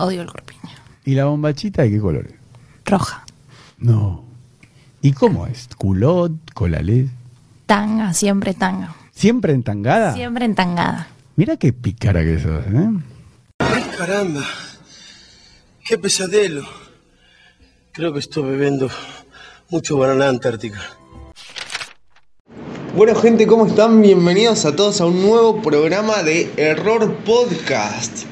Odio 0.00 0.22
el 0.22 0.28
corpiño. 0.28 0.74
¿Y 1.04 1.14
la 1.14 1.26
bombachita 1.26 1.82
de 1.82 1.90
qué 1.90 2.00
color 2.00 2.26
es? 2.26 2.34
Roja. 2.86 3.24
No. 3.76 4.24
¿Y 5.02 5.12
cómo 5.12 5.46
es? 5.46 5.68
¿Culot? 5.76 6.32
¿Colalés? 6.54 7.10
Tanga, 7.66 8.14
siempre 8.14 8.54
tanga. 8.54 8.94
¿Siempre 9.12 9.52
entangada? 9.52 10.14
Siempre 10.14 10.46
entangada. 10.46 11.08
Mira 11.36 11.58
qué 11.58 11.74
pícara 11.74 12.22
que 12.22 12.38
sos, 12.40 12.64
¿eh? 12.66 12.90
Ay, 13.58 13.84
caramba. 13.98 14.42
Qué 15.86 15.98
pesadelo. 15.98 16.62
Creo 17.92 18.14
que 18.14 18.20
estoy 18.20 18.44
bebiendo 18.44 18.88
mucho 19.68 19.98
banana 19.98 20.30
antártica. 20.30 20.80
Bueno 22.96 23.14
gente, 23.16 23.46
¿cómo 23.46 23.66
están? 23.66 24.00
Bienvenidos 24.00 24.64
a 24.64 24.74
todos 24.74 25.00
a 25.02 25.06
un 25.06 25.20
nuevo 25.20 25.60
programa 25.60 26.22
de 26.22 26.50
Error 26.56 27.14
Podcast. 27.18 28.29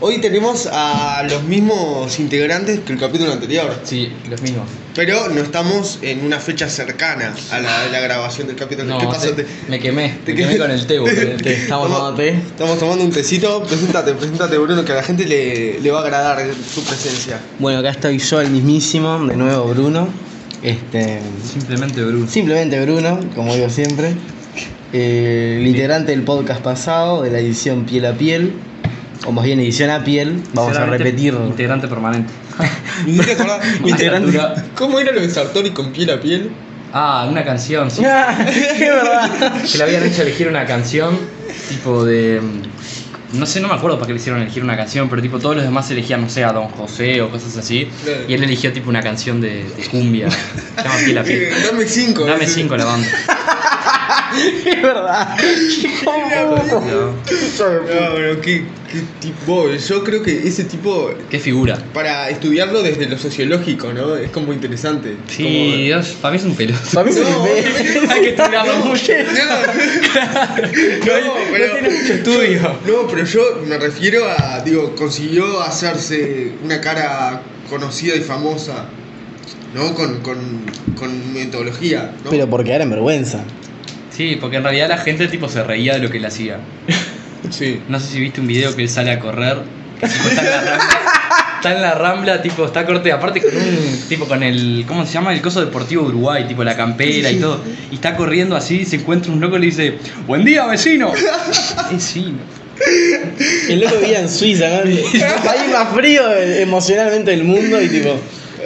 Hoy 0.00 0.18
tenemos 0.20 0.68
a 0.70 1.24
los 1.28 1.42
mismos 1.42 2.20
integrantes 2.20 2.78
que 2.80 2.92
el 2.92 3.00
capítulo 3.00 3.32
anterior, 3.32 3.74
Sí, 3.82 4.12
los 4.30 4.40
mismos. 4.42 4.68
pero 4.94 5.28
no 5.28 5.40
estamos 5.40 5.98
en 6.02 6.24
una 6.24 6.38
fecha 6.38 6.68
cercana 6.68 7.34
a 7.50 7.58
la, 7.58 7.82
a 7.82 7.88
la 7.88 7.98
grabación 7.98 8.46
del 8.46 8.54
capítulo. 8.54 8.96
¿Qué 8.98 9.06
pasó? 9.06 9.30
te- 9.32 9.42
Te- 9.42 9.46
me 9.68 9.80
quemé, 9.80 10.18
te 10.24 10.34
me 10.34 10.38
quemé 10.38 10.56
con 10.56 10.70
el 10.70 10.86
té, 10.86 10.96
el 10.98 11.36
té. 11.42 11.52
Estamos 11.54 11.86
Toma- 11.88 11.96
tomando 11.98 12.16
té. 12.16 12.28
Estamos 12.28 12.78
tomando 12.78 13.04
un 13.06 13.10
tecito. 13.10 13.64
Preséntate, 13.64 14.12
preséntate 14.14 14.56
Bruno, 14.58 14.84
que 14.84 14.92
a 14.92 14.96
la 14.96 15.02
gente 15.02 15.26
le, 15.26 15.80
le 15.80 15.90
va 15.90 15.98
a 15.98 16.02
agradar 16.04 16.38
tu 16.74 16.80
presencia. 16.82 17.40
Bueno, 17.58 17.80
acá 17.80 17.90
estoy 17.90 18.18
yo, 18.18 18.40
el 18.40 18.50
mismísimo, 18.50 19.26
de 19.26 19.36
nuevo 19.36 19.64
Bruno. 19.64 20.08
Este, 20.62 21.18
Simplemente 21.44 22.04
Bruce. 22.04 22.32
simplemente 22.32 22.80
Bruno, 22.80 23.18
como 23.34 23.52
digo 23.52 23.68
siempre. 23.68 24.14
Eh, 24.92 25.56
el 25.60 25.66
integrante 25.66 26.12
del 26.12 26.22
podcast 26.22 26.60
pasado, 26.62 27.22
de 27.22 27.30
la 27.32 27.40
edición 27.40 27.84
Piel 27.84 28.06
a 28.06 28.12
Piel, 28.12 28.52
o 29.26 29.32
más 29.32 29.44
bien 29.44 29.60
edición 29.60 29.90
a 29.90 30.04
piel. 30.04 30.42
Vamos 30.54 30.76
a 30.76 30.86
repetir. 30.86 31.34
Integrante 31.34 31.88
permanente. 31.88 32.32
¿Y 33.06 33.18
te 33.18 33.32
acordás? 33.32 33.60
Integrante. 33.84 34.38
¿Cómo 34.74 34.98
era 34.98 35.12
lo 35.12 35.20
de 35.20 35.30
Sartori 35.30 35.70
con 35.70 35.92
piel 35.92 36.10
a 36.10 36.20
piel? 36.20 36.50
Ah, 36.92 37.26
una 37.30 37.44
canción, 37.44 37.90
sí. 37.90 38.02
es 38.48 38.80
verdad. 38.80 39.62
que 39.70 39.78
le 39.78 39.84
habían 39.84 40.04
hecho 40.04 40.22
elegir 40.22 40.48
una 40.48 40.64
canción, 40.64 41.18
tipo 41.68 42.04
de. 42.04 42.40
No 43.34 43.44
sé, 43.44 43.60
no 43.60 43.68
me 43.68 43.74
acuerdo 43.74 43.98
para 43.98 44.06
qué 44.06 44.14
le 44.14 44.20
hicieron 44.20 44.40
elegir 44.40 44.64
una 44.64 44.74
canción, 44.74 45.10
pero 45.10 45.20
tipo 45.20 45.38
todos 45.38 45.54
los 45.54 45.64
demás 45.64 45.90
elegían, 45.90 46.22
no 46.22 46.30
sé, 46.30 46.44
a 46.44 46.52
Don 46.52 46.68
José 46.68 47.20
o 47.20 47.30
cosas 47.30 47.58
así. 47.58 47.86
Y 48.26 48.32
él 48.32 48.42
eligió 48.42 48.72
tipo 48.72 48.88
una 48.88 49.02
canción 49.02 49.38
de, 49.38 49.64
de 49.64 49.84
cumbia. 49.90 50.30
Se 50.30 50.82
llama 50.82 50.96
Piel 51.04 51.18
a 51.18 51.24
Piel. 51.24 51.48
Dame 51.66 51.86
cinco. 51.86 52.24
Dame 52.24 52.44
ese. 52.44 52.54
cinco 52.54 52.76
la 52.78 52.86
banda. 52.86 53.06
es 54.66 54.82
verdad. 54.82 55.36
No, 56.04 56.54
pero 58.14 58.40
qué, 58.40 58.64
qué 58.90 59.02
tipo. 59.20 59.70
Yo 59.70 60.04
creo 60.04 60.22
que 60.22 60.46
ese 60.48 60.64
tipo, 60.64 61.10
Qué 61.30 61.38
figura. 61.38 61.78
para 61.92 62.28
estudiarlo 62.30 62.82
desde 62.82 63.06
lo 63.06 63.18
sociológico, 63.18 63.92
¿no? 63.92 64.16
Es 64.16 64.30
como 64.30 64.52
interesante. 64.52 65.16
Sí, 65.28 65.42
Como- 65.44 65.76
Dios, 65.76 66.16
para 66.20 66.32
mí 66.32 66.38
es 66.38 66.44
un 66.44 66.54
pelotudo. 66.56 66.90
Para 66.94 67.06
mí 67.06 67.12
se 67.12 67.20
No, 67.20 67.44
me 67.44 67.50
Hay 68.14 68.20
que 68.22 68.28
estudiarlo 68.30 68.76
mucho. 68.84 69.12
No, 71.06 71.34
pero, 71.52 71.72
tiene 71.72 71.90
mucho 71.90 72.12
estudio. 72.14 72.60
No, 72.86 73.06
pero 73.08 73.24
yo 73.24 73.62
me 73.66 73.78
refiero 73.78 74.24
a, 74.28 74.60
digo, 74.64 74.94
consiguió 74.96 75.60
hacerse 75.62 76.52
una 76.64 76.80
cara 76.80 77.42
conocida 77.68 78.14
y 78.16 78.20
famosa, 78.20 78.86
¿no? 79.74 79.94
Con, 79.94 80.20
con, 80.20 80.38
con 80.96 81.32
metodología, 81.32 82.12
¿no? 82.24 82.30
Pero 82.30 82.48
por 82.48 82.64
quedar 82.64 82.80
en 82.82 82.90
vergüenza. 82.90 83.44
Sí, 84.10 84.36
porque 84.40 84.56
en 84.56 84.64
realidad 84.64 84.88
la 84.88 84.98
gente 84.98 85.28
tipo 85.28 85.48
se 85.48 85.62
reía 85.62 85.94
de 85.94 86.00
lo 86.00 86.10
que 86.10 86.16
él 86.18 86.24
hacía. 86.26 86.58
Sí. 87.50 87.80
No 87.88 87.98
sé 88.00 88.08
si 88.08 88.20
viste 88.20 88.40
un 88.40 88.46
video 88.46 88.74
que 88.74 88.82
él 88.82 88.88
sale 88.88 89.10
a 89.10 89.18
correr. 89.18 89.58
que 90.00 90.06
está 90.06 90.40
en 90.40 90.44
la 90.46 90.60
rambla. 90.60 91.18
Está 91.58 91.74
en 91.74 91.82
la 91.82 91.94
rambla, 91.94 92.40
tipo, 92.40 92.64
está 92.64 92.86
corte, 92.86 93.10
aparte 93.10 93.42
con 93.42 93.50
un, 93.56 94.00
tipo, 94.08 94.26
con 94.26 94.44
el, 94.44 94.84
¿cómo 94.86 95.04
se 95.04 95.14
llama? 95.14 95.32
El 95.34 95.42
coso 95.42 95.60
deportivo 95.60 96.04
de 96.04 96.10
Uruguay, 96.10 96.46
tipo, 96.46 96.62
la 96.62 96.76
campera 96.76 97.32
y 97.32 97.40
todo. 97.40 97.60
Y 97.90 97.96
está 97.96 98.14
corriendo 98.16 98.54
así, 98.54 98.84
se 98.84 98.96
encuentra 98.96 99.32
un 99.32 99.40
loco 99.40 99.56
y 99.56 99.60
le 99.60 99.66
dice, 99.66 99.98
buen 100.26 100.44
día, 100.44 100.66
vecino. 100.66 101.12
vecino. 101.90 102.38
El 103.68 103.80
loco 103.80 103.96
vivía 103.98 104.20
en 104.20 104.28
Suiza, 104.28 104.68
¿no? 104.68 104.82
El 104.82 105.00
país 105.44 105.62
más 105.72 105.92
frío 105.94 106.22
emocionalmente 106.36 107.32
del 107.32 107.42
mundo 107.42 107.82
y 107.82 107.88
tipo. 107.88 108.16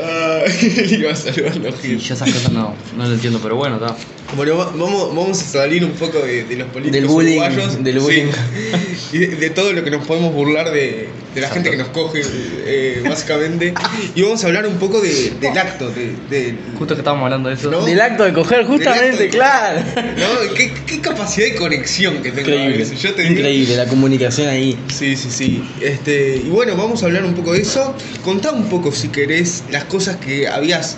Ah, 0.02 0.42
le 0.62 0.96
iba 0.96 1.12
a 1.12 1.16
salvar 1.16 1.56
los 1.56 1.84
Y 1.84 1.98
yo 1.98 2.14
esas 2.14 2.30
cosas 2.30 2.52
no, 2.52 2.74
no 2.96 3.06
lo 3.06 3.14
entiendo, 3.14 3.40
pero 3.42 3.56
bueno, 3.56 3.76
está. 3.76 3.96
Bueno, 4.36 4.56
va- 4.56 4.70
vamos, 4.74 5.14
vamos 5.14 5.40
a 5.40 5.44
salir 5.44 5.84
un 5.84 5.92
poco 5.92 6.18
de, 6.20 6.44
de 6.44 6.56
los 6.56 6.68
políticos 6.68 6.92
Del 7.00 7.06
bullying, 7.06 7.38
uruguayos. 7.38 7.84
del 7.84 7.94
sí, 7.94 8.00
bullying. 8.00 8.26
y 9.12 9.18
de, 9.18 9.26
de 9.36 9.50
todo 9.50 9.72
lo 9.72 9.84
que 9.84 9.90
nos 9.90 10.06
podemos 10.06 10.32
burlar 10.32 10.70
de, 10.72 11.08
de 11.34 11.40
la 11.40 11.48
gente 11.50 11.70
que 11.70 11.76
nos 11.76 11.88
coge, 11.88 12.22
eh, 12.64 13.02
básicamente. 13.06 13.74
Y 14.14 14.22
vamos 14.22 14.42
a 14.42 14.46
hablar 14.46 14.66
un 14.66 14.78
poco 14.78 15.00
de- 15.00 15.32
del 15.38 15.58
acto, 15.58 15.90
de, 15.90 16.14
de- 16.30 16.54
Justo 16.78 16.94
que 16.94 17.00
estábamos 17.00 17.24
hablando 17.24 17.50
de 17.50 17.56
eso. 17.56 17.70
No. 17.70 17.84
Del 17.84 18.00
acto 18.00 18.24
de 18.24 18.32
coger, 18.32 18.64
justamente, 18.64 19.28
claro. 19.28 19.80
¿no? 19.96 20.54
¿Qué, 20.54 20.72
qué 20.86 21.00
capacidad 21.00 21.46
de 21.48 21.54
conexión 21.56 22.22
que 22.22 22.30
tengo 22.32 22.48
Increíble. 22.50 22.78
veces. 22.78 23.00
Yo 23.02 23.14
te 23.14 23.22
digo- 23.22 23.34
Increíble, 23.34 23.76
la 23.76 23.86
comunicación 23.86 24.48
ahí. 24.48 24.78
Sí, 24.88 25.14
sí, 25.16 25.28
sí. 25.30 25.62
Este, 25.80 26.36
y 26.36 26.48
bueno, 26.48 26.74
vamos 26.76 27.02
a 27.02 27.06
hablar 27.06 27.24
un 27.24 27.34
poco 27.34 27.52
de 27.52 27.60
eso. 27.60 27.94
Contá 28.24 28.50
un 28.52 28.70
poco, 28.70 28.92
si 28.92 29.08
querés, 29.08 29.64
las 29.70 29.84
cosas 29.84 30.16
que 30.16 30.48
habías 30.48 30.96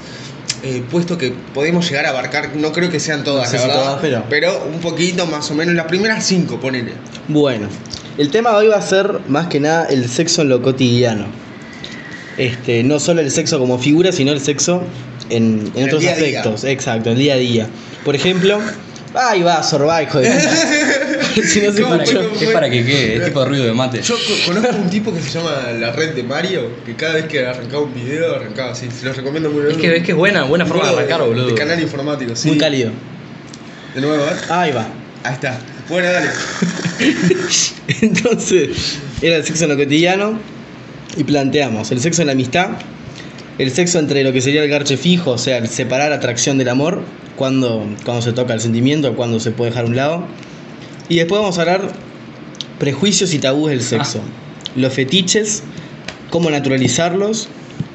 eh, 0.65 0.83
puesto 0.91 1.17
que 1.19 1.33
podemos 1.53 1.89
llegar 1.89 2.07
a 2.07 2.11
abarcar. 2.11 2.57
No 2.57 2.73
creo 2.73 2.91
que 2.91 2.99
sean 2.99 3.23
todas, 3.23 3.45
No 3.45 3.51
sé 3.51 3.57
la 3.57 3.63
si 3.63 3.69
verdad. 3.69 3.99
todas, 4.01 4.25
pero- 4.29 4.65
un 4.73 4.81
poquito 4.81 5.27
más 5.27 5.51
o 5.51 5.55
menos. 5.55 5.75
Las 5.75 5.87
primeras 5.87 6.25
cinco, 6.27 6.59
ponele. 6.59 6.93
Bueno, 7.29 7.69
el 8.19 8.31
tema 8.31 8.51
de 8.51 8.57
hoy 8.57 8.67
va 8.69 8.77
a 8.77 8.83
ser 8.83 9.21
más 9.29 9.47
que 9.49 9.61
nada 9.61 9.87
el 9.87 10.09
sexo 10.09 10.43
en 10.43 10.49
lo 10.49 10.63
cotidiano. 10.63 11.27
Este, 12.37 12.83
no 12.83 12.99
solo 12.99 13.21
el 13.21 13.31
sexo 13.31 13.59
como 13.61 13.79
figura, 13.79 14.11
sino 14.11 14.33
el 14.33 14.41
sexo 14.41 14.83
en, 15.31 15.71
en 15.77 15.85
otros 15.85 16.05
aspectos. 16.05 16.65
Exacto, 16.65 17.11
el 17.11 17.19
día 17.19 17.35
a 17.35 17.37
día. 17.37 17.69
Por 18.05 18.17
ejemplo, 18.17 18.59
ahí 19.15 19.43
va, 19.43 19.63
sorba, 19.63 20.03
hijo 20.03 20.19
de. 20.21 20.31
Si 21.35 21.61
no 21.61 21.73
se 21.73 21.83
¿Cómo, 21.83 21.97
escuchó. 21.97 22.29
cómo? 22.29 22.41
Es 22.41 22.51
para 22.51 22.71
que 22.71 22.85
quede, 22.85 23.17
es 23.17 23.25
tipo 23.25 23.41
de 23.41 23.47
ruido 23.47 23.65
de 23.65 23.73
mate. 23.73 24.01
Yo 24.03 24.15
co- 24.15 24.53
conozco 24.53 24.77
un 24.77 24.89
tipo 24.91 25.13
que 25.13 25.21
se 25.21 25.31
llama 25.31 25.73
La 25.81 25.91
Red 25.91 26.15
de 26.15 26.23
Mario, 26.23 26.71
que 26.87 26.95
cada 26.95 27.15
vez 27.15 27.25
que 27.27 27.45
arrancaba 27.45 27.83
un 27.83 27.93
video, 27.95 28.37
arrancaba 28.37 28.71
así. 28.73 28.89
Se 28.91 29.05
los 29.07 29.17
recomiendo 29.17 29.51
muy 29.51 29.63
Es 29.73 29.77
que, 29.77 29.97
es 29.97 30.03
que 30.05 30.13
es 30.13 30.17
buena, 30.17 30.45
buena 30.45 30.65
forma 30.65 30.89
de 30.89 30.97
arrancar, 30.97 31.23
boludo. 31.23 31.47
De 31.49 31.55
canal 31.55 31.81
informático, 31.81 32.37
sí. 32.37 32.49
Muy 32.49 32.59
cálido. 32.59 32.93
De 33.97 34.01
nuevo, 34.01 34.23
¿eh? 34.25 34.37
Ahí 34.49 34.71
va. 34.73 34.87
Ahí 35.25 35.35
está. 35.35 35.59
Bueno, 35.89 36.09
dale. 36.13 36.29
Entonces, 38.01 38.99
era 39.23 39.37
el 39.37 39.45
sexo 39.45 39.65
en 39.65 39.71
lo 39.71 39.77
cotidiano 39.77 40.39
y 41.17 41.25
planteamos 41.25 41.91
el 41.91 42.01
sexo 42.01 42.23
en 42.23 42.27
la 42.29 42.33
amistad, 42.33 42.69
el 43.59 43.71
sexo 43.71 43.99
entre 43.99 44.25
lo 44.25 44.33
que 44.33 44.41
sería 44.41 44.63
el 44.63 44.69
garche 44.69 44.97
fijo, 44.97 45.33
o 45.33 45.39
sea, 45.39 45.59
el 45.59 45.69
separar 45.69 46.13
atracción 46.13 46.59
del 46.59 46.69
amor, 46.69 47.03
cuando, 47.37 47.87
cuando 48.05 48.23
se 48.23 48.33
toca 48.33 48.55
el 48.55 48.61
sentimiento, 48.61 49.15
cuando 49.15 49.39
se 49.41 49.51
puede 49.51 49.71
dejar 49.71 49.85
a 49.85 49.89
un 49.89 49.97
lado. 49.97 50.27
Y 51.09 51.17
después 51.17 51.41
vamos 51.41 51.59
a 51.59 51.63
hablar 51.63 51.83
prejuicios 52.79 53.33
y 53.35 53.39
tabúes 53.39 53.77
del 53.77 53.83
sexo, 53.87 54.21
los 54.77 54.93
fetiches, 54.93 55.63
cómo 56.31 56.51
naturalizarlos 56.51 57.49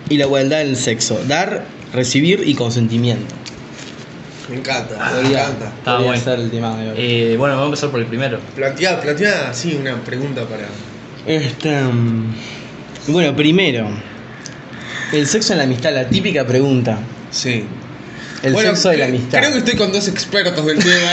y 0.09 0.18
la 0.18 0.25
igualdad 0.25 0.59
del 0.59 0.75
sexo, 0.78 1.20
dar, 1.28 1.66
recibir 1.94 2.44
y 2.47 2.53
consentimiento. 2.56 3.36
Me 4.50 4.56
encanta, 4.58 4.96
me 5.14 5.22
Podría- 5.22 5.44
encanta. 5.44 5.66
Está 5.78 5.91
podría 5.97 6.08
bueno. 6.12 6.24
ser 6.24 6.40
el 6.40 6.50
tema 6.52 6.78
de 6.78 6.90
hoy. 6.90 6.96
Eh, 6.97 7.36
bueno, 7.38 7.53
vamos 7.56 7.64
a 7.64 7.68
empezar 7.68 7.90
por 7.91 8.00
el 8.00 8.06
primero. 8.08 8.40
Plantea, 8.56 9.00
plantea, 9.00 9.53
sí, 9.53 9.78
una 9.80 9.96
pregunta 9.97 10.44
para. 10.47 10.68
Este, 11.28 11.81
mm, 11.84 12.34
bueno, 13.09 13.36
primero, 13.36 13.88
el 15.14 15.28
sexo 15.28 15.53
en 15.53 15.58
la 15.59 15.64
amistad, 15.66 15.92
la 15.94 16.08
típica 16.08 16.46
pregunta. 16.46 16.97
Sí. 17.31 17.66
El 18.42 18.53
Bueno, 18.53 18.70
sexo 18.70 18.90
de 18.90 18.97
la 18.97 19.06
cre- 19.06 19.09
amistad. 19.09 19.40
Creo 19.40 19.52
que 19.52 19.58
estoy 19.59 19.75
con 19.75 19.92
dos 19.92 20.08
expertos 20.08 20.66
del 20.66 20.80
tema, 20.80 21.12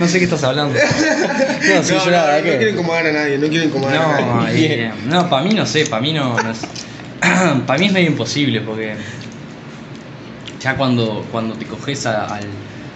No 0.00 0.06
sé 0.08 0.18
qué 0.18 0.24
estás 0.24 0.44
hablando. 0.44 0.78
No, 1.66 1.82
sí, 1.82 1.92
¿no? 1.94 1.98
yo 1.98 2.04
no, 2.06 2.10
la 2.10 2.18
no, 2.20 2.26
verdad 2.26 2.38
no 2.38 2.44
que- 2.44 2.56
quieren 2.58 2.74
incomodar 2.74 3.06
a 3.06 3.12
nadie, 3.12 3.38
no 3.38 3.48
quieren 3.48 3.68
incomodar 3.68 3.96
a 3.96 4.20
No, 4.20 4.42
nadie. 4.44 4.84
eh, 4.86 4.92
no, 5.06 5.28
para 5.28 5.42
mí 5.42 5.54
no 5.54 5.66
sé, 5.66 5.86
para 5.86 6.00
mí 6.02 6.12
no, 6.12 6.40
no 6.40 6.50
es- 6.50 6.66
para 7.66 7.78
mí 7.78 7.86
es 7.86 7.92
medio 7.92 8.06
imposible 8.08 8.60
porque 8.60 8.94
ya 10.62 10.76
cuando, 10.76 11.26
cuando 11.32 11.54
te 11.56 11.64
coges 11.66 12.06
a, 12.06 12.26
al- 12.36 12.44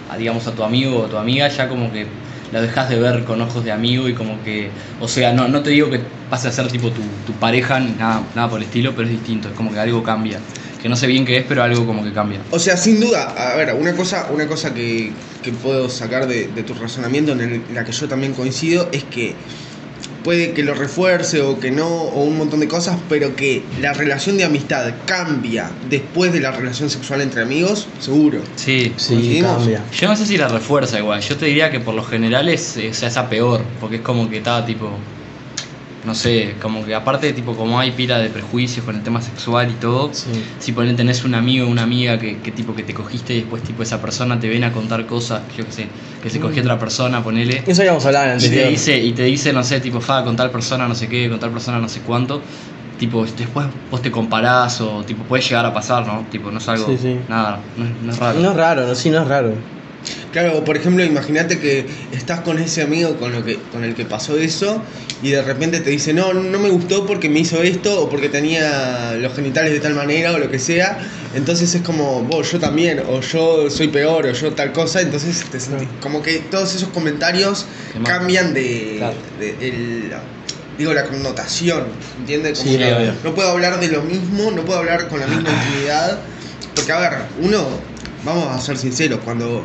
a, 0.09 0.17
digamos 0.17 0.47
a 0.47 0.51
tu 0.55 0.63
amigo 0.63 0.99
o 1.01 1.05
tu 1.07 1.17
amiga 1.17 1.47
ya 1.49 1.67
como 1.67 1.91
que 1.91 2.05
la 2.51 2.61
dejas 2.61 2.89
de 2.89 2.99
ver 2.99 3.23
con 3.23 3.41
ojos 3.41 3.63
de 3.63 3.71
amigo 3.71 4.07
y 4.07 4.13
como 4.13 4.41
que, 4.43 4.69
o 4.99 5.07
sea, 5.07 5.33
no, 5.33 5.47
no 5.47 5.61
te 5.61 5.69
digo 5.69 5.89
que 5.89 5.99
pase 6.29 6.47
a 6.47 6.51
ser 6.51 6.67
tipo 6.67 6.91
tu, 6.91 7.01
tu 7.25 7.33
pareja, 7.33 7.79
nada, 7.79 8.23
nada 8.35 8.49
por 8.49 8.59
el 8.59 8.65
estilo, 8.65 8.93
pero 8.95 9.07
es 9.07 9.11
distinto, 9.11 9.49
es 9.49 9.55
como 9.55 9.71
que 9.71 9.79
algo 9.79 10.03
cambia, 10.03 10.39
que 10.81 10.89
no 10.89 10.95
sé 10.95 11.07
bien 11.07 11.25
qué 11.25 11.37
es, 11.37 11.45
pero 11.47 11.63
algo 11.63 11.85
como 11.85 12.03
que 12.03 12.11
cambia. 12.11 12.39
O 12.51 12.59
sea, 12.59 12.75
sin 12.75 12.99
duda, 12.99 13.33
a 13.37 13.55
ver, 13.55 13.73
una 13.73 13.93
cosa, 13.95 14.27
una 14.31 14.47
cosa 14.47 14.73
que, 14.73 15.11
que 15.41 15.51
puedo 15.51 15.89
sacar 15.89 16.27
de, 16.27 16.47
tu 16.63 16.73
razonamiento, 16.73 17.31
en 17.31 17.63
la 17.73 17.83
que 17.83 17.91
yo 17.91 18.07
también 18.07 18.33
coincido, 18.33 18.89
es 18.91 19.03
que 19.05 19.35
puede 20.23 20.51
que 20.53 20.63
lo 20.63 20.73
refuerce 20.73 21.41
o 21.41 21.59
que 21.59 21.71
no, 21.71 21.87
o 21.87 22.23
un 22.23 22.37
montón 22.37 22.59
de 22.59 22.67
cosas, 22.67 22.97
pero 23.09 23.35
que 23.35 23.63
la 23.81 23.93
relación 23.93 24.37
de 24.37 24.43
amistad 24.43 24.93
cambia 25.05 25.69
después 25.89 26.33
de 26.33 26.39
la 26.39 26.51
relación 26.51 26.89
sexual 26.89 27.21
entre 27.21 27.41
amigos, 27.41 27.87
seguro. 27.99 28.41
Sí, 28.55 28.93
Sí, 28.97 29.39
cambia. 29.41 29.81
Yo 29.91 30.07
no 30.07 30.15
sé 30.15 30.25
si 30.25 30.37
la 30.37 30.47
refuerza 30.47 30.97
igual, 30.99 31.21
yo 31.21 31.35
te 31.37 31.45
diría 31.45 31.71
que 31.71 31.79
por 31.79 31.93
lo 31.93 32.03
general 32.03 32.49
es, 32.49 32.77
es, 32.77 33.03
es 33.03 33.17
a 33.17 33.29
peor, 33.29 33.61
porque 33.79 33.97
es 33.97 34.01
como 34.01 34.29
que 34.29 34.37
estaba 34.37 34.65
tipo, 34.65 34.91
no 36.05 36.15
sé, 36.15 36.55
como 36.61 36.83
que 36.85 36.95
aparte, 36.95 37.31
tipo, 37.33 37.55
como 37.55 37.79
hay 37.79 37.91
pila 37.91 38.17
de 38.17 38.29
prejuicios 38.29 38.83
con 38.85 38.95
el 38.95 39.03
tema 39.03 39.21
sexual 39.21 39.69
y 39.69 39.73
todo, 39.75 40.09
Sí. 40.13 40.29
si 40.59 40.71
ponele 40.71 40.95
tenés 40.95 41.23
un 41.23 41.35
amigo 41.35 41.67
o 41.67 41.69
una 41.69 41.83
amiga 41.83 42.17
que, 42.17 42.37
que 42.39 42.51
tipo 42.51 42.73
que 42.75 42.83
te 42.83 42.93
cogiste 42.93 43.33
y 43.35 43.41
después 43.41 43.61
tipo 43.63 43.83
esa 43.83 44.01
persona 44.01 44.39
te 44.39 44.49
ven 44.49 44.63
a 44.63 44.71
contar 44.73 45.05
cosas, 45.05 45.41
yo 45.55 45.63
qué 45.65 45.71
sé, 45.71 45.87
que 46.23 46.29
se 46.29 46.39
cogió 46.39 46.61
otra 46.63 46.79
persona, 46.79 47.23
ponele. 47.23 47.63
Eso 47.67 47.81
habíamos 47.81 48.05
hablado 48.05 48.25
en 48.25 48.31
el 48.39 48.43
Y 48.45 48.49
te 48.49 48.67
dice, 48.69 48.97
y 48.97 49.13
te 49.13 49.23
dice, 49.23 49.53
no 49.53 49.63
sé, 49.63 49.79
tipo, 49.79 50.01
fa, 50.01 50.23
con 50.23 50.35
tal 50.35 50.49
persona 50.49 50.87
no 50.87 50.95
sé 50.95 51.07
qué, 51.07 51.29
con 51.29 51.39
tal 51.39 51.51
persona 51.51 51.77
no 51.79 51.87
sé 51.87 51.99
cuánto. 52.01 52.41
Tipo, 52.97 53.25
después 53.25 53.65
vos 53.89 54.01
te 54.01 54.11
comparás 54.11 54.79
o 54.81 55.03
tipo 55.03 55.23
puede 55.23 55.41
llegar 55.41 55.65
a 55.65 55.73
pasar, 55.73 56.05
¿no? 56.05 56.25
Tipo, 56.29 56.51
no 56.51 56.59
es 56.59 56.67
algo, 56.67 56.85
Sí, 56.85 56.97
sí. 57.01 57.17
nada, 57.27 57.59
no, 57.75 57.85
no 58.03 58.11
es 58.11 58.19
raro. 58.19 58.39
No 58.39 58.51
es 58.51 58.55
raro, 58.57 58.85
no, 58.87 58.93
sí, 58.95 59.09
no 59.09 59.21
es 59.23 59.27
raro. 59.27 59.53
Claro, 60.31 60.63
por 60.63 60.77
ejemplo, 60.77 61.03
imagínate 61.03 61.59
que 61.59 61.85
estás 62.13 62.39
con 62.41 62.57
ese 62.59 62.81
amigo 62.81 63.17
con, 63.17 63.31
lo 63.33 63.43
que, 63.43 63.57
con 63.71 63.83
el 63.83 63.93
que 63.95 64.05
pasó 64.05 64.37
eso 64.37 64.81
y 65.21 65.29
de 65.29 65.41
repente 65.41 65.79
te 65.81 65.89
dice, 65.89 66.13
no, 66.13 66.33
no 66.33 66.57
me 66.59 66.69
gustó 66.69 67.05
porque 67.05 67.29
me 67.29 67.39
hizo 67.39 67.61
esto 67.61 68.01
o 68.03 68.09
porque 68.09 68.29
tenía 68.29 69.13
los 69.19 69.33
genitales 69.35 69.73
de 69.73 69.79
tal 69.79 69.93
manera 69.93 70.31
o 70.33 70.39
lo 70.39 70.49
que 70.49 70.57
sea. 70.59 70.97
Entonces 71.35 71.73
es 71.75 71.81
como, 71.81 72.23
vos, 72.23 72.51
yo 72.51 72.59
también, 72.59 73.01
o 73.07 73.21
yo 73.21 73.69
soy 73.69 73.89
peor, 73.89 74.25
o 74.25 74.31
yo 74.31 74.53
tal 74.53 74.71
cosa. 74.71 75.01
Entonces 75.01 75.43
te 75.51 75.59
sentís- 75.59 75.87
como 75.99 76.21
que 76.21 76.39
todos 76.39 76.73
esos 76.75 76.89
comentarios 76.89 77.65
cambian 78.05 78.53
de, 78.53 78.95
Claro. 78.97 79.15
de- 79.39 79.67
el- 79.67 80.11
digo, 80.77 80.93
la 80.93 81.03
connotación, 81.05 81.83
¿entiendes? 82.19 82.57
Como 82.59 82.71
Sí, 82.71 82.77
que 82.77 82.89
no, 82.89 82.97
obvio. 82.97 83.13
no 83.23 83.35
puedo 83.35 83.49
hablar 83.49 83.79
de 83.79 83.89
lo 83.89 84.01
mismo, 84.01 84.49
no 84.51 84.63
puedo 84.63 84.79
hablar 84.79 85.07
con 85.09 85.19
la 85.19 85.27
misma 85.27 85.49
intimidad. 85.69 86.19
Porque, 86.73 86.91
a 86.91 86.99
ver, 86.99 87.11
uno, 87.41 87.67
vamos 88.25 88.47
a 88.47 88.59
ser 88.59 88.77
sinceros, 88.77 89.19
cuando 89.23 89.63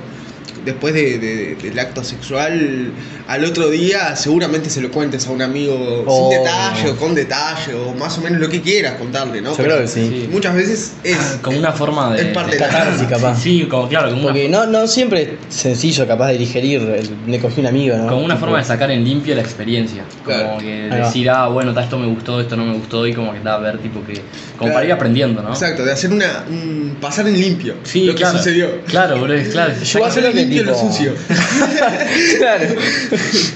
después 0.66 0.92
de- 0.92 1.18
de- 1.18 1.54
del 1.54 1.78
acto 1.78 2.04
sexual, 2.04 2.90
al 3.28 3.44
otro 3.44 3.70
día 3.70 4.14
seguramente 4.16 4.68
se 4.68 4.80
lo 4.80 4.90
cuentes 4.90 5.26
a 5.26 5.30
un 5.30 5.40
amigo 5.42 6.04
Oh. 6.06 6.30
sin 6.30 6.38
detalle 6.42 6.90
o 6.90 6.96
con 6.96 7.14
detalle 7.14 7.74
o 7.74 7.94
más 7.94 8.18
o 8.18 8.20
menos 8.20 8.40
lo 8.40 8.48
que 8.48 8.60
quieras 8.60 8.94
contarle, 8.98 9.40
¿no? 9.40 9.56
Yo 9.56 9.64
creo 9.64 9.80
que 9.80 9.88
sí. 9.88 10.28
Muchas 10.30 10.54
veces 10.54 10.92
es 11.02 11.16
Como 11.40 11.58
una 11.58 11.72
forma 11.72 12.12
de. 12.14 12.20
es 12.22 12.26
parte 12.34 12.52
de 12.52 12.58
Catarsis, 12.58 13.06
capaz. 13.08 13.40
Sí, 13.40 13.64
como 13.70 13.88
claro, 13.88 14.10
como 14.10 14.22
una, 14.22 14.32
Porque 14.32 14.48
no, 14.48 14.66
no 14.66 14.86
siempre 14.86 15.22
es 15.48 15.54
sencillo 15.54 16.06
capaz 16.06 16.28
de 16.28 16.38
digerir 16.38 16.80
el 16.82 17.10
me 17.26 17.38
cogí 17.40 17.60
un 17.60 17.66
amigo, 17.66 17.96
¿no? 17.96 18.06
como 18.08 18.24
una 18.24 18.36
forma 18.36 18.58
de 18.58 18.64
sacar 18.64 18.90
en 18.90 19.04
limpio 19.04 19.34
la 19.34 19.42
experiencia. 19.42 20.04
Claro. 20.24 20.48
Como 20.48 20.58
que 20.60 20.88
decir, 20.90 21.30
ah, 21.30 21.48
bueno, 21.48 21.72
ta, 21.72 21.84
esto 21.84 21.98
me 21.98 22.06
gustó, 22.06 22.40
esto 22.40 22.56
no 22.56 22.64
me 22.64 22.74
gustó, 22.74 23.06
y 23.06 23.14
como 23.14 23.32
que 23.32 23.40
da 23.40 23.54
a 23.54 23.58
ver, 23.58 23.78
tipo 23.78 24.04
que. 24.04 24.14
Como 24.56 24.68
Claro. 24.68 24.74
para 24.74 24.86
ir 24.86 24.92
aprendiendo, 24.92 25.42
¿no? 25.42 25.50
Exacto, 25.50 25.84
de 25.84 25.92
hacer 25.92 26.10
una. 26.12 26.44
un- 26.48 26.96
pasar 27.00 27.28
en 27.28 27.38
limpio 27.40 27.74
Sí, 27.82 28.04
lo 28.04 28.12
que 28.14 28.18
claro. 28.22 28.38
sucedió. 28.38 28.80
Claro, 28.86 29.18
boludo, 29.20 29.38
claro. 29.52 29.72
Yo 29.82 30.00
Pasar 30.00 30.18
creo 30.24 30.30
en 30.30 30.36
que 30.36 30.55
limpio 30.64 30.72
lo 30.72 30.78
sucio. 30.92 31.12
claro. 32.38 32.66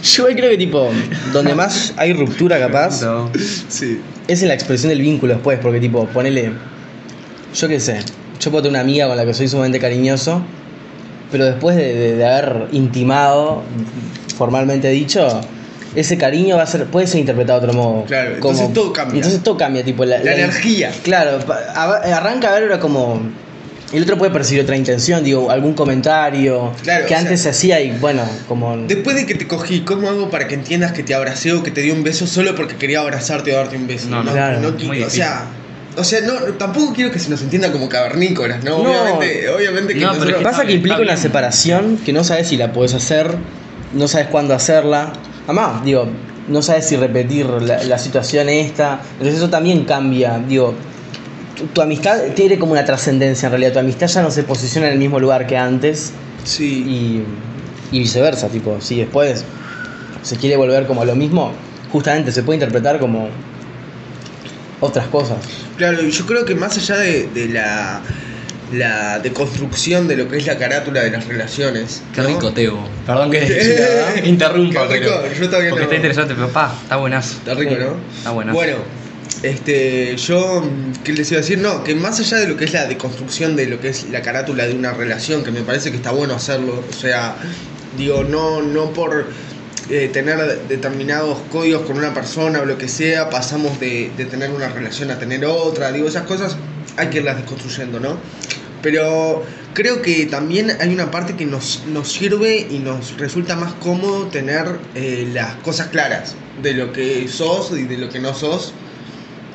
Yo 0.03 0.27
creo 0.27 0.51
que 0.51 0.57
tipo, 0.59 0.89
donde 1.33 1.55
más 1.55 1.93
hay 1.97 2.13
ruptura 2.13 2.59
capaz 2.59 3.03
No. 3.03 3.31
Sí. 3.69 4.01
es 4.29 4.43
en 4.43 4.49
la 4.49 4.55
expresión 4.55 4.91
del 4.91 5.01
vínculo 5.03 5.35
después, 5.35 5.59
porque 5.61 5.81
tipo, 5.81 6.07
ponele, 6.07 6.53
yo 7.55 7.69
qué 7.69 7.81
sé, 7.81 7.99
yo 8.41 8.51
puedo 8.51 8.63
tener 8.63 8.73
una 8.73 8.81
amiga 8.81 9.07
con 9.09 9.17
la 9.17 9.25
que 9.27 9.35
soy 9.35 9.49
sumamente 9.49 9.79
cariñoso, 9.79 10.43
pero 11.31 11.45
después 11.45 11.77
de, 11.77 11.95
de- 11.95 12.17
de 12.17 12.27
haber 12.27 12.67
intimado, 12.73 13.63
formalmente 14.37 14.89
dicho, 14.89 15.41
ese 15.95 16.17
cariño 16.17 16.57
va 16.57 16.63
a 16.63 16.67
ser, 16.67 16.87
puede 16.87 17.07
ser 17.07 17.21
interpretado 17.21 17.61
de 17.61 17.67
otro 17.69 17.79
modo. 17.81 18.05
Claro, 18.05 18.35
entonces 18.35 18.73
todo 18.73 18.93
cambia. 18.93 19.17
Entonces 19.17 19.43
todo 19.43 19.57
cambia, 19.57 19.85
tipo, 19.85 20.05
la, 20.05 20.19
La 20.19 20.35
energía. 20.35 20.93
Claro, 21.03 21.39
pa- 21.41 21.59
a- 21.75 22.17
arranca 22.17 22.49
a 22.51 22.55
ver 22.55 22.63
ahora 22.65 22.79
como. 22.81 23.21
El 23.93 24.05
otro 24.05 24.17
puede 24.19 24.31
percibir 24.31 24.63
otra 24.63 24.77
intención, 24.77 25.25
digo, 25.25 25.51
algún 25.51 25.75
comentario 25.75 26.73
Claro, 26.83 27.07
que 27.07 27.15
antes 27.17 27.41
sea- 27.41 27.53
se 27.53 27.59
hacía 27.59 27.81
y 27.81 27.91
bueno, 27.99 28.23
como. 28.47 28.77
Después 28.77 29.17
de 29.17 29.27
que 29.27 29.35
te 29.35 29.49
cogí, 29.49 29.81
¿cómo 29.81 30.09
hago 30.09 30.31
para 30.31 30.47
que 30.47 30.55
entiendas 30.55 30.93
que 30.93 31.03
te 31.03 31.13
abracé 31.15 31.53
o 31.53 31.63
que 31.63 31.71
te 31.73 31.81
di 31.81 31.91
un 31.91 32.05
beso 32.05 32.27
solo 32.27 32.55
porque 32.55 32.77
quería 32.77 33.01
abrazarte 33.01 33.53
o 33.53 33.57
darte 33.57 33.77
un 33.77 33.87
beso? 33.89 34.09
No, 34.09 34.23
no, 34.23 34.33
claro, 34.33 34.73
muy 34.87 35.03
o 35.03 35.11
sea, 35.11 35.45
o 35.97 36.05
sea, 36.05 36.21
no, 36.21 36.35
tampoco 36.57 36.93
quiero 36.95 37.11
que 37.11 37.19
se 37.19 37.31
nos 37.31 37.43
entienda 37.43 37.73
como 37.73 37.89
cavernícolas, 37.89 38.63
¿no? 38.63 38.81
No. 38.83 38.91
Obviamente, 38.91 39.49
obviamente 39.49 39.95
que 39.95 40.01
No, 40.01 40.07
pero 40.13 40.19
nosotros- 40.21 40.31
es 40.31 40.39
que 40.39 40.45
Pasa 40.45 40.65
que 40.67 40.73
implica 40.75 41.01
una 41.01 41.17
separación 41.17 41.97
que 42.05 42.13
no 42.13 42.23
sabes 42.23 42.47
si 42.49 42.57
la 42.57 42.73
puedes 42.73 42.95
hacer, 42.95 43.35
no 43.93 44.07
sabes 44.07 44.29
cuándo 44.29 44.55
hacerla. 44.55 45.13
Además, 45.47 45.85
digo, 45.85 46.07
no 46.47 46.63
sabes 46.63 46.87
si 46.87 46.95
repetir 46.97 47.47
la, 47.47 47.83
la 47.83 47.99
situación 47.99 48.49
esta. 48.49 49.01
Entonces 49.15 49.35
eso 49.39 49.51
también 49.51 49.85
cambia. 49.85 50.39
Digo, 50.39 50.75
tu, 51.61 51.67
tu 51.67 51.83
amistad 51.83 52.19
tiene 52.35 52.59
como 52.59 52.73
una 52.73 52.85
trascendencia 52.85 53.47
en 53.47 53.53
realidad. 53.53 53.73
Tu 53.75 53.79
amistad 53.79 54.07
ya 54.09 54.23
no 54.23 54.31
se 54.31 54.43
posiciona 54.43 54.87
en 54.89 54.95
el 54.95 54.99
mismo 54.99 55.19
lugar 55.21 55.47
que 55.47 55.57
antes 55.57 56.13
Sí. 56.45 57.23
y, 57.93 57.97
y 57.97 58.01
viceversa. 58.01 58.49
Tipo, 58.49 58.81
si 58.81 58.99
después 58.99 59.45
se 60.23 60.37
quiere 60.37 60.57
volver 60.57 60.87
como 60.87 61.03
a 61.03 61.05
lo 61.05 61.15
mismo, 61.15 61.53
justamente 61.93 62.33
se 62.33 62.43
puede 62.43 62.57
interpretar 62.57 62.99
como 62.99 63.29
otras 64.81 65.07
cosas. 65.09 65.39
Claro, 65.77 66.03
y 66.03 66.11
yo 66.11 66.27
creo 66.27 66.45
que 66.45 66.55
más 66.55 66.77
allá 66.79 66.97
de, 66.97 67.29
de 67.35 67.49
la, 67.49 68.01
la 68.73 69.19
deconstrucción 69.19 70.09
de 70.09 70.17
lo 70.17 70.29
que 70.29 70.39
es 70.39 70.47
la 70.47 70.57
carátula 70.57 71.03
de 71.03 71.11
las 71.11 71.27
relaciones. 71.27 72.03
Qué 72.15 72.23
¿no? 72.23 72.29
rico, 72.29 72.53
Teo. 72.53 72.79
Perdón 73.07 73.31
que 73.31 73.39
Eh, 73.49 74.23
interrumpa, 74.25 74.89
qué 74.89 75.01
rico, 75.01 75.13
pero. 75.23 75.41
yo 75.41 75.51
porque 75.51 75.69
no. 75.71 75.77
está 75.83 75.97
interesante, 75.97 76.35
pero 76.35 76.49
pa, 76.49 76.75
está 76.83 76.97
buenazo. 76.97 77.37
Está 77.39 77.55
rico, 77.55 77.75
¿no? 77.79 77.97
Está 78.17 78.31
buenazo. 78.31 78.55
Bueno, 78.57 78.77
este, 79.43 80.17
yo, 80.17 80.63
¿qué 81.05 81.13
les 81.13 81.31
iba 81.31 81.39
a 81.39 81.43
decir? 81.43 81.59
No, 81.59 81.83
que 81.83 81.95
más 81.95 82.21
allá 82.21 82.39
de 82.39 82.49
lo 82.49 82.57
que 82.57 82.65
es 82.67 82.73
la 82.73 82.87
deconstrucción 82.87 83.57
de 83.57 83.67
lo 83.67 83.81
que 83.81 83.89
es 83.89 84.11
la 84.11 84.23
carátula 84.23 84.67
de 84.67 84.75
una 84.75 84.93
relación, 84.93 85.43
que 85.43 85.51
me 85.51 85.63
parece 85.63 85.91
que 85.91 85.97
está 85.97 86.11
bueno 86.11 86.35
hacerlo, 86.35 86.85
o 86.89 86.93
sea, 86.93 87.37
digo, 87.97 88.25
no, 88.25 88.61
no 88.61 88.93
por 88.93 89.27
eh, 89.89 90.11
tener 90.13 90.67
determinados 90.69 91.39
códigos 91.51 91.83
con 91.83 91.97
una 91.99 92.13
persona 92.13 92.61
o 92.61 92.65
lo 92.65 92.77
que 92.77 92.89
sea, 92.89 93.31
pasamos 93.31 93.81
de, 93.81 94.11
de 94.17 94.27
tener 94.27 94.51
una 94.51 94.69
relación 94.69 95.11
a 95.11 95.19
tener 95.19 95.45
otra, 95.47 95.91
digo, 95.91 96.07
esas 96.09 96.25
cosas 96.25 96.57
hay 96.97 97.09
que 97.09 97.19
irlas 97.19 97.37
desconstruyendo, 97.37 97.99
¿no? 97.99 98.19
Pero 98.83 99.43
creo 99.75 100.03
que 100.03 100.27
también 100.27 100.71
hay 100.81 100.93
una 100.93 101.11
parte 101.11 101.37
que 101.37 101.45
nos, 101.45 101.83
nos 101.87 102.13
sirve 102.13 102.67
y 102.71 102.79
nos 102.79 103.17
resulta 103.19 103.57
más 103.57 103.75
cómodo 103.75 104.27
tener 104.27 104.79
eh, 104.95 105.29
las 105.33 105.55
cosas 105.57 105.89
claras 105.89 106.35
de 106.63 106.75
lo 106.75 106.93
que 106.93 107.29
sos 107.29 107.73
y 107.73 107.85
de 107.85 107.99
lo 107.99 108.09
que 108.09 108.21
no 108.21 108.35
sos, 108.35 108.73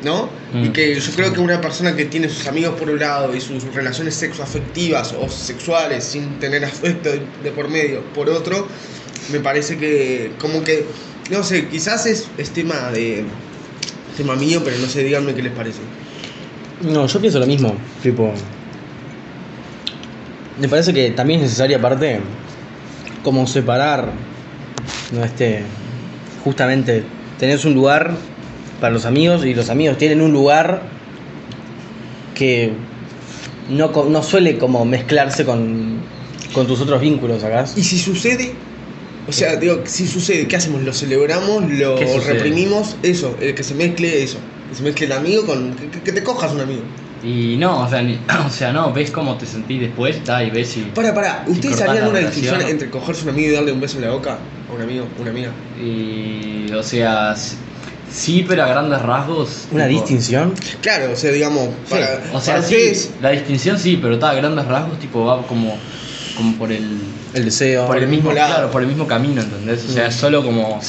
¿no? 0.03 0.29
Mm. 0.53 0.65
Y 0.65 0.69
que 0.69 0.99
yo 0.99 1.11
creo 1.15 1.33
que 1.33 1.39
una 1.39 1.61
persona 1.61 1.95
que 1.95 2.05
tiene 2.05 2.29
sus 2.29 2.47
amigos 2.47 2.75
por 2.79 2.89
un 2.89 2.99
lado 2.99 3.35
y 3.35 3.41
sus 3.41 3.63
relaciones 3.73 4.15
sexoafectivas 4.15 5.13
o 5.13 5.29
sexuales 5.29 6.03
sin 6.03 6.39
tener 6.39 6.63
afecto 6.65 7.09
de, 7.11 7.51
por 7.51 7.69
medio 7.69 8.01
por 8.13 8.29
otro, 8.29 8.67
me 9.31 9.39
parece 9.39 9.77
que 9.77 10.31
como 10.39 10.63
que, 10.63 10.85
no 11.31 11.43
sé, 11.43 11.67
quizás 11.67 12.05
es, 12.05 12.27
es 12.37 12.51
tema 12.51 12.91
de... 12.91 13.25
Tema 14.17 14.37
mío, 14.37 14.61
pero 14.63 14.77
no 14.77 14.87
sé, 14.87 15.03
díganme 15.03 15.33
qué 15.33 15.41
les 15.41 15.51
parece. 15.51 15.79
No, 16.81 17.05
yo 17.05 17.19
pienso 17.19 17.37
lo 17.37 17.45
mismo. 17.45 17.75
Tipo. 18.01 18.31
Me 20.57 20.69
parece 20.69 20.93
que 20.93 21.11
también 21.11 21.41
es 21.41 21.47
necesaria 21.47 21.75
aparte 21.75 22.21
como 23.25 23.45
separar 23.45 24.13
no 25.11 25.23
este 25.23 25.63
justamente 26.43 27.03
tenés 27.39 27.65
un 27.65 27.73
lugar 27.73 28.13
para 28.81 28.93
los 28.93 29.05
amigos 29.05 29.45
y 29.45 29.53
los 29.53 29.69
amigos 29.69 29.97
tienen 29.97 30.21
un 30.21 30.31
lugar 30.33 30.81
que 32.33 32.73
no, 33.69 33.91
co- 33.91 34.05
no 34.09 34.21
suele 34.23 34.57
como 34.57 34.85
mezclarse 34.85 35.45
con, 35.45 35.99
con 36.53 36.67
tus 36.67 36.81
otros 36.81 37.01
vínculos 37.01 37.43
acá. 37.43 37.65
Y 37.75 37.83
si 37.83 37.97
sucede, 37.97 38.53
o 39.27 39.31
sea, 39.31 39.55
digo, 39.55 39.81
si 39.85 40.07
sucede, 40.07 40.47
¿qué 40.47 40.55
hacemos? 40.57 40.83
¿Lo 40.83 40.93
celebramos? 40.93 41.69
¿Lo 41.71 41.97
reprimimos? 42.27 42.97
Eso, 43.03 43.35
el 43.41 43.55
que 43.55 43.63
se 43.63 43.73
mezcle 43.73 44.23
eso. 44.23 44.37
Que 44.69 44.75
se 44.75 44.83
mezcle 44.83 45.05
el 45.05 45.11
amigo 45.13 45.45
con. 45.45 45.73
Que, 46.03 46.11
te 46.11 46.23
cojas 46.23 46.51
un 46.51 46.61
amigo. 46.61 46.81
Y 47.23 47.55
no, 47.57 47.81
o 47.85 47.89
sea, 47.89 48.01
ni- 48.01 48.19
o 48.45 48.49
sea, 48.49 48.71
no, 48.73 48.91
ves 48.93 49.09
cómo 49.11 49.37
te 49.37 49.45
sentís 49.45 49.79
después, 49.79 50.23
ta, 50.23 50.43
y 50.43 50.49
ves 50.51 50.67
si. 50.69 50.81
Para, 50.81 51.13
para, 51.13 51.43
¿ustedes 51.47 51.79
harían 51.81 52.03
la 52.03 52.09
una 52.09 52.19
relación, 52.19 52.43
distinción 52.43 52.69
entre 52.69 52.89
cogerse 52.89 53.23
un 53.23 53.29
amigo 53.29 53.49
y 53.49 53.51
darle 53.53 53.71
un 53.71 53.79
beso 53.79 53.97
en 53.97 54.05
la 54.05 54.11
boca 54.11 54.37
a 54.69 54.73
un 54.75 54.81
amigo, 54.81 55.07
una 55.19 55.29
amiga? 55.31 55.51
Y. 55.81 56.71
O 56.73 56.83
sea, 56.83 57.35
sí, 58.11 58.45
pero 58.47 58.63
a 58.63 58.67
grandes 58.67 59.01
rasgos. 59.01 59.67
Una 59.71 59.87
tipo, 59.87 59.99
distinción. 60.01 60.53
Claro, 60.81 61.11
o 61.13 61.15
sea, 61.15 61.31
digamos, 61.31 61.69
para, 61.89 62.21
O 62.33 62.39
sea, 62.41 62.55
para 62.55 62.67
sí, 62.67 62.75
ustedes. 62.75 63.11
la 63.21 63.29
distinción 63.31 63.77
sí, 63.79 63.97
pero 64.01 64.15
está 64.15 64.29
a 64.31 64.33
grandes 64.35 64.65
rasgos, 64.65 64.99
tipo, 64.99 65.25
va 65.25 65.41
como. 65.47 65.77
Como 66.37 66.57
por 66.57 66.71
el. 66.71 66.99
El 67.33 67.45
deseo. 67.45 67.85
Por 67.87 67.97
el 67.97 68.07
mismo 68.07 68.31
lado. 68.31 68.53
claro, 68.53 68.71
por 68.71 68.81
el 68.81 68.87
mismo 68.87 69.07
camino, 69.07 69.41
¿entendés? 69.41 69.85
O 69.89 69.91
sea, 69.91 70.05
Mm. 70.05 70.09
es 70.09 70.15
solo 70.15 70.43
como. 70.43 70.79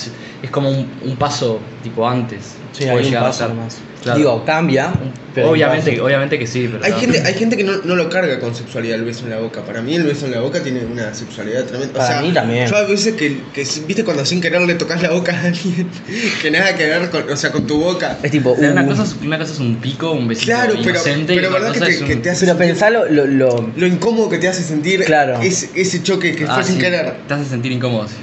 Es 0.42 0.50
como 0.50 0.70
un, 0.70 0.88
un 1.02 1.16
paso, 1.16 1.60
tipo, 1.88 2.08
antes. 2.08 2.40
Sí, 2.72 2.84
puede 2.84 2.90
hay 2.90 2.96
un 2.98 3.02
llegar 3.04 3.22
a 3.22 3.26
paso 3.26 3.38
ser. 3.40 3.48
nomás. 3.50 3.76
Claro. 4.02 4.18
Digo, 4.18 4.44
cambia. 4.44 4.92
pero 5.34 5.46
hay 5.48 5.50
un 5.50 5.56
obviamente, 5.56 5.90
paso. 5.92 6.04
obviamente 6.04 6.38
que 6.38 6.46
sí, 6.46 6.68
pero. 6.70 6.84
Hay 6.84 6.92
no. 6.92 6.98
gente, 6.98 7.22
hay 7.26 7.34
gente 7.42 7.56
que 7.56 7.64
no, 7.64 7.72
no 7.82 7.96
lo 7.96 8.08
carga 8.08 8.38
con 8.38 8.54
sexualidad 8.54 8.98
el 8.98 9.04
beso 9.04 9.24
en 9.24 9.30
la 9.30 9.38
boca. 9.38 9.62
Para 9.62 9.82
mí 9.82 9.94
el 9.96 10.04
beso 10.04 10.26
en 10.26 10.32
la 10.32 10.40
boca 10.40 10.62
tiene 10.62 10.84
una 10.84 11.12
sexualidad 11.14 11.64
tremenda. 11.64 11.92
O 11.94 11.96
Para 11.96 12.06
sea, 12.08 12.22
mí 12.22 12.32
también. 12.32 12.68
Yo 12.68 12.76
a 12.76 12.82
veces 12.84 13.14
que, 13.14 13.40
que 13.52 13.62
viste 13.86 14.04
cuando 14.04 14.24
sin 14.24 14.40
querer 14.40 14.60
le 14.62 14.74
tocas 14.74 15.02
la 15.02 15.10
boca 15.10 15.32
a 15.36 15.46
alguien 15.46 15.88
que 16.42 16.50
nada 16.50 16.74
que 16.76 16.86
ver 16.86 17.10
con, 17.10 17.28
o 17.30 17.36
sea, 17.36 17.50
con 17.50 17.66
tu 17.66 17.78
boca. 17.80 18.18
Es 18.22 18.30
tipo. 18.30 18.52
O 18.52 18.56
sea, 18.56 18.70
una, 18.70 18.82
uh, 18.84 18.86
cosa 18.88 19.02
es, 19.04 19.16
una 19.22 19.38
cosa 19.38 19.52
es 19.52 19.58
un 19.60 19.76
pico, 19.76 20.12
un 20.12 20.28
besito 20.28 20.46
Claro, 20.52 20.74
pero, 20.76 20.90
inocente, 20.90 21.32
y 21.32 21.36
pero 21.36 21.48
otra 21.48 21.60
verdad 21.60 21.72
que 21.74 21.78
cosa 21.80 21.90
te, 21.90 21.96
es 21.96 22.00
un- 22.02 22.08
que 22.08 22.16
te 22.16 22.30
hace 22.30 22.46
Pero 22.46 22.58
sentir 22.58 22.68
pensalo 22.68 23.04
lo, 23.10 23.26
lo- 23.26 23.70
lo 23.74 23.86
incómodo 23.86 24.28
que 24.28 24.38
te 24.38 24.46
hace 24.48 24.62
sentir 24.62 25.02
Claro. 25.04 25.40
ese, 25.42 25.70
ese 25.74 26.02
choque 26.02 26.36
que 26.36 26.44
Ah, 26.44 26.54
fue 26.54 26.64
sin 26.64 26.74
sí, 26.76 26.80
querer. 26.80 27.14
Te 27.26 27.34
hace 27.34 27.44
sentir 27.46 27.72
incómodo. 27.72 28.06
sí. 28.06 28.14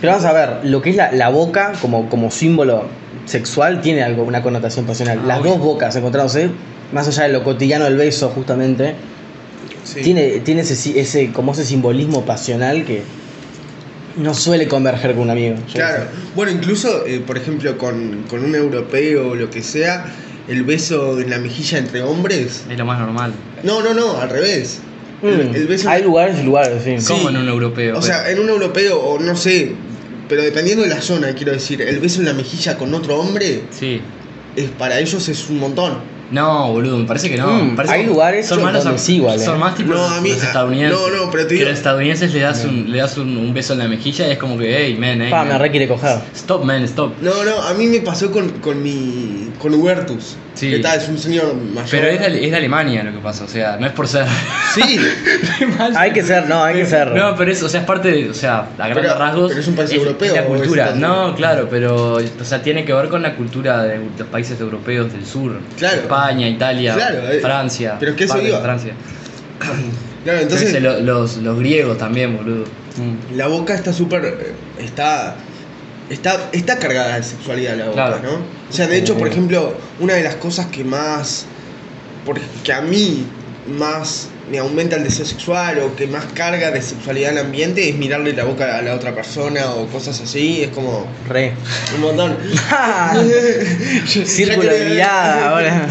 Pero 0.00 0.12
vamos 0.14 0.26
a 0.26 0.32
ver, 0.32 0.50
lo 0.64 0.82
que 0.82 0.90
es 0.90 0.96
la, 0.96 1.12
la 1.12 1.28
boca 1.28 1.72
como, 1.80 2.10
como 2.10 2.30
símbolo 2.32 2.86
sexual 3.26 3.80
tiene 3.80 4.02
algo, 4.02 4.22
una 4.24 4.42
connotación 4.42 4.86
pasional. 4.86 5.20
Ah, 5.22 5.26
Las 5.26 5.40
obvio. 5.40 5.52
dos 5.52 5.60
bocas 5.60 5.96
encontrándose, 5.96 6.50
más 6.92 7.08
allá 7.08 7.24
de 7.24 7.28
lo 7.30 7.44
cotidiano 7.44 7.84
del 7.84 7.96
beso, 7.96 8.28
justamente, 8.30 8.94
Sí. 9.84 10.00
tiene, 10.02 10.40
tiene 10.40 10.60
ese, 10.62 10.98
ese, 11.00 11.32
como 11.32 11.52
ese 11.52 11.64
simbolismo 11.64 12.24
pasional 12.24 12.84
que 12.84 13.02
no 14.16 14.32
suele 14.34 14.68
converger 14.68 15.12
con 15.14 15.22
un 15.24 15.30
amigo. 15.30 15.56
Claro. 15.72 16.04
Bueno, 16.36 16.52
incluso, 16.52 17.04
eh, 17.06 17.20
por 17.26 17.36
ejemplo, 17.36 17.76
con, 17.78 18.24
con 18.28 18.44
un 18.44 18.54
europeo 18.54 19.30
o 19.30 19.34
lo 19.34 19.50
que 19.50 19.62
sea, 19.62 20.04
el 20.48 20.62
beso 20.64 21.20
en 21.20 21.30
la 21.30 21.38
mejilla 21.38 21.78
entre 21.78 22.02
hombres. 22.02 22.64
Es 22.70 22.78
lo 22.78 22.84
más 22.84 23.00
normal. 23.00 23.32
No, 23.62 23.82
no, 23.82 23.94
no, 23.94 24.18
al 24.20 24.28
revés. 24.30 24.80
El, 25.22 25.50
Mm, 25.50 25.54
el 25.54 25.66
beso. 25.68 25.88
Hay 25.88 26.02
lugares 26.02 26.36
y 26.40 26.42
lugares, 26.42 26.82
sí. 26.84 26.96
Sí. 26.98 27.06
Como 27.12 27.30
en 27.30 27.36
un 27.38 27.48
europeo. 27.48 27.96
O 27.96 28.02
sea, 28.02 28.28
en 28.30 28.38
un 28.40 28.48
europeo, 28.48 29.00
o 29.00 29.18
no 29.20 29.36
sé, 29.36 29.72
pero 30.32 30.44
dependiendo 30.44 30.82
de 30.82 30.88
la 30.88 31.02
zona, 31.02 31.34
quiero 31.34 31.52
decir, 31.52 31.82
el 31.82 31.98
beso 32.00 32.20
en 32.20 32.24
la 32.24 32.32
mejilla 32.32 32.78
con 32.78 32.94
otro 32.94 33.20
hombre, 33.20 33.64
Sí. 33.68 34.00
es, 34.56 34.70
para 34.70 34.98
ellos 34.98 35.28
es 35.28 35.50
un 35.50 35.58
montón. 35.58 35.98
No, 36.32 36.72
boludo, 36.72 36.98
me 36.98 37.04
parece 37.06 37.30
que 37.30 37.36
no. 37.36 37.46
Mm, 37.46 37.76
parece 37.76 37.94
hay 37.94 38.00
que 38.02 38.06
lugares 38.08 38.46
son 38.46 38.62
más 38.62 38.84
los- 38.84 39.00
sí, 39.00 39.16
igual, 39.16 39.40
eh. 39.40 39.44
Son 39.44 39.58
más 39.60 39.74
tipo 39.76 39.92
No, 39.94 40.02
a 40.04 40.20
mí- 40.20 40.30
los 40.30 40.42
estadounidenses. 40.42 40.98
no, 41.00 41.24
no, 41.26 41.30
pero 41.30 41.44
te 41.44 41.48
Que 41.50 41.54
digo- 41.56 41.68
los 41.68 41.78
estadounidenses 41.78 42.32
le 42.34 42.40
das, 42.40 42.64
un, 42.64 42.90
le 42.90 42.98
das 42.98 43.16
un, 43.18 43.36
un 43.36 43.54
beso 43.54 43.74
en 43.74 43.78
la 43.80 43.88
mejilla 43.88 44.26
y 44.28 44.32
es 44.32 44.38
como 44.38 44.58
que, 44.58 44.76
hey, 44.76 44.96
man, 44.98 45.20
hey. 45.20 45.30
Pa, 45.30 45.38
man. 45.44 45.48
me 45.48 45.58
re 45.58 45.70
quiere 45.70 45.86
coger. 45.88 46.18
Stop, 46.34 46.64
man, 46.64 46.82
stop. 46.84 47.12
No, 47.20 47.44
no, 47.44 47.62
a 47.62 47.74
mí 47.74 47.86
me 47.86 48.00
pasó 48.00 48.30
con, 48.32 48.48
con 48.60 48.82
mi. 48.82 49.50
con 49.58 49.74
Hubertus. 49.74 50.36
Sí. 50.54 50.68
¿Qué 50.70 50.78
tal? 50.80 50.98
Es 51.00 51.08
un 51.08 51.18
señor 51.18 51.54
mayor. 51.54 51.88
Pero 51.90 52.08
es 52.08 52.20
de, 52.20 52.44
es 52.44 52.50
de 52.50 52.56
Alemania 52.56 53.02
lo 53.02 53.12
que 53.12 53.18
pasa, 53.20 53.44
o 53.44 53.48
sea, 53.48 53.78
no 53.80 53.86
es 53.86 53.92
por 53.92 54.06
ser. 54.06 54.26
Sí, 54.74 54.98
mal. 55.78 55.94
Hay 55.96 56.12
que 56.12 56.22
ser, 56.22 56.46
no, 56.46 56.62
hay 56.62 56.74
que 56.76 56.86
ser. 56.86 57.08
No, 57.12 57.34
pero 57.36 57.50
es, 57.52 57.62
o 57.62 57.68
sea, 57.70 57.80
es 57.80 57.86
parte 57.86 58.10
de, 58.10 58.30
o 58.30 58.34
sea, 58.34 58.68
a 58.78 58.88
grandes 58.88 59.04
Pero- 59.06 59.18
rasgos. 59.18 59.48
pero 59.48 59.60
es 59.60 59.68
un 59.68 59.74
país 59.74 59.92
europeo, 59.92 60.34
la 60.34 60.42
¿o 60.42 60.44
es 60.44 60.60
cultura. 60.60 60.84
Estados 60.90 61.00
No, 61.30 61.34
claro, 61.36 61.68
pero, 61.70 62.14
o 62.16 62.44
sea, 62.44 62.62
tiene 62.62 62.84
que 62.84 62.92
ver 62.92 63.08
con 63.08 63.22
la 63.22 63.34
cultura 63.34 63.82
de 63.84 63.98
los 64.18 64.28
países 64.28 64.60
europeos 64.60 65.10
del 65.12 65.24
sur. 65.24 65.58
Claro. 65.78 65.96
España, 66.02 66.21
Italia, 66.30 66.94
Claro, 66.94 67.28
eh, 67.30 67.40
Francia. 67.40 67.96
pero 67.98 68.12
es 68.12 68.16
que 68.16 68.24
eso 68.24 68.40
iba. 68.40 68.60
Francia. 68.60 68.94
claro, 70.24 70.40
entonces. 70.40 70.74
Entonces, 70.74 70.82
lo- 70.82 71.00
los, 71.00 71.36
los 71.38 71.58
griegos 71.58 71.98
también, 71.98 72.36
boludo. 72.36 72.64
Mm. 72.96 73.36
La 73.36 73.46
boca 73.48 73.74
está 73.74 73.92
súper. 73.92 74.24
eh, 74.24 74.52
Está, 74.84 75.36
está. 76.10 76.48
Está 76.52 76.78
cargada 76.78 77.16
de 77.16 77.22
sexualidad 77.22 77.76
la 77.76 77.84
boca, 77.86 77.94
Claro. 78.18 78.22
¿no? 78.22 78.34
O 78.70 78.72
sea, 78.72 78.86
de 78.86 78.98
hecho, 78.98 79.16
por 79.16 79.28
ejemplo, 79.28 79.74
una 80.00 80.14
de 80.14 80.22
las 80.22 80.36
cosas 80.36 80.66
que 80.66 80.84
más. 80.84 81.46
por- 82.24 82.40
que 82.40 82.72
a 82.72 82.80
mí 82.80 83.24
más 83.78 84.28
me 84.52 84.58
aumenta 84.58 84.96
el 84.96 85.02
deseo 85.04 85.24
sexual 85.24 85.78
o 85.80 85.96
que 85.96 86.06
más 86.06 86.26
carga 86.34 86.70
de 86.70 86.82
sexualidad 86.82 87.30
al 87.30 87.38
ambiente 87.46 87.88
es 87.88 87.96
mirarle 87.96 88.34
la 88.34 88.44
boca 88.44 88.76
a 88.76 88.82
la 88.82 88.94
otra 88.94 89.14
persona 89.14 89.70
o 89.70 89.86
cosas 89.86 90.20
así. 90.20 90.62
Es 90.62 90.68
como. 90.68 91.06
Re. 91.26 91.54
Un 91.94 92.00
montón. 92.02 92.36
Círculo 94.06 94.70
de 94.72 94.84
mirada 94.90 95.48
ahora. 95.50 95.88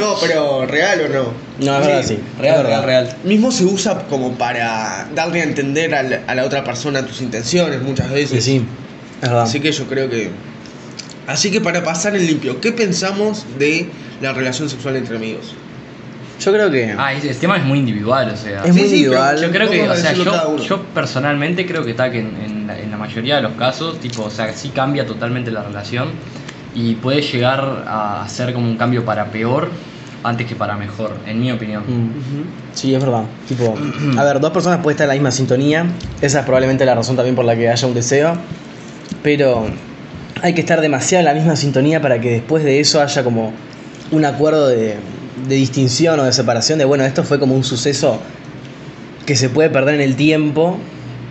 No, 0.00 0.16
pero 0.20 0.66
real 0.66 1.00
o 1.02 1.08
no. 1.08 1.32
No, 1.58 1.78
es 1.80 1.86
verdad, 1.86 2.04
sí. 2.06 2.18
Real, 2.40 2.64
real, 2.64 2.84
real. 2.84 3.16
Mismo 3.24 3.52
se 3.52 3.64
usa 3.64 4.06
como 4.08 4.32
para 4.38 5.06
darle 5.14 5.40
a 5.42 5.44
entender 5.44 5.94
al- 5.94 6.22
a 6.26 6.34
la 6.34 6.44
otra 6.44 6.64
persona 6.64 7.04
tus 7.04 7.20
intenciones 7.20 7.82
muchas 7.82 8.08
Sí, 8.08 8.14
veces. 8.14 8.44
sí. 8.44 8.64
Es 9.16 9.28
verdad. 9.28 9.42
Así 9.44 9.60
que 9.60 9.72
yo 9.72 9.84
creo 9.86 10.08
que. 10.08 10.30
Así 11.26 11.50
que 11.50 11.60
para 11.60 11.82
pasar 11.84 12.16
en 12.16 12.26
limpio, 12.26 12.60
¿qué 12.60 12.72
pensamos 12.72 13.44
de 13.58 13.88
la 14.22 14.32
relación 14.32 14.70
sexual 14.70 14.96
entre 14.96 15.16
amigos? 15.16 15.54
Yo 16.40 16.52
creo 16.52 16.70
que 16.70 16.94
Ah, 16.98 17.12
ese- 17.14 17.30
el 17.30 17.36
tema 17.38 17.56
es 17.56 17.64
muy 17.64 17.78
individual, 17.78 18.30
o 18.30 18.36
sea. 18.36 18.62
es 18.64 18.72
muy 18.72 18.82
individual. 18.82 19.40
Yo 19.40 19.50
creo 19.50 19.70
que, 19.70 19.88
o 19.88 19.94
sea, 19.96 20.12
yo, 20.12 20.56
yo 20.58 20.82
personalmente 20.94 21.66
creo 21.66 21.84
que 21.84 21.92
está 21.92 22.10
que 22.10 22.20
en, 22.20 22.36
en 22.44 22.66
la, 22.66 22.78
en 22.78 22.90
la 22.90 22.96
mayoría 22.96 23.36
de 23.36 23.42
los 23.42 23.52
casos, 23.52 23.98
tipo, 24.00 24.24
o 24.24 24.30
sea, 24.30 24.52
sí 24.52 24.68
cambia 24.70 25.06
totalmente 25.06 25.50
la 25.50 25.62
relación 25.62 26.08
y 26.74 26.94
puede 26.96 27.22
llegar 27.22 27.84
a 27.86 28.26
ser 28.28 28.52
como 28.52 28.68
un 28.68 28.76
cambio 28.76 29.04
para 29.04 29.26
peor 29.26 29.70
antes 30.22 30.46
que 30.46 30.54
para 30.56 30.76
mejor, 30.76 31.14
en 31.26 31.40
mi 31.40 31.52
opinión. 31.52 31.84
Mm. 31.86 32.74
Sí, 32.74 32.94
es 32.94 33.00
verdad. 33.02 33.22
Tipo, 33.48 33.74
a 34.18 34.24
ver, 34.24 34.40
dos 34.40 34.50
personas 34.50 34.80
pueden 34.80 34.96
estar 34.96 35.04
en 35.04 35.08
la 35.08 35.14
misma 35.14 35.30
sintonía. 35.30 35.86
Esa 36.20 36.40
es 36.40 36.44
probablemente 36.44 36.84
la 36.84 36.94
razón 36.94 37.16
también 37.16 37.34
por 37.36 37.44
la 37.46 37.54
que 37.56 37.68
haya 37.70 37.86
un 37.88 37.94
deseo. 37.94 38.36
Pero 39.22 39.66
hay 40.42 40.52
que 40.54 40.60
estar 40.60 40.80
demasiado 40.80 41.20
en 41.20 41.24
la 41.26 41.34
misma 41.34 41.56
sintonía 41.56 42.02
para 42.02 42.20
que 42.20 42.30
después 42.30 42.62
de 42.64 42.80
eso 42.80 43.00
haya 43.00 43.24
como 43.24 43.52
un 44.10 44.24
acuerdo 44.24 44.68
de, 44.68 44.96
de 45.48 45.54
distinción 45.54 46.18
o 46.20 46.24
de 46.24 46.32
separación. 46.32 46.78
De 46.78 46.84
bueno, 46.84 47.04
esto 47.04 47.24
fue 47.24 47.38
como 47.38 47.54
un 47.54 47.64
suceso 47.64 48.20
que 49.24 49.36
se 49.36 49.48
puede 49.48 49.70
perder 49.70 49.96
en 49.96 50.00
el 50.00 50.16
tiempo 50.16 50.78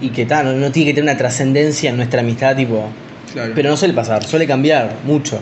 y 0.01 0.09
que 0.09 0.25
tal, 0.25 0.45
no, 0.45 0.53
no 0.53 0.71
tiene 0.71 0.91
que 0.91 0.95
tener 0.95 1.09
una 1.09 1.17
trascendencia 1.17 1.89
en 1.89 1.97
nuestra 1.97 2.21
amistad, 2.21 2.55
tipo. 2.55 2.89
Claro. 3.33 3.53
Pero 3.55 3.69
no 3.69 3.77
suele 3.77 3.93
pasar, 3.93 4.23
suele 4.23 4.47
cambiar 4.47 4.97
mucho. 5.05 5.39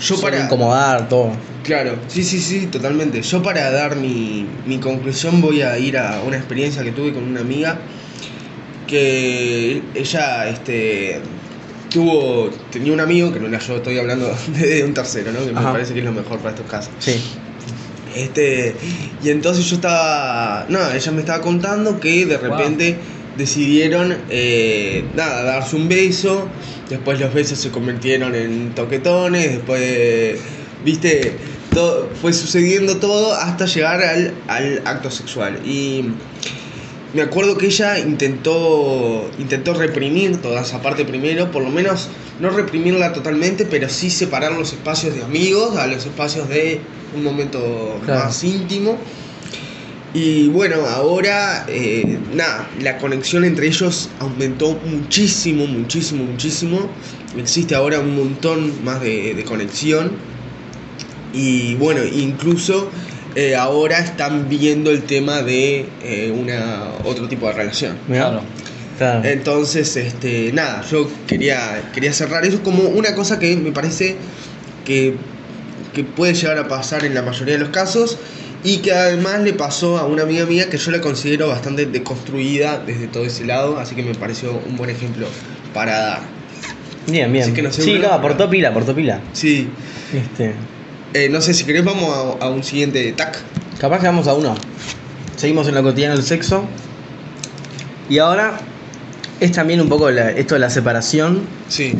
yo 0.00 0.16
suele 0.16 0.36
para. 0.36 0.44
incomodar, 0.44 1.08
todo. 1.08 1.32
Claro, 1.62 1.96
sí, 2.08 2.24
sí, 2.24 2.40
sí, 2.40 2.66
totalmente. 2.66 3.20
Yo 3.20 3.42
para 3.42 3.70
dar 3.70 3.96
mi, 3.96 4.46
mi 4.66 4.78
conclusión 4.78 5.40
voy 5.40 5.62
a 5.62 5.78
ir 5.78 5.98
a 5.98 6.22
una 6.26 6.36
experiencia 6.36 6.82
que 6.82 6.92
tuve 6.92 7.12
con 7.12 7.24
una 7.24 7.40
amiga 7.40 7.78
que 8.86 9.82
ella 9.94 10.48
este 10.48 11.20
tuvo 11.90 12.50
tenía 12.70 12.92
un 12.92 13.00
amigo 13.00 13.32
que 13.32 13.38
no 13.38 13.46
era 13.48 13.58
yo, 13.58 13.76
estoy 13.76 13.98
hablando 13.98 14.34
de 14.58 14.84
un 14.84 14.94
tercero, 14.94 15.30
¿no? 15.32 15.44
Que 15.44 15.52
me 15.52 15.60
parece 15.60 15.92
que 15.92 16.00
es 16.00 16.04
lo 16.04 16.12
mejor 16.12 16.38
para 16.38 16.50
estos 16.50 16.70
casos. 16.70 16.90
Sí. 16.98 17.20
Este, 18.18 18.74
y 19.22 19.30
entonces 19.30 19.64
yo 19.66 19.76
estaba, 19.76 20.66
no, 20.68 20.90
ella 20.90 21.12
me 21.12 21.20
estaba 21.20 21.40
contando 21.40 22.00
que 22.00 22.26
de 22.26 22.36
repente 22.36 22.96
decidieron, 23.36 24.16
eh, 24.28 25.04
nada, 25.14 25.44
darse 25.44 25.76
un 25.76 25.88
beso, 25.88 26.48
después 26.90 27.20
los 27.20 27.32
besos 27.32 27.60
se 27.60 27.70
convirtieron 27.70 28.34
en 28.34 28.74
toquetones, 28.74 29.52
después, 29.52 30.40
viste, 30.84 31.36
todo, 31.72 32.10
fue 32.20 32.32
sucediendo 32.32 32.96
todo 32.96 33.34
hasta 33.34 33.66
llegar 33.66 34.02
al, 34.02 34.34
al 34.48 34.82
acto 34.84 35.12
sexual. 35.12 35.60
Y 35.64 36.06
me 37.14 37.22
acuerdo 37.22 37.56
que 37.56 37.66
ella 37.66 38.00
intentó, 38.00 39.30
intentó 39.38 39.74
reprimir 39.74 40.38
toda 40.42 40.62
esa 40.62 40.82
parte 40.82 41.04
primero, 41.04 41.52
por 41.52 41.62
lo 41.62 41.70
menos 41.70 42.08
no 42.40 42.50
reprimirla 42.50 43.12
totalmente, 43.12 43.64
pero 43.64 43.88
sí 43.88 44.10
separar 44.10 44.52
los 44.52 44.72
espacios 44.72 45.14
de 45.14 45.22
amigos 45.22 45.76
a 45.76 45.86
los 45.86 46.04
espacios 46.06 46.48
de 46.48 46.80
un 47.16 47.24
momento 47.24 47.98
Claro. 48.04 48.24
más 48.24 48.44
íntimo. 48.44 48.96
Y 50.14 50.48
bueno, 50.48 50.76
ahora, 50.86 51.66
eh, 51.68 52.18
nada, 52.34 52.68
la 52.80 52.96
conexión 52.98 53.44
entre 53.44 53.66
ellos 53.66 54.08
aumentó 54.20 54.78
muchísimo, 54.86 55.66
muchísimo, 55.66 56.24
muchísimo. 56.24 56.88
Existe 57.36 57.74
ahora 57.74 58.00
un 58.00 58.16
montón 58.16 58.84
más 58.84 59.00
de, 59.02 59.34
de 59.34 59.44
conexión. 59.44 60.12
Y 61.34 61.74
bueno, 61.74 62.00
incluso 62.04 62.90
eh, 63.34 63.54
ahora 63.54 63.98
están 63.98 64.48
viendo 64.48 64.90
el 64.90 65.02
tema 65.02 65.42
de 65.42 65.86
eh, 66.02 66.32
una 66.34 66.84
otro 67.04 67.28
tipo 67.28 67.46
de 67.48 67.52
relación. 67.52 67.98
Claro. 68.06 68.40
Claro. 68.98 69.28
Entonces, 69.28 69.96
este, 69.96 70.52
nada, 70.52 70.82
yo 70.90 71.08
quería, 71.28 71.90
quería 71.94 72.12
cerrar 72.12 72.44
eso 72.44 72.62
como 72.64 72.82
una 72.82 73.14
cosa 73.14 73.38
que 73.38 73.56
me 73.56 73.70
parece 73.70 74.16
que, 74.84 75.14
que 75.94 76.02
puede 76.04 76.34
llegar 76.34 76.58
a 76.58 76.66
pasar 76.66 77.04
en 77.04 77.14
la 77.14 77.22
mayoría 77.22 77.54
de 77.54 77.60
los 77.60 77.68
casos 77.68 78.18
y 78.64 78.78
que 78.78 78.92
además 78.92 79.40
le 79.42 79.52
pasó 79.52 79.98
a 79.98 80.04
una 80.04 80.24
amiga 80.24 80.44
mía 80.46 80.68
que 80.68 80.78
yo 80.78 80.90
la 80.90 81.00
considero 81.00 81.46
bastante 81.46 81.86
deconstruida 81.86 82.82
desde 82.84 83.06
todo 83.06 83.24
ese 83.24 83.44
lado, 83.44 83.78
así 83.78 83.94
que 83.94 84.02
me 84.02 84.14
pareció 84.16 84.60
un 84.68 84.76
buen 84.76 84.90
ejemplo 84.90 85.28
para 85.72 85.98
dar. 85.98 86.20
Bien, 87.06 87.30
bien. 87.32 87.44
Así 87.44 87.52
que 87.52 87.62
no 87.62 87.72
sé, 87.72 87.82
sí, 87.82 87.92
Bruno, 87.92 88.08
no, 88.08 88.14
aportó 88.14 88.50
pila, 88.50 88.70
aportó 88.70 88.94
pila. 88.96 89.20
Sí, 89.32 89.68
Este, 90.12 90.54
eh, 91.14 91.28
no 91.28 91.40
sé 91.40 91.54
si 91.54 91.64
querés 91.64 91.84
vamos 91.84 92.36
a, 92.40 92.46
a 92.46 92.50
un 92.50 92.64
siguiente 92.64 93.12
tac. 93.12 93.38
capaz 93.78 94.00
que 94.00 94.06
vamos 94.06 94.26
a 94.26 94.34
uno. 94.34 94.56
Seguimos 95.36 95.68
en 95.68 95.76
lo 95.76 95.84
cotidiano 95.84 96.16
del 96.16 96.24
sexo. 96.24 96.64
Y 98.10 98.18
ahora 98.18 98.58
es 99.40 99.52
también 99.52 99.80
un 99.80 99.88
poco 99.88 100.10
la- 100.10 100.30
esto 100.30 100.54
de 100.54 100.60
la 100.60 100.70
separación. 100.70 101.42
Sí. 101.68 101.94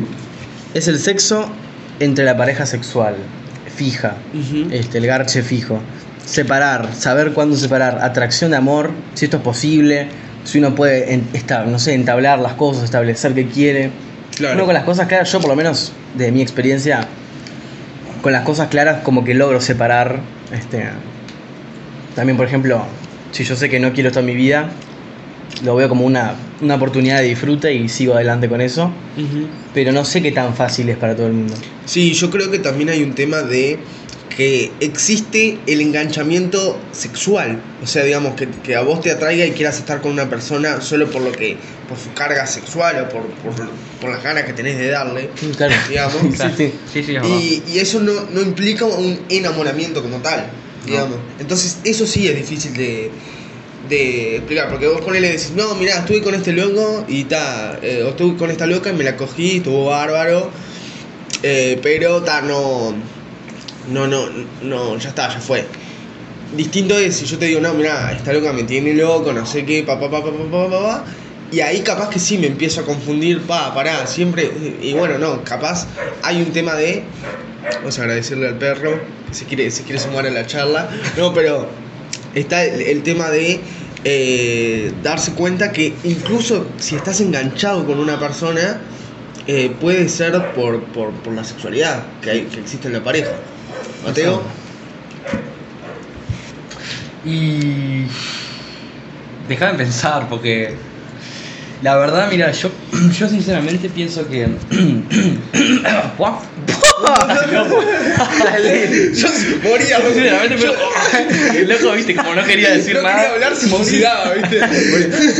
Es 0.73 0.87
el 0.87 0.99
sexo 0.99 1.49
entre 1.99 2.25
la 2.25 2.37
pareja 2.37 2.65
sexual, 2.65 3.15
fija, 3.75 4.15
este, 4.71 4.97
el 4.99 5.07
garche 5.07 5.41
fijo. 5.41 5.79
Separar, 6.25 6.89
saber 6.93 7.31
cuándo 7.33 7.57
separar, 7.57 7.99
atracción 8.03 8.51
de 8.51 8.57
amor, 8.57 8.91
si 9.15 9.25
esto 9.25 9.37
es 9.37 9.43
posible, 9.43 10.07
si 10.43 10.59
uno 10.59 10.75
puede, 10.75 11.13
en- 11.13 11.27
esta- 11.33 11.65
no 11.65 11.79
sé, 11.79 11.93
entablar 11.95 12.39
las 12.39 12.53
cosas, 12.53 12.83
establecer 12.83 13.33
qué 13.33 13.47
quiere. 13.47 13.89
Claro. 14.37 14.55
Uno 14.55 14.65
con 14.65 14.73
las 14.73 14.83
cosas 14.83 15.07
claras, 15.07 15.31
yo 15.31 15.39
por 15.41 15.49
lo 15.49 15.55
menos 15.55 15.91
de 16.15 16.31
mi 16.31 16.41
experiencia, 16.41 17.01
con 18.21 18.31
las 18.31 18.43
cosas 18.43 18.67
claras 18.67 19.01
como 19.03 19.23
que 19.23 19.33
logro 19.33 19.59
separar. 19.59 20.19
Este, 20.53 20.85
también, 22.15 22.37
por 22.37 22.45
ejemplo, 22.45 22.83
si 23.31 23.43
yo 23.43 23.55
sé 23.55 23.69
que 23.69 23.79
no 23.79 23.91
quiero 23.93 24.09
esto 24.09 24.19
en 24.19 24.25
mi 24.27 24.35
vida, 24.35 24.69
lo 25.63 25.75
veo 25.75 25.89
como 25.89 26.05
una, 26.05 26.35
una 26.61 26.75
oportunidad 26.75 27.19
de 27.19 27.27
disfrute 27.27 27.73
y 27.73 27.89
sigo 27.89 28.13
adelante 28.13 28.49
con 28.49 28.61
eso. 28.61 28.91
Pero 29.73 29.91
no 29.91 30.05
sé 30.05 30.21
qué 30.21 30.31
tan 30.31 30.55
fácil 30.55 30.89
es 30.89 30.97
para 30.97 31.15
todo 31.15 31.27
el 31.27 31.33
mundo. 31.33 31.55
Sí, 31.85 32.13
yo 32.13 32.29
creo 32.29 32.49
que 32.49 32.59
también 32.59 32.89
hay 32.89 33.03
un 33.03 33.13
tema 33.13 33.41
de 33.41 33.79
que 34.35 34.71
existe 34.79 35.57
el 35.67 35.81
enganchamiento 35.81 36.79
sexual. 36.93 37.59
O 37.83 37.87
sea, 37.87 38.05
digamos, 38.05 38.35
que, 38.35 38.47
que 38.47 38.75
a 38.75 38.81
vos 38.81 39.01
te 39.01 39.11
atraiga 39.11 39.45
y 39.45 39.51
quieras 39.51 39.77
estar 39.79 40.01
con 40.01 40.11
una 40.13 40.29
persona 40.29 40.79
solo 40.79 41.09
por 41.11 41.21
lo 41.21 41.31
que, 41.33 41.57
por 41.89 41.97
su 41.97 42.13
carga 42.13 42.47
sexual 42.47 43.03
o 43.03 43.09
por, 43.09 43.23
por, 43.23 43.69
por 43.99 44.09
las 44.09 44.23
ganas 44.23 44.43
que 44.43 44.53
tenés 44.53 44.77
de 44.77 44.87
darle. 44.87 45.29
Claro. 45.57 45.75
Digamos. 45.89 46.15
Claro. 46.35 46.53
Sí, 46.55 46.71
Sí, 46.93 47.03
sí, 47.03 47.15
es 47.15 47.21
verdad. 47.21 47.37
Y, 47.37 47.63
y 47.67 47.79
eso 47.79 47.99
no, 47.99 48.13
no 48.31 48.41
implica 48.41 48.85
un 48.85 49.19
enamoramiento 49.27 50.01
como 50.01 50.17
tal, 50.19 50.45
digamos. 50.85 51.17
Entonces, 51.39 51.79
eso 51.83 52.07
sí 52.07 52.27
es 52.27 52.35
difícil 52.37 52.73
de, 52.73 53.11
de 53.87 54.37
explicar, 54.37 54.69
porque 54.69 54.87
vos 54.87 55.01
ponele 55.01 55.29
y 55.29 55.31
decís, 55.31 55.51
no, 55.55 55.73
mirá, 55.75 55.99
estuve 55.99 56.21
con 56.21 56.35
este 56.35 56.51
loco 56.51 57.05
y 57.07 57.23
ta, 57.25 57.79
eh, 57.81 58.03
o 58.03 58.09
estuve 58.09 58.37
con 58.37 58.51
esta 58.51 58.65
loca 58.65 58.89
y 58.89 58.93
me 58.93 59.03
la 59.03 59.15
cogí, 59.15 59.57
estuvo 59.57 59.85
bárbaro, 59.85 60.49
eh, 61.43 61.79
pero 61.81 62.21
ta, 62.21 62.41
no, 62.41 62.93
no, 63.89 64.07
no, 64.07 64.29
no, 64.61 64.97
ya 64.97 65.09
está, 65.09 65.29
ya 65.33 65.39
fue. 65.39 65.65
Distinto 66.55 66.97
es 66.97 67.15
si 67.15 67.25
yo 67.25 67.37
te 67.37 67.45
digo, 67.45 67.61
no, 67.61 67.73
mirá, 67.73 68.11
esta 68.11 68.33
loca 68.33 68.51
me 68.51 68.63
tiene 68.63 68.93
loco, 68.93 69.31
no 69.31 69.45
sé 69.45 69.65
qué, 69.65 69.83
pa, 69.83 69.99
pa, 69.99 70.09
pa, 70.09 70.23
pa, 70.23 70.31
pa, 70.31 70.51
pa, 70.51 70.69
pa, 70.69 71.05
y 71.51 71.61
ahí 71.61 71.81
capaz 71.81 72.09
que 72.09 72.19
sí 72.19 72.37
me 72.37 72.47
empiezo 72.47 72.81
a 72.81 72.85
confundir, 72.85 73.41
pa, 73.43 73.73
pará, 73.73 74.05
siempre, 74.07 74.51
y 74.81 74.93
bueno, 74.93 75.17
no, 75.17 75.43
capaz 75.43 75.87
hay 76.21 76.41
un 76.41 76.51
tema 76.51 76.75
de, 76.75 77.03
vamos 77.77 77.97
a 77.97 78.01
agradecerle 78.01 78.47
al 78.47 78.57
perro, 78.57 78.99
que 79.27 79.33
se 79.33 79.45
quiere, 79.45 79.71
se 79.71 79.83
quiere 79.83 79.99
sumar 79.99 80.25
a 80.25 80.31
la 80.31 80.45
charla, 80.45 80.89
no, 81.17 81.33
pero 81.33 81.69
está 82.35 82.63
el, 82.63 83.03
tema 83.03 83.29
de 83.29 83.59
eh, 84.03 84.91
darse 85.03 85.33
cuenta 85.33 85.71
que 85.71 85.93
incluso 86.03 86.67
si 86.77 86.95
estás 86.95 87.21
enganchado 87.21 87.85
con 87.85 87.99
una 87.99 88.19
persona, 88.19 88.79
eh, 89.47 89.71
puede 89.81 90.07
ser 90.09 90.53
por, 90.53 90.83
por, 90.85 91.11
por 91.11 91.33
la 91.33 91.43
sexualidad 91.43 92.03
que, 92.21 92.29
hay, 92.31 92.41
que 92.43 92.59
existe 92.59 92.87
en 92.87 92.93
la 92.93 93.03
pareja. 93.03 93.31
Mateo, 94.05 94.41
Y. 97.25 98.05
Déjame 99.47 99.77
pensar, 99.77 100.27
porque. 100.29 100.75
La 101.81 101.95
verdad, 101.95 102.27
mira, 102.29 102.51
yo, 102.51 102.69
yo 103.17 103.27
sinceramente 103.27 103.89
pienso 103.89 104.27
que. 104.27 104.47
Moría, 109.63 109.97
sinceramente, 110.01 110.55
pero. 110.59 110.73
El 111.55 111.69
loco, 111.69 111.91
viste, 111.95 112.15
como 112.15 112.35
no 112.35 112.43
quería 112.43 112.71
decir 112.71 112.95
no 112.95 113.01
nada. 113.01 113.15
quería 113.15 113.33
hablar, 113.33 113.55
se 113.55 113.65
emocionaba, 113.67 114.33
¿viste? 114.33 114.59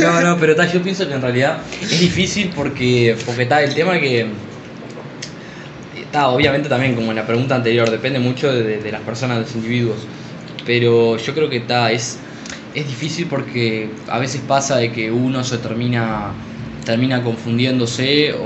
No, 0.02 0.20
no, 0.20 0.38
pero 0.38 0.56
ta, 0.56 0.66
yo 0.70 0.82
pienso 0.82 1.06
que 1.06 1.14
en 1.14 1.22
realidad 1.22 1.58
es 1.82 2.00
difícil 2.00 2.50
porque, 2.54 3.16
porque 3.26 3.42
está 3.42 3.62
el 3.62 3.74
tema 3.74 3.98
que. 3.98 4.26
Está, 6.00 6.28
obviamente 6.28 6.68
también, 6.68 6.94
como 6.94 7.10
en 7.10 7.16
la 7.16 7.26
pregunta 7.26 7.54
anterior, 7.54 7.90
depende 7.90 8.18
mucho 8.18 8.52
de, 8.52 8.78
de 8.78 8.92
las 8.92 9.02
personas, 9.02 9.38
de 9.38 9.42
los 9.44 9.54
individuos. 9.54 9.98
Pero 10.66 11.16
yo 11.16 11.34
creo 11.34 11.48
que 11.48 11.58
está, 11.58 11.92
es, 11.92 12.18
es 12.74 12.86
difícil 12.86 13.26
porque 13.26 13.90
a 14.08 14.18
veces 14.18 14.40
pasa 14.46 14.76
de 14.76 14.92
que 14.92 15.10
uno 15.10 15.44
se 15.44 15.58
termina 15.58 16.32
termina 16.90 17.22
confundiéndose 17.22 18.32
o, 18.34 18.38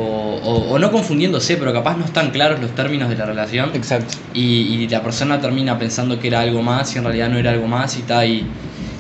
o- 0.51 0.71
o 0.73 0.79
no 0.79 0.91
confundiéndose, 0.91 1.57
pero 1.57 1.73
capaz 1.73 1.97
no 1.97 2.05
están 2.05 2.31
claros 2.31 2.61
los 2.61 2.75
términos 2.75 3.09
de 3.09 3.17
la 3.17 3.27
relación 3.27 3.71
Exacto. 3.75 4.15
y, 4.35 4.43
y 4.85 4.89
la 4.89 5.03
persona 5.03 5.41
termina 5.41 5.79
pensando 5.79 6.19
que 6.21 6.29
era 6.29 6.41
algo 6.41 6.63
más 6.63 6.95
y 6.95 6.99
en 6.99 7.05
realidad 7.05 7.29
no 7.31 7.39
era 7.39 7.51
algo 7.53 7.67
más 7.67 7.97
y 7.97 8.01
está 8.01 8.27
y, 8.27 8.47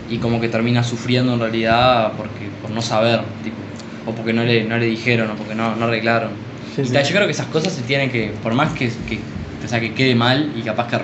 y 0.09 0.19
como 0.19 0.41
que 0.41 0.49
termina 0.49 0.83
sufriendo 0.83 1.35
en 1.35 1.41
realidad 1.41 2.13
porque 2.17 2.51
por 2.61 2.71
no 2.71 2.81
saber 2.83 3.21
tipo, 3.43 3.63
o 4.07 4.15
porque 4.15 4.33
no 4.33 4.45
le, 4.45 4.65
no 4.65 4.79
le 4.79 4.87
dijeron 4.87 5.31
o 5.31 5.37
porque 5.37 5.55
no, 5.55 5.77
no 5.77 5.85
arreglaron 5.87 6.33
Sí, 6.75 6.83
Y 6.83 6.87
sí. 6.87 6.93
yo 6.95 7.15
creo 7.15 7.27
que 7.27 7.33
esas 7.33 7.47
cosas 7.49 7.73
se 7.73 7.83
tienen 7.83 8.11
que 8.11 8.33
por 8.43 8.55
más 8.55 8.73
que, 8.73 8.89
que, 9.07 9.21
o 9.65 9.69
sea, 9.69 9.79
que 9.81 9.95
quede 9.95 10.15
mal 10.15 10.53
y 10.57 10.63
capaz 10.63 10.89
que 10.89 10.99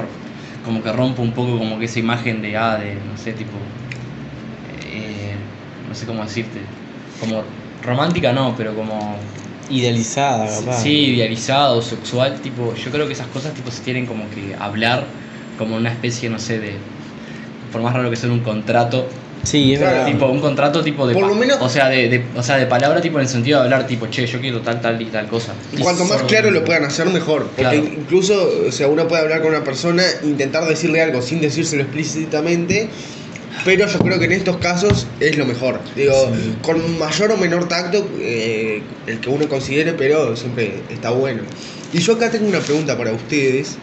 como 0.65 0.83
que 0.83 0.93
rompa 0.93 1.23
un 1.23 1.33
poco 1.33 1.59
como 1.59 1.79
que 1.79 1.85
esa 1.87 1.99
imagen 2.01 2.43
de 2.43 2.57
ah 2.57 2.77
de 2.79 2.97
no 2.97 3.17
sé 3.17 3.33
tipo 3.33 3.57
eh, 4.65 5.37
no 5.89 5.95
sé 5.95 6.07
cómo 6.07 6.23
decirte 6.23 6.61
como 7.19 7.45
romántica 7.85 8.33
no 8.33 8.55
pero 8.57 8.75
como 8.75 9.17
Idealizada, 9.71 10.47
capaz. 10.47 10.83
Sí, 10.83 11.15
idealizado, 11.15 11.81
sexual, 11.81 12.41
tipo, 12.43 12.75
yo 12.75 12.91
creo 12.91 13.07
que 13.07 13.13
esas 13.13 13.29
cosas 13.29 13.55
tipo 13.55 13.71
se 13.71 13.83
tienen 13.83 14.05
como 14.05 14.25
que 14.31 14.55
hablar 14.59 15.05
como 15.57 15.77
una 15.77 15.91
especie, 15.93 16.29
no 16.29 16.41
sé, 16.41 16.59
de 16.59 16.73
por 17.71 17.81
más 17.81 17.95
raro 17.95 18.11
que 18.11 18.17
sea 18.17 18.31
un 18.31 18.41
contrato, 18.41 19.07
Sí, 19.45 19.73
es 19.73 19.79
Claro. 19.79 19.95
verdad. 19.99 20.13
tipo 20.13 20.27
un 20.27 20.41
contrato 20.41 20.83
tipo 20.83 21.07
de 21.07 21.15
Por 21.15 21.27
lo 21.27 21.35
menos- 21.35 21.57
o 21.63 21.69
sea, 21.71 21.89
de, 21.89 22.09
de- 22.11 22.25
o 22.37 22.43
sea, 22.43 22.57
de 22.57 22.67
palabra 22.67 23.01
tipo 23.01 23.17
en 23.19 23.23
el 23.23 23.29
sentido 23.29 23.59
de 23.61 23.65
hablar 23.65 23.87
tipo, 23.87 24.07
"Che, 24.09 24.27
yo 24.27 24.39
quiero 24.41 24.61
tal 24.61 24.81
tal 24.83 25.01
y 25.01 25.07
tal 25.07 25.29
cosa." 25.29 25.55
Y 25.73 25.79
cuanto 25.81 26.05
más 26.05 26.21
claro 26.25 26.51
lo 26.51 26.63
puedan 26.65 26.85
hacer, 26.85 27.07
mejor. 27.07 27.45
Porque 27.45 27.63
Claro. 27.63 27.77
incluso, 27.79 28.51
o 28.69 28.73
sea, 28.73 28.89
uno 28.89 29.07
puede 29.09 29.23
hablar 29.23 29.41
con 29.41 29.51
una 29.55 29.65
persona, 29.65 30.03
intentar 30.25 30.67
decirle 30.67 31.01
algo 31.01 31.23
sin 31.23 31.41
decírselo 31.41 31.83
explícitamente, 31.85 32.91
pero 33.65 33.87
yo 33.87 33.99
creo 33.99 34.19
que 34.19 34.25
en 34.27 34.33
estos 34.33 34.57
casos 34.59 35.07
es 35.21 35.37
lo 35.37 35.47
mejor. 35.47 35.81
Digo, 35.97 36.15
Sí. 36.35 36.55
con 36.63 36.99
mayor 36.99 37.33
o 37.33 37.37
menor 37.37 37.69
tacto, 37.69 38.09
eh, 38.21 38.83
el 39.07 39.21
que 39.21 39.29
uno 39.29 39.49
considere, 39.49 39.93
pero 39.93 40.37
siempre 40.37 40.83
está 40.91 41.11
bueno. 41.11 41.43
Y 41.93 41.99
yo 41.99 42.15
acá 42.15 42.31
tengo 42.31 42.49
una 42.49 42.61
pregunta 42.61 42.97
para 42.97 43.13
ustedes, 43.13 43.77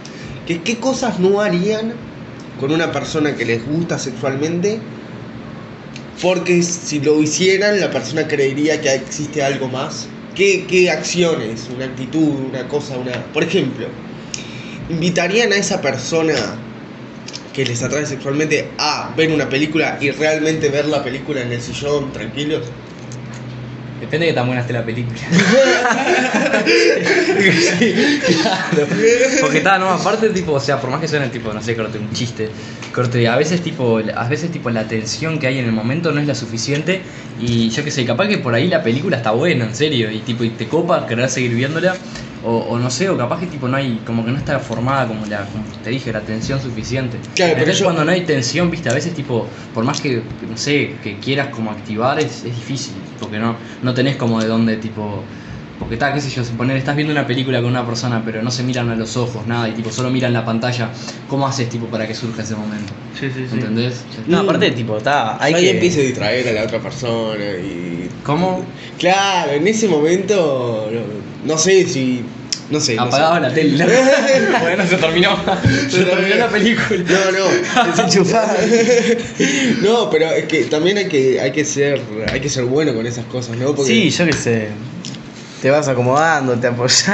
que 0.47 0.61
qué 0.61 0.77
cosas 0.77 1.19
no 1.19 1.41
harían 1.41 1.93
con 2.59 2.71
una 2.71 2.91
persona 2.91 3.35
que 3.35 3.45
les 3.45 3.65
gusta 3.65 3.99
sexualmente, 3.99 4.79
porque 6.21 6.63
si 6.63 6.99
lo 6.99 7.21
hicieran, 7.21 7.79
la 7.79 7.91
persona 7.91 8.27
creería 8.27 8.81
que 8.81 8.93
existe 8.95 9.43
algo 9.43 9.67
más. 9.67 10.07
¿Qué, 10.35 10.65
qué 10.67 10.89
acciones, 10.89 11.67
una 11.75 11.85
actitud, 11.85 12.29
una 12.49 12.67
cosa, 12.67 12.97
una... 12.97 13.11
Por 13.33 13.43
ejemplo, 13.43 13.87
¿invitarían 14.89 15.51
a 15.51 15.57
esa 15.57 15.81
persona 15.81 16.35
que 17.58 17.65
les 17.65 17.82
atrae 17.82 18.06
sexualmente 18.06 18.70
a 18.78 19.12
ver 19.17 19.32
una 19.32 19.50
película 19.50 19.98
y 20.00 20.12
realmente 20.12 20.70
ver 20.70 20.86
la 20.86 21.04
película 21.04 21.41
en 21.41 21.52
el 21.52 21.60
sillón, 21.60 22.13
tranquilos? 22.13 22.67
Depende 24.00 24.28
de 24.28 24.32
qué 24.32 24.36
tan 24.36 24.46
buena 24.46 24.62
esté 24.62 24.74
la 24.74 24.86
película. 24.86 25.17
claro. 28.28 28.88
Porque 29.41 29.58
está, 29.58 29.80
no, 29.80 29.89
aparte 29.89 30.30
tipo, 30.30 30.52
o 30.52 30.60
sea, 30.60 30.80
por 30.80 30.91
más 30.91 31.02
que 31.02 31.08
suene 31.08 31.30
tipo, 31.30 31.52
no 31.52 31.60
sé, 31.60 31.76
corte, 31.76 31.98
un 31.98 32.13
chiste, 32.13 32.50
corte, 32.93 33.28
a 33.28 33.36
veces 33.36 33.62
tipo, 33.62 34.02
a 34.15 34.28
veces 34.28 34.52
tipo 34.52 34.70
la 34.70 34.88
tensión 34.88 35.39
que 35.39 35.48
hay 35.48 35.58
en 35.58 35.65
el 35.65 35.72
momento 35.72 36.12
no 36.12 36.22
es 36.22 36.28
la 36.28 36.36
suficiente 36.36 37.02
y 37.39 37.72
yo 37.72 37.84
qué 37.84 37.89
sé, 37.89 38.06
capaz 38.06 38.28
que 38.28 38.38
por 38.38 38.54
ahí 38.54 38.67
la 38.67 38.84
película 38.84 39.17
está 39.17 39.32
buena, 39.32 39.65
en 39.65 39.74
serio, 39.74 40.12
y 40.12 40.20
tipo, 40.20 40.43
y 40.43 40.52
te 40.52 40.67
copa 40.67 41.08
querer 41.08 41.28
seguir 41.28 41.56
viéndola, 41.56 41.96
o, 42.47 42.57
o 42.73 42.79
no 42.79 42.89
sé, 42.89 43.10
o 43.10 43.17
capaz 43.17 43.39
que 43.41 43.47
tipo 43.47 43.67
no 43.67 43.77
hay, 43.77 43.99
como 44.05 44.23
que 44.25 44.31
no 44.31 44.38
está 44.38 44.60
formada 44.60 45.07
como 45.07 45.25
la, 45.25 45.45
como 45.51 45.65
te 45.83 45.89
dije, 45.89 46.12
la 46.13 46.23
tensión 46.23 46.62
suficiente. 46.62 47.19
Claro, 47.36 47.55
pero 47.57 47.71
yo- 47.73 47.83
cuando 47.86 48.05
no 48.05 48.12
hay 48.12 48.21
tensión, 48.21 48.71
viste, 48.71 48.89
a 48.89 48.93
veces 48.93 49.13
tipo, 49.13 49.49
por 49.73 49.83
más 49.83 49.99
que, 50.01 50.23
no 50.47 50.57
sé, 50.57 50.97
que 51.03 51.19
quieras 51.19 51.49
como 51.49 51.71
activar, 51.71 52.19
es, 52.19 52.43
es 52.43 52.55
difícil, 52.55 52.95
porque 53.19 53.38
no, 53.39 53.57
no 53.81 53.93
tenés 53.93 54.15
como 54.15 54.39
de 54.41 54.47
dónde 54.47 54.77
tipo. 54.77 55.25
Porque 55.79 55.93
está, 55.93 56.12
qué 56.12 56.19
sé 56.21 56.31
yo, 56.31 56.43
suponer, 56.43 56.75
estás 56.75 56.95
viendo 56.95 57.12
una 57.13 57.27
película 57.27 57.62
con 57.62 57.69
una 57.69 57.86
persona, 57.86 58.23
pero 58.25 58.41
no 58.41 58.49
se 58.49 58.63
miran 58.63 58.89
a 58.89 58.95
los 58.95 59.15
ojos, 59.15 59.45
nada, 59.45 59.69
y 59.69 59.73
tipo 59.73 59.91
solo 59.91 60.10
miran 60.10 60.33
la 60.33 60.43
pantalla, 60.43 60.89
¿cómo 61.27 61.45
haces 61.47 61.69
tipo 61.69 61.86
para 61.86 62.07
que 62.07 62.15
surja 62.15 62.41
ese 62.41 62.55
momento? 62.55 62.93
Sí, 63.19 63.29
sí, 63.29 63.45
¿Entendés? 63.51 64.03
No, 64.25 64.39
aparte, 64.39 64.71
tipo, 64.71 64.97
está. 64.97 65.38
Hay 65.43 65.53
Ahí 65.53 65.63
que. 65.65 65.69
empieza 65.71 65.99
a 65.99 66.03
distraer 66.03 66.47
a 66.47 66.51
la 66.53 66.63
otra 66.63 66.79
persona 66.79 67.43
y... 67.63 68.10
¿Cómo? 68.23 68.65
Claro, 68.97 69.51
en 69.51 69.67
ese 69.67 69.88
momento, 69.88 70.89
no, 70.91 71.53
no 71.53 71.57
sé 71.60 71.86
si... 71.88 72.23
No 72.69 72.80
sé. 72.80 72.95
no 72.95 73.03
sé. 73.03 73.08
Apagaba 73.08 73.39
la 73.39 73.53
tele. 73.53 73.86
bueno, 74.62 74.86
se 74.88 74.97
terminó. 74.97 75.38
Se 75.89 76.03
terminó 76.03 76.36
la 76.36 76.47
película. 76.49 77.03
No, 77.08 77.32
no. 77.32 77.86
Desenchufada. 77.91 78.58
no, 79.82 80.10
pero 80.10 80.32
es 80.32 80.45
que 80.45 80.65
también 80.65 80.97
hay 80.97 81.08
que, 81.08 81.39
hay 81.39 81.51
que 81.51 81.63
ser, 81.65 82.01
hay 82.32 82.39
que 82.41 82.49
ser 82.49 82.65
bueno 82.65 82.93
con 82.93 83.06
esas 83.08 83.25
cosas, 83.25 83.58
¿no? 83.58 83.73
Porque- 83.73 83.91
Sí, 83.91 84.10
yo 84.10 84.25
qué 84.25 84.34
sé. 84.34 84.67
Te 85.62 85.72
vas 85.72 85.88
acomodando, 85.88 86.54
te 86.54 86.67
sé. 86.89 87.06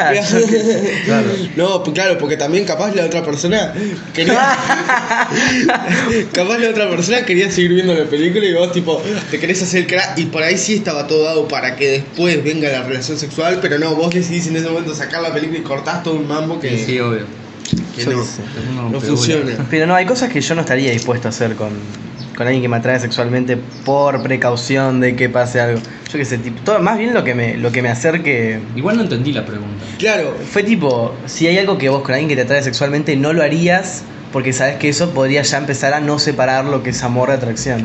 Claro. 1.05 1.27
No, 1.55 1.81
pues 1.83 1.93
claro, 1.93 2.17
porque 2.17 2.35
también 2.35 2.65
capaz 2.65 2.93
la 2.93 3.05
otra 3.05 3.23
persona 3.23 3.73
quería. 4.13 4.33
capaz 6.33 6.57
la 6.57 6.69
otra 6.69 6.89
persona 6.89 7.23
quería 7.25 7.49
seguir 7.49 7.73
viendo 7.73 7.93
la 7.93 8.05
película 8.05 8.45
y 8.45 8.53
vos, 8.53 8.71
tipo, 8.71 9.01
te 9.31 9.39
querés 9.39 9.61
hacer 9.61 9.81
el 9.81 9.87
crack. 9.87 10.17
Y 10.17 10.25
por 10.25 10.43
ahí 10.43 10.57
sí 10.57 10.75
estaba 10.75 11.07
todo 11.07 11.23
dado 11.23 11.47
para 11.47 11.75
que 11.75 11.89
después 11.91 12.43
venga 12.43 12.69
la 12.69 12.83
relación 12.83 13.17
sexual, 13.17 13.59
pero 13.61 13.79
no, 13.79 13.95
vos 13.95 14.13
decidís 14.13 14.47
en 14.47 14.57
ese 14.57 14.67
momento 14.67 14.93
sacar 14.93 15.21
la 15.21 15.33
película 15.33 15.59
y 15.59 15.63
cortás 15.63 16.03
todo 16.03 16.15
un 16.15 16.27
mambo 16.27 16.59
que, 16.59 16.85
Sí, 16.85 16.99
obvio. 16.99 17.25
que 17.95 18.05
no, 18.05 18.11
no 18.15 18.99
película. 18.99 19.01
funciona. 19.01 19.67
Pero 19.69 19.87
no, 19.87 19.95
hay 19.95 20.05
cosas 20.05 20.29
que 20.31 20.41
yo 20.41 20.53
no 20.55 20.61
estaría 20.61 20.91
dispuesto 20.91 21.27
a 21.27 21.29
hacer 21.29 21.55
con, 21.55 21.69
con 22.35 22.47
alguien 22.47 22.61
que 22.61 22.69
me 22.69 22.77
atrae 22.77 22.99
sexualmente 22.99 23.57
por 23.85 24.21
precaución 24.23 24.99
de 24.99 25.15
que 25.15 25.29
pase 25.29 25.61
algo. 25.61 25.79
Yo 26.11 26.17
qué 26.17 26.25
sé, 26.25 26.37
tipo, 26.39 26.61
todo, 26.63 26.79
más 26.79 26.97
bien 26.97 27.13
lo 27.13 27.23
que 27.23 27.35
me, 27.35 27.57
lo 27.57 27.71
que 27.71 27.81
me 27.81 27.89
acerque. 27.89 28.59
Igual 28.75 28.97
no 28.97 29.03
entendí 29.03 29.31
la 29.31 29.45
pregunta. 29.45 29.83
Claro, 29.99 30.35
Fue 30.51 30.63
tipo, 30.63 31.13
si 31.27 31.47
hay 31.47 31.57
algo 31.59 31.77
que 31.77 31.89
vos 31.89 32.01
con 32.01 32.13
alguien 32.13 32.29
que 32.29 32.35
te 32.35 32.41
atrae 32.41 32.63
sexualmente 32.63 33.15
no 33.15 33.33
lo 33.33 33.43
harías 33.43 34.03
porque 34.31 34.51
sabes 34.51 34.77
que 34.77 34.89
eso 34.89 35.11
podría 35.11 35.43
ya 35.43 35.57
empezar 35.59 35.93
a 35.93 35.99
no 35.99 36.17
separar 36.17 36.65
lo 36.65 36.81
que 36.81 36.89
es 36.89 37.03
amor 37.03 37.29
de 37.29 37.35
atracción. 37.35 37.83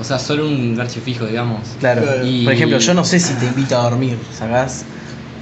O 0.00 0.04
sea, 0.04 0.18
solo 0.18 0.48
un 0.48 0.74
garche 0.74 1.00
fijo, 1.00 1.26
digamos. 1.26 1.60
Claro. 1.78 2.02
Claro. 2.02 2.26
Y- 2.26 2.44
Por 2.44 2.54
ejemplo, 2.54 2.78
yo 2.78 2.94
no 2.94 3.04
sé 3.04 3.20
si 3.20 3.34
te 3.34 3.44
invito 3.44 3.78
a 3.78 3.82
dormir, 3.82 4.16
¿sacás? 4.36 4.84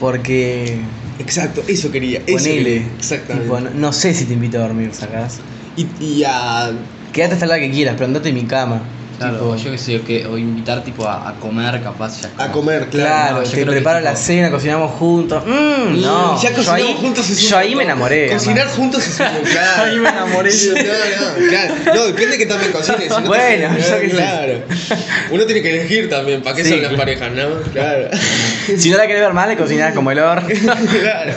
Porque 0.00 0.80
exacto, 1.18 1.62
eso 1.68 1.90
quería. 1.90 2.18
Eso 2.26 2.32
ponele, 2.38 2.64
quería, 2.64 2.88
Exactamente. 2.98 3.44
tipo, 3.44 3.60
no, 3.60 3.70
no 3.70 3.92
sé 3.92 4.12
si 4.12 4.24
te 4.24 4.32
invito 4.32 4.58
a 4.58 4.62
dormir, 4.62 4.90
¿sacás? 4.92 5.38
y, 5.76 5.86
y 6.04 6.24
a. 6.26 6.72
Quédate 7.12 7.34
hasta 7.34 7.46
la 7.46 7.54
hora 7.54 7.62
que 7.62 7.70
quieras, 7.70 7.94
pero 7.96 8.06
andate 8.06 8.28
en 8.28 8.34
mi 8.36 8.44
cama. 8.44 8.80
Claro, 9.18 9.34
Tipo, 9.34 9.50
o 9.50 9.56
yo 9.56 9.70
qué 9.72 9.76
sé, 9.76 9.96
o, 9.98 10.04
que, 10.04 10.24
o 10.26 10.38
invitar 10.38 10.82
tipo 10.82 11.06
a, 11.06 11.28
a 11.28 11.34
comer 11.34 11.82
capaz 11.82 12.22
ya. 12.22 12.30
a 12.42 12.50
comer, 12.50 12.86
claro. 12.88 13.06
Claro, 13.06 13.36
no, 13.36 13.42
yo 13.44 13.50
te 13.50 13.56
que 13.58 13.66
preparo 13.66 13.98
tipo- 13.98 14.10
la 14.10 14.16
cena, 14.16 14.50
cocinamos 14.50 14.92
juntos. 14.92 15.44
Mm, 15.46 15.50
Mm, 15.50 16.00
no, 16.00 16.40
ya 16.42 16.48
yo 16.50 16.56
cocinamos 16.56 16.68
ahí, 16.88 16.96
juntos 16.98 17.28
es 17.28 17.40
yo 17.50 17.58
ahí 17.58 17.74
me 17.74 17.82
enamoré. 17.82 18.30
Cocinar 18.30 18.66
juntos 18.68 19.06
es 19.06 19.20
un 19.20 19.42
claro. 19.44 19.82
Ahí 19.84 19.98
me 19.98 20.08
enamoré. 20.08 20.50
No, 20.50 20.72
no, 20.72 21.48
claro. 21.50 21.74
No, 21.94 22.06
depende 22.06 22.38
que 22.38 22.46
también 22.46 22.72
cocines. 22.72 23.02
si 23.02 23.08
no 23.10 23.16
te- 23.22 23.28
Bueno, 23.28 23.68
yo 23.76 24.00
qué 24.00 24.08
sé. 24.08 24.16
claro. 24.16 24.52
Uno 25.32 25.44
tiene 25.44 25.60
que 25.62 25.70
elegir 25.80 26.08
también. 26.08 26.40
¿Para 26.42 26.56
qué 26.56 26.64
Sí, 26.64 26.70
son 26.70 26.82
las 26.82 26.94
parejas, 26.94 27.30
no? 27.32 27.60
Claro. 27.72 28.08
Si 28.78 28.88
no 28.88 28.96
la 28.96 29.06
querés 29.06 29.20
ver 29.20 29.34
mal, 29.34 29.50
le 29.50 29.56
cocinás 29.58 29.94
como 29.94 30.10
el 30.12 30.18
or. 30.20 30.42
claro. 31.02 31.32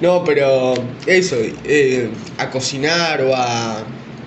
No, 0.00 0.22
pero 0.22 0.74
eso, 1.06 1.34
eh, 1.64 2.10
a 2.38 2.48
cocinar 2.48 3.22
o 3.22 3.34
a. 3.34 3.78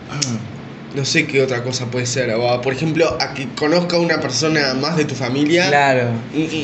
No 0.91 1.05
sé 1.05 1.27
qué 1.27 1.43
otra 1.43 1.61
cosa 1.63 1.85
puede 1.91 2.07
ser. 2.07 2.31
O 2.33 2.61
por 2.61 2.73
ejemplo, 2.73 3.15
a 3.21 3.35
que 3.35 3.47
conozca 3.53 3.97
a 3.97 3.99
una 3.99 4.19
persona 4.19 4.73
más 4.73 4.97
de 4.97 5.05
tu 5.05 5.13
familia. 5.13 5.67
Claro. 5.67 6.09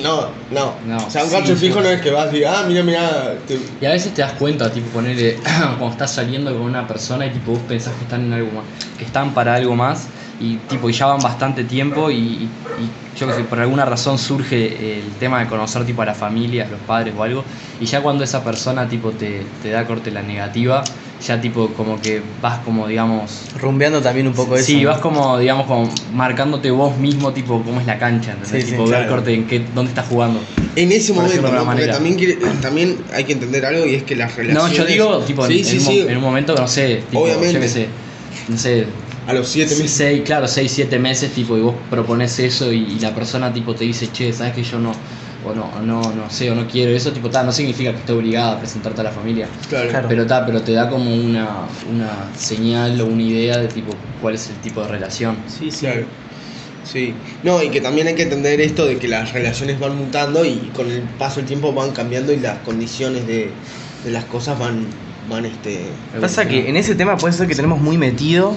No, 0.02 0.32
no. 0.50 0.74
No, 0.84 0.98
o 1.06 1.10
sea, 1.12 1.24
un 1.24 1.30
sí, 1.30 1.36
cacho 1.36 1.56
fijo 1.56 1.78
sí. 1.78 1.84
no 1.84 1.90
es 1.92 2.02
que 2.02 2.10
vas 2.10 2.32
y 2.34 2.38
digas, 2.38 2.56
ah, 2.58 2.66
mira, 2.68 2.82
mira. 2.82 3.38
te- 3.46 3.60
Y 3.80 3.86
a 3.86 3.92
veces 3.92 4.16
te 4.16 4.24
das 4.24 4.32
cuenta, 4.34 4.72
tipo, 4.72 4.90
ponerle, 4.90 5.36
cuando 5.78 5.92
estás 5.92 6.12
saliendo 6.16 6.52
con 6.54 6.64
una 6.64 6.88
persona 6.88 7.28
y 7.28 7.34
tipo 7.34 7.52
vos 7.52 7.62
pensás 7.68 7.94
que 7.98 8.02
están 8.06 8.24
en 8.26 8.34
algo 8.34 8.50
más, 8.52 8.66
que 8.98 9.06
están 9.06 9.36
para 9.36 9.54
algo 9.54 9.76
más, 9.76 10.08
y 10.40 10.58
tipo, 10.58 10.90
y 10.90 10.94
ya 10.94 11.06
van 11.06 11.22
bastante 11.22 11.64
tiempo 11.64 12.10
y, 12.10 12.16
y- 12.18 12.50
y 12.82 12.90
yo 13.16 13.28
que 13.28 13.34
sé, 13.34 13.44
por 13.44 13.60
alguna 13.60 13.86
razón 13.86 14.18
surge 14.18 15.00
el 15.00 15.16
tema 15.20 15.40
de 15.40 15.46
conocer 15.48 15.86
tipo 15.86 16.02
a 16.02 16.06
la 16.06 16.16
familia, 16.16 16.66
a 16.66 16.68
los 16.70 16.82
padres 16.82 17.14
o 17.16 17.22
algo, 17.22 17.46
y 17.80 17.86
ya 17.86 18.02
cuando 18.02 18.24
esa 18.24 18.44
persona 18.44 18.90
tipo 18.90 19.12
te, 19.12 19.46
te 19.62 19.70
da 19.70 19.86
corte 19.86 20.10
la 20.10 20.24
negativa, 20.24 20.84
ya 21.26 21.42
tipo 21.42 21.70
como 21.74 22.00
que 22.00 22.22
vas 22.42 22.60
como 22.60 22.88
digamos 22.88 23.32
Rumbeando 23.60 24.02
también 24.02 24.28
un 24.28 24.34
poco 24.34 24.56
eso. 24.56 24.66
Sí, 24.66 24.82
¿no? 24.84 24.90
vas 24.90 25.00
como, 25.00 25.40
digamos, 25.40 25.66
como 25.66 25.90
marcándote 26.14 26.70
vos 26.72 26.98
mismo, 26.98 27.32
tipo, 27.34 27.62
cómo 27.64 27.80
es 27.80 27.86
la 27.88 27.98
cancha, 27.98 28.34
¿entendés? 28.34 28.66
Sí, 28.66 28.72
tipo, 28.72 28.84
sí, 28.86 28.92
ver 28.92 29.00
claro. 29.02 29.16
corte 29.16 29.34
en 29.34 29.48
qué, 29.48 29.66
dónde 29.74 29.90
estás 29.90 30.08
jugando. 30.08 30.40
En 30.76 30.92
ese 30.92 31.14
Por 31.14 31.24
momento, 31.24 31.42
¿no? 31.42 31.48
alguna 31.48 31.64
Porque 31.72 31.76
manera. 31.88 31.94
también, 31.94 32.16
quiere- 32.16 32.38
también 32.62 32.98
hay 33.14 33.24
que 33.24 33.34
entender 33.34 33.66
algo 33.66 33.86
y 33.86 33.96
es 33.96 34.04
que 34.04 34.16
las 34.16 34.32
No, 34.32 34.44
relaciones. 34.44 34.78
yo 34.78 34.86
digo, 34.86 35.20
tipo, 35.20 35.48
sí, 35.48 35.60
en, 35.60 35.66
sí, 35.66 35.76
en 35.78 35.82
sí. 35.82 36.00
en 36.02 36.18
un 36.18 36.24
momento 36.24 36.54
no 36.56 36.68
sé, 36.68 37.04
tipo, 37.10 37.22
Obviamente. 37.24 37.54
yo 37.54 37.60
qué 37.62 37.70
sé, 37.70 37.88
no 38.50 38.58
sé, 38.58 38.86
A 39.28 39.34
los 39.34 39.48
siete 39.48 39.74
meses. 39.76 39.92
seis, 39.92 40.22
claro, 40.24 40.48
seis, 40.48 40.72
siete 40.72 41.00
meses, 41.00 41.32
tipo, 41.32 41.58
y 41.58 41.62
vos 41.62 41.76
propones 41.90 42.38
eso 42.40 42.72
y, 42.72 42.84
y 42.84 43.00
la 43.00 43.16
persona, 43.16 43.52
tipo, 43.54 43.74
te 43.74 43.86
dice, 43.86 44.12
che, 44.12 44.32
sabes 44.34 44.54
que 44.54 44.64
yo 44.64 44.78
no, 44.80 44.92
o 45.46 45.54
no, 45.54 45.70
o 45.76 45.82
no, 45.82 46.02
no 46.14 46.30
sé, 46.30 46.50
o 46.52 46.56
no 46.56 46.68
quiero 46.68 46.92
eso, 46.92 47.12
tipo, 47.12 47.30
ta, 47.30 47.44
no 47.44 47.52
significa 47.52 47.92
que 47.92 48.00
esté 48.00 48.14
obligada 48.14 48.54
a 48.54 48.60
presentarte 48.60 49.02
a 49.02 49.04
la 49.06 49.12
familia. 49.12 49.48
Claro. 49.70 49.90
Claro. 49.90 50.08
Pero 50.08 50.26
ta, 50.26 50.46
pero 50.46 50.62
te 50.62 50.74
da 50.74 50.90
como 50.90 51.14
una, 51.14 51.68
una 51.92 52.30
señal 52.36 53.00
o 53.02 53.06
una 53.06 53.24
idea 53.24 53.58
de 53.58 53.68
tipo 53.68 53.94
cuál 54.22 54.36
es 54.36 54.50
el 54.50 54.56
tipo 54.58 54.82
de 54.82 54.88
relación. 54.88 55.38
Sí, 55.48 55.72
sí. 55.72 55.86
Claro. 55.86 56.06
Sí. 56.84 57.14
No, 57.44 57.64
y 57.64 57.70
que 57.70 57.82
también 57.82 58.08
hay 58.08 58.16
que 58.16 58.24
entender 58.24 58.62
esto 58.62 58.86
de 58.86 58.98
que 58.98 59.08
las 59.08 59.34
relaciones 59.34 59.80
van 59.80 59.98
mutando 59.98 60.46
y 60.46 60.72
con 60.76 60.92
el 60.92 61.02
paso 61.02 61.38
del 61.38 61.46
tiempo 61.46 61.74
van 61.74 61.92
cambiando 61.92 62.32
y 62.32 62.38
las 62.38 62.60
condiciones 62.60 63.26
de, 63.26 63.50
de 64.04 64.12
las 64.12 64.26
cosas 64.26 64.60
van, 64.60 64.86
van 65.30 65.46
este. 65.46 65.88
Pasa 66.22 66.48
que 66.48 66.70
en 66.70 66.78
ese 66.78 66.96
tema 66.96 67.18
puede 67.18 67.34
ser 67.34 67.48
que 67.48 67.56
tenemos 67.56 67.82
muy 67.82 67.98
metido 67.98 68.54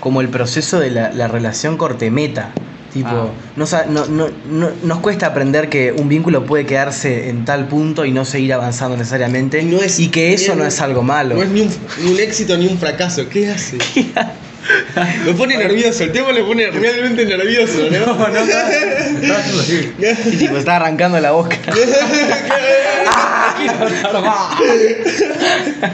como 0.00 0.20
el 0.20 0.28
proceso 0.28 0.78
de 0.78 0.90
la, 0.90 1.10
la 1.12 1.26
relación 1.26 1.76
corte-meta. 1.76 2.52
Tipo, 2.92 3.08
Ah. 3.10 3.28
no, 3.56 3.66
no, 3.90 4.06
no, 4.06 4.28
no- 4.50 4.70
nos 4.82 4.98
cuesta 5.00 5.26
aprender 5.26 5.68
que 5.68 5.92
un 5.92 6.08
vínculo 6.08 6.46
puede 6.46 6.64
quedarse 6.64 7.28
en 7.28 7.44
tal 7.44 7.68
punto 7.68 8.04
y 8.06 8.12
no 8.12 8.24
seguir 8.24 8.54
avanzando 8.54 8.96
necesariamente. 8.96 9.60
Y 9.60 9.66
no 9.66 9.78
es- 9.82 9.98
y 10.00 10.08
que 10.08 10.32
eso 10.32 10.54
no 10.54 10.64
es 10.64 10.80
algo 10.80 11.02
malo. 11.02 11.34
No 11.36 11.42
es 11.42 11.48
ni 11.50 11.60
un, 11.62 11.70
ni 12.02 12.10
un 12.12 12.18
éxito 12.18 12.56
ni 12.56 12.66
un 12.66 12.78
fracaso. 12.78 13.28
¿Qué 13.28 13.50
hace? 13.50 13.76
Lo 15.24 15.34
pone 15.34 15.56
nervioso, 15.56 16.04
el 16.04 16.12
tema 16.12 16.30
le 16.32 16.42
pone 16.42 16.70
realmente 16.70 17.24
nervioso, 17.24 17.88
¿no? 17.90 18.16
Y 20.32 20.36
tipo, 20.36 20.56
está 20.58 20.76
arrancando 20.76 21.18
la 21.20 21.30
boca. 21.32 21.56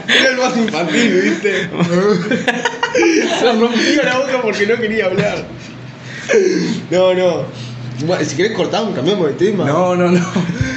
Era 0.07 0.29
el 0.31 0.37
más 0.37 0.57
infantil, 0.57 1.21
¿viste? 1.23 1.69
Se 3.39 3.51
rompió 3.51 4.03
la 4.03 4.17
boca 4.19 4.41
porque 4.41 4.65
no 4.67 4.75
quería 4.77 5.05
hablar. 5.05 5.43
No, 6.91 7.13
no. 7.13 7.43
Bueno, 8.05 8.25
si 8.25 8.35
querés 8.35 8.51
cortamos, 8.51 8.93
cambiamos 8.93 9.27
de 9.27 9.33
tema. 9.33 9.65
No, 9.65 9.95
no, 9.95 10.09
no. 10.11 10.19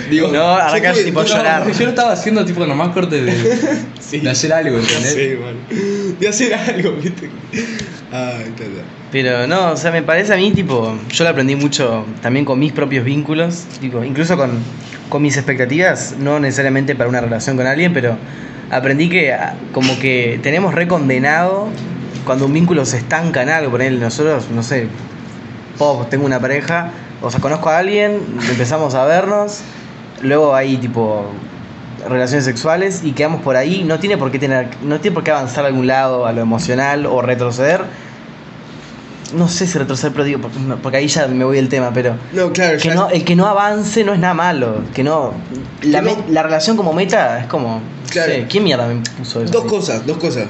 Digo, 0.08 0.28
No, 0.28 0.54
arrancás 0.54 0.96
yo 0.98 1.04
tipo 1.04 1.22
no, 1.22 1.26
llorar. 1.26 1.72
Yo 1.72 1.84
lo 1.84 1.88
estaba 1.90 2.12
haciendo 2.12 2.44
tipo 2.44 2.64
nomás 2.64 2.90
corte 2.90 3.22
de, 3.22 3.32
Sí. 4.00 4.20
de 4.20 4.30
hacer 4.30 4.52
algo, 4.52 4.78
¿entendés? 4.78 5.14
sé, 5.14 5.36
man. 5.36 5.56
De 6.18 6.28
hacer 6.28 6.54
algo, 6.54 6.92
¿viste? 6.92 7.28
Ay, 8.12 8.44
está, 8.48 8.64
está. 8.64 8.82
Pero 9.10 9.46
no, 9.46 9.72
o 9.72 9.76
sea, 9.76 9.90
me 9.90 10.02
parece 10.02 10.32
a 10.32 10.36
mí, 10.36 10.52
tipo, 10.52 10.96
yo 11.10 11.24
lo 11.24 11.30
aprendí 11.30 11.56
mucho 11.56 12.04
también 12.22 12.44
con 12.44 12.58
mis 12.58 12.72
propios 12.72 13.04
vínculos, 13.04 13.64
tipo, 13.80 14.04
incluso 14.04 14.36
con, 14.36 14.52
con 15.08 15.20
mis 15.22 15.36
expectativas, 15.36 16.14
no 16.18 16.38
necesariamente 16.38 16.94
para 16.94 17.08
una 17.08 17.20
relación 17.20 17.56
con 17.56 17.66
alguien, 17.66 17.92
pero 17.92 18.16
aprendí 18.70 19.08
que 19.08 19.32
ah, 19.32 19.54
como 19.72 19.98
que 19.98 20.38
tenemos 20.42 20.74
recondenado 20.74 21.68
cuando 22.24 22.46
un 22.46 22.52
vínculo 22.52 22.84
se 22.84 22.98
estanca 22.98 23.42
en 23.42 23.48
algo, 23.48 23.70
por 23.72 23.80
ejemplo, 23.80 24.04
nosotros, 24.04 24.44
no 24.54 24.62
sé, 24.62 24.88
pop, 25.78 26.08
tengo 26.10 26.26
una 26.26 26.40
pareja, 26.40 26.90
o 27.22 27.30
sea, 27.30 27.40
conozco 27.40 27.68
a 27.70 27.78
alguien, 27.78 28.20
empezamos 28.50 28.94
a 28.94 29.04
vernos, 29.04 29.60
luego 30.22 30.54
hay 30.54 30.76
tipo 30.76 31.24
relaciones 32.08 32.44
sexuales 32.44 33.00
y 33.04 33.12
quedamos 33.12 33.42
por 33.42 33.56
ahí, 33.56 33.82
no 33.84 33.98
tiene 33.98 34.16
por 34.18 34.30
qué 34.30 34.38
tener, 34.38 34.68
no 34.82 35.00
tiene 35.00 35.14
por 35.14 35.24
qué 35.24 35.30
avanzar 35.30 35.64
a 35.64 35.68
algún 35.68 35.86
lado, 35.86 36.26
a 36.26 36.32
lo 36.32 36.40
emocional 36.42 37.06
o 37.06 37.22
retroceder. 37.22 37.82
No 39.34 39.46
sé 39.48 39.66
si 39.66 39.76
retroceder, 39.78 40.12
pero 40.12 40.24
digo, 40.24 40.40
porque, 40.82 40.96
ahí 40.96 41.06
ya 41.08 41.26
me 41.26 41.44
voy 41.44 41.56
del 41.56 41.68
tema, 41.68 41.90
pero 41.92 42.14
No, 42.32 42.50
claro, 42.50 42.78
que 42.78 42.94
no, 42.94 43.10
el 43.10 43.24
que 43.24 43.36
no 43.36 43.46
avance 43.46 44.02
no 44.02 44.14
es 44.14 44.18
nada 44.18 44.32
malo, 44.32 44.80
que 44.94 45.04
no 45.04 45.34
la, 45.82 46.00
me- 46.00 46.16
relación 46.42 46.76
como 46.78 46.94
meta 46.94 47.40
es 47.40 47.46
como, 47.46 47.82
Claro. 48.10 48.32
sé, 48.32 48.46
¿quién 48.48 48.64
mierda 48.64 48.86
me 48.88 49.02
puso 49.18 49.42
eso? 49.42 49.52
Dos 49.52 49.64
cosas, 49.64 50.06
dos 50.06 50.16
cosas. 50.16 50.46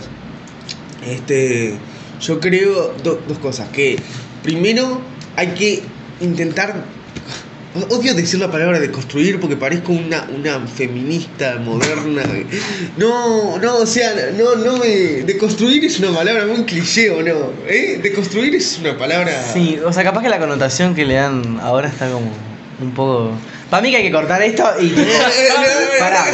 Este, 1.04 1.76
yo 2.20 2.38
creo 2.38 2.92
do- 3.02 3.20
dos 3.26 3.38
cosas. 3.38 3.68
Que 3.70 4.00
primero 4.44 5.00
hay 5.38 5.46
que 5.48 5.82
intentar. 6.20 6.74
Odio 7.90 8.12
decir 8.12 8.40
la 8.40 8.50
palabra 8.50 8.80
de 8.80 8.90
construir 8.90 9.38
porque 9.38 9.54
parezco 9.54 9.92
una, 9.92 10.26
una 10.34 10.66
feminista 10.66 11.56
moderna. 11.58 12.22
No, 12.96 13.56
no, 13.58 13.76
o 13.76 13.86
sea, 13.86 14.32
no, 14.36 14.56
no 14.56 14.78
me. 14.78 14.88
De 15.22 15.38
construir 15.38 15.84
es 15.84 16.00
una 16.00 16.12
palabra 16.12 16.44
muy 16.44 16.64
cliché 16.64 17.10
o 17.10 17.22
no. 17.22 17.52
¿Eh? 17.68 18.00
De 18.02 18.12
construir 18.12 18.56
es 18.56 18.78
una 18.80 18.98
palabra. 18.98 19.44
Sí, 19.52 19.78
o 19.84 19.92
sea, 19.92 20.02
capaz 20.02 20.22
que 20.22 20.28
la 20.28 20.40
connotación 20.40 20.94
que 20.96 21.04
le 21.04 21.14
dan 21.14 21.60
ahora 21.60 21.88
está 21.88 22.10
como 22.10 22.32
un 22.80 22.90
poco... 22.92 23.32
Para 23.70 23.82
mí 23.82 23.90
que 23.90 23.98
hay 23.98 24.02
que 24.04 24.12
cortar 24.12 24.42
esto 24.42 24.64
y... 24.80 24.88
Pará. 26.00 26.24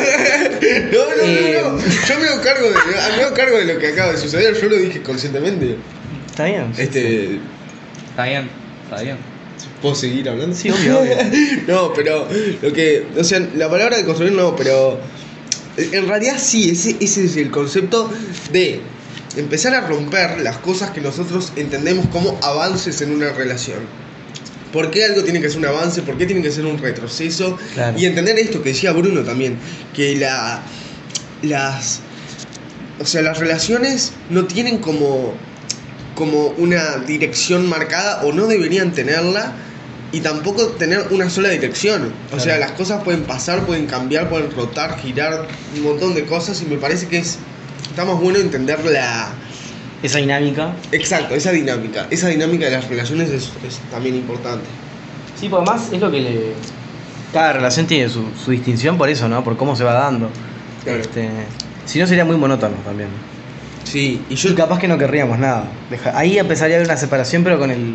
No, 0.93 0.99
no, 0.99 1.23
Eh, 1.25 1.61
no, 1.63 1.73
no. 1.73 1.79
Yo 2.09 2.19
me 2.21 2.29
hago 2.29 2.43
cargo 2.43 2.69
de, 2.69 2.75
me 3.17 3.23
hago 3.23 3.35
cargo 3.35 3.59
de 3.59 3.65
lo 3.67 3.79
que 3.79 3.89
acaba 3.89 4.13
de 4.13 4.19
suceder. 4.19 4.59
Yo 4.59 4.69
lo 4.69 4.77
dije 4.77 5.03
conscientemente. 5.03 5.77
Está 6.31 6.45
bien. 6.47 6.73
Este. 6.79 7.41
Está 8.11 8.25
bien, 8.25 8.49
está 8.85 9.03
bien. 9.03 9.17
¿Puedo 9.81 9.95
seguir 9.95 10.29
hablando? 10.29 10.55
Sí, 10.57 10.71
obvio, 10.71 11.01
obvio. 11.01 11.17
no, 11.69 11.93
pero 11.93 12.27
lo 12.63 12.73
que. 12.73 13.07
O 13.19 13.25
sea, 13.25 13.41
la 13.55 13.69
palabra 13.69 13.97
de 13.97 14.05
construir 14.05 14.33
no, 14.33 14.55
pero. 14.57 14.99
En 15.77 16.07
realidad 16.07 16.37
sí, 16.39 16.71
ese, 16.71 16.97
ese 17.01 17.25
es 17.25 17.37
el 17.37 17.51
concepto 17.51 18.09
de 18.53 18.81
empezar 19.37 19.75
a 19.75 19.81
romper 19.81 20.41
las 20.41 20.59
cosas 20.59 20.91
que 20.91 21.01
nosotros 21.01 21.53
entendemos 21.57 22.07
como 22.07 22.39
avances 22.43 23.01
en 23.01 23.11
una 23.13 23.33
relación. 23.33 23.81
¿Por 24.73 24.91
qué 24.91 25.05
algo 25.05 25.23
tiene 25.23 25.41
que 25.41 25.49
ser 25.49 25.59
un 25.59 25.67
avance? 25.67 26.03
¿Por 26.03 26.17
qué 26.17 26.27
tiene 26.27 26.43
que 26.43 26.51
ser 26.51 26.67
un 26.67 26.79
retroceso? 26.79 27.59
Claro. 27.75 27.99
Y 27.99 28.07
entender 28.07 28.39
esto 28.39 28.63
que 28.63 28.71
decía 28.71 28.93
Bruno 28.93 29.23
también, 29.23 29.57
que 29.95 30.17
la, 30.17 30.63
las, 31.43 32.01
o 33.01 33.07
sea, 33.07 33.23
las 33.23 33.39
relaciones 33.39 34.13
no 34.31 34.47
tienen 34.47 34.79
como, 34.79 35.35
como 36.15 36.49
una 36.59 36.97
dirección 36.99 37.69
marcada 37.69 38.23
o 38.25 38.33
no 38.33 38.47
deberían 38.47 38.93
tenerla 38.93 39.53
y 40.13 40.21
tampoco 40.21 40.67
tener 40.69 41.09
una 41.11 41.29
sola 41.29 41.49
dirección. 41.49 42.13
O 42.27 42.29
Claro. 42.31 42.43
sea, 42.45 42.59
las 42.59 42.73
cosas 42.73 43.03
pueden 43.03 43.23
pasar, 43.25 43.67
pueden 43.67 43.87
cambiar, 43.87 44.29
pueden 44.29 44.51
rotar, 44.53 44.99
girar, 45.01 45.49
un 45.77 45.83
montón 45.83 46.15
de 46.15 46.25
cosas 46.25 46.61
y 46.63 46.67
me 46.67 46.77
parece 46.77 47.09
que 47.09 47.19
es, 47.19 47.39
está 47.91 48.05
más 48.05 48.21
bueno 48.21 48.39
entender 48.39 48.85
la... 48.85 49.29
Esa 50.05 50.19
dinámica. 50.19 50.75
Exacto, 50.93 51.35
esa 51.35 51.51
dinámica. 51.51 52.07
Esa 52.11 52.29
dinámica 52.29 52.67
de 52.67 52.73
las 52.73 52.89
relaciones 52.89 53.31
es, 53.31 53.51
es 53.67 53.79
también 53.91 54.15
importante. 54.15 54.67
Sí, 55.41 55.49
porque 55.49 55.69
además 55.71 55.89
es 55.93 56.01
lo 56.01 56.11
que 56.11 56.21
le... 56.21 56.41
Cada 57.33 57.55
relación 57.55 57.87
tiene 57.87 58.09
su, 58.09 58.23
su 58.45 58.53
distinción 58.53 58.97
por 58.97 59.09
eso, 59.09 59.29
¿no? 59.29 59.43
Por 59.43 59.57
cómo 59.57 59.75
se 59.75 59.83
va 59.83 59.95
dando. 59.95 60.31
Claro. 60.85 61.01
Este, 61.01 61.29
si 61.87 61.99
no 61.99 62.07
sería 62.07 62.25
muy 62.25 62.37
monótono 62.37 62.77
también. 62.85 63.09
Sí, 63.95 64.21
y 64.29 64.35
yo... 64.35 64.51
Y 64.51 64.55
capaz 64.57 64.81
que 64.81 64.89
no 64.89 64.99
querríamos 64.99 65.39
nada. 65.39 65.67
Deja- 65.89 66.19
ahí 66.19 66.37
empezaría 66.37 66.75
a 66.75 66.79
haber 66.79 66.89
una 66.89 66.97
separación, 66.97 67.45
pero 67.45 67.61
con 67.61 67.71
el. 67.71 67.95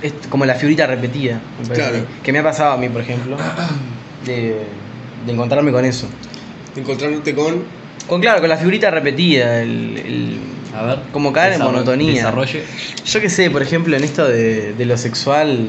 es 0.00 0.12
como 0.30 0.44
la 0.46 0.54
figurita 0.54 0.86
repetida. 0.86 1.40
me 1.60 1.66
parece. 1.66 1.90
Claro. 1.90 2.06
Que 2.22 2.32
me 2.32 2.38
ha 2.38 2.42
pasado 2.44 2.72
a 2.74 2.76
mí, 2.76 2.88
por 2.88 3.00
ejemplo. 3.02 3.36
De, 4.24 4.60
de 5.26 5.32
encontrarme 5.32 5.72
con 5.72 5.84
eso. 5.84 6.06
encontrarte 6.76 7.34
con 7.34 7.64
Con 8.06 8.20
claro, 8.20 8.38
con 8.40 8.48
la 8.48 8.56
figurita 8.56 8.90
repetida, 8.92 9.60
el, 9.60 9.98
el- 9.98 10.38
A 10.72 10.82
ver. 10.84 10.98
Como 11.12 11.32
caer 11.32 11.54
en 11.54 11.62
monotonía. 11.62 12.12
Desarrolle. 12.14 12.62
Yo 13.04 13.20
qué 13.20 13.28
sé, 13.28 13.50
por 13.50 13.60
ejemplo, 13.60 13.96
en 13.96 14.04
esto 14.04 14.24
de, 14.28 14.72
de 14.74 14.84
lo 14.86 14.96
sexual, 14.96 15.68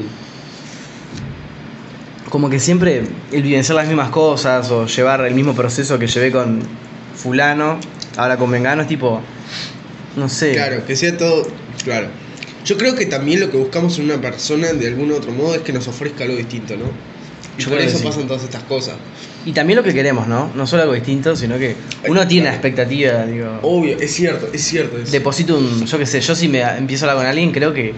como 2.30 2.48
que 2.50 2.58
siempre 2.60 3.02
el 3.32 3.42
vivenciar 3.42 3.76
las 3.76 3.86
mismas 3.88 4.10
cosas 4.10 4.70
o 4.70 4.86
llevar 4.86 5.20
el 5.26 5.34
mismo 5.34 5.54
proceso 5.54 5.98
que 5.98 6.06
llevé 6.06 6.30
con 6.30 6.60
fulano, 7.14 7.78
ahora 8.16 8.36
con 8.36 8.50
Mengano, 8.50 8.82
es 8.82 8.88
tipo, 8.88 9.20
no 10.16 10.28
sé. 10.28 10.52
Claro, 10.52 10.84
que 10.84 10.96
sea 10.96 11.16
todo. 11.16 11.46
Claro. 11.84 12.08
Yo 12.64 12.76
creo 12.76 12.94
que 12.96 13.06
también 13.06 13.40
lo 13.40 13.50
que 13.50 13.56
buscamos 13.56 13.98
en 13.98 14.06
una 14.06 14.20
persona, 14.20 14.72
de 14.72 14.88
algún 14.88 15.12
otro 15.12 15.30
modo, 15.32 15.54
es 15.54 15.60
que 15.62 15.72
nos 15.72 15.86
ofrezca 15.88 16.24
algo 16.24 16.36
distinto, 16.36 16.76
¿no? 16.76 16.84
Y 17.56 17.62
Yo 17.62 17.68
por 17.70 17.78
creo 17.78 17.80
que 17.80 17.86
eso 17.86 17.98
sí. 17.98 18.04
pasan 18.04 18.26
todas 18.26 18.42
estas 18.42 18.62
cosas. 18.64 18.96
Y 19.44 19.52
también 19.52 19.76
lo 19.76 19.84
que 19.84 19.94
queremos, 19.94 20.26
¿no? 20.26 20.50
No 20.54 20.66
solo 20.66 20.82
algo 20.82 20.94
distinto, 20.94 21.36
sino 21.36 21.56
que 21.58 21.76
uno 22.08 22.26
tiene 22.26 22.46
una 22.48 22.52
expectativa, 22.54 23.24
digo. 23.26 23.60
Obvio, 23.62 23.96
es 24.00 24.12
cierto, 24.12 24.48
es 24.52 24.64
cierto. 24.64 24.98
es- 24.98 25.12
Deposito 25.12 25.56
un, 25.56 25.86
yo 25.86 25.98
qué 25.98 26.06
sé, 26.06 26.20
yo 26.20 26.34
si 26.34 26.48
me 26.48 26.60
empiezo 26.62 27.06
a 27.06 27.10
hablar 27.10 27.22
con 27.24 27.30
alguien, 27.30 27.52
creo 27.52 27.72
que 27.72 27.94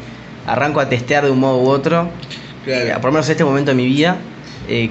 arranco 0.47 0.81
a 0.81 0.89
testear 0.91 1.25
de 1.25 1.31
un 1.31 1.41
modo 1.41 1.63
u 1.63 1.69
otro, 1.69 2.11
Claro. 2.65 2.87
eh, 2.91 2.93
por 2.97 3.05
lo 3.07 3.13
menos 3.13 3.27
en 3.27 3.33
este 3.33 3.45
momento 3.45 3.71
de 3.71 3.75
mi 3.77 3.87
vida, 3.87 4.19
eh, 4.69 4.91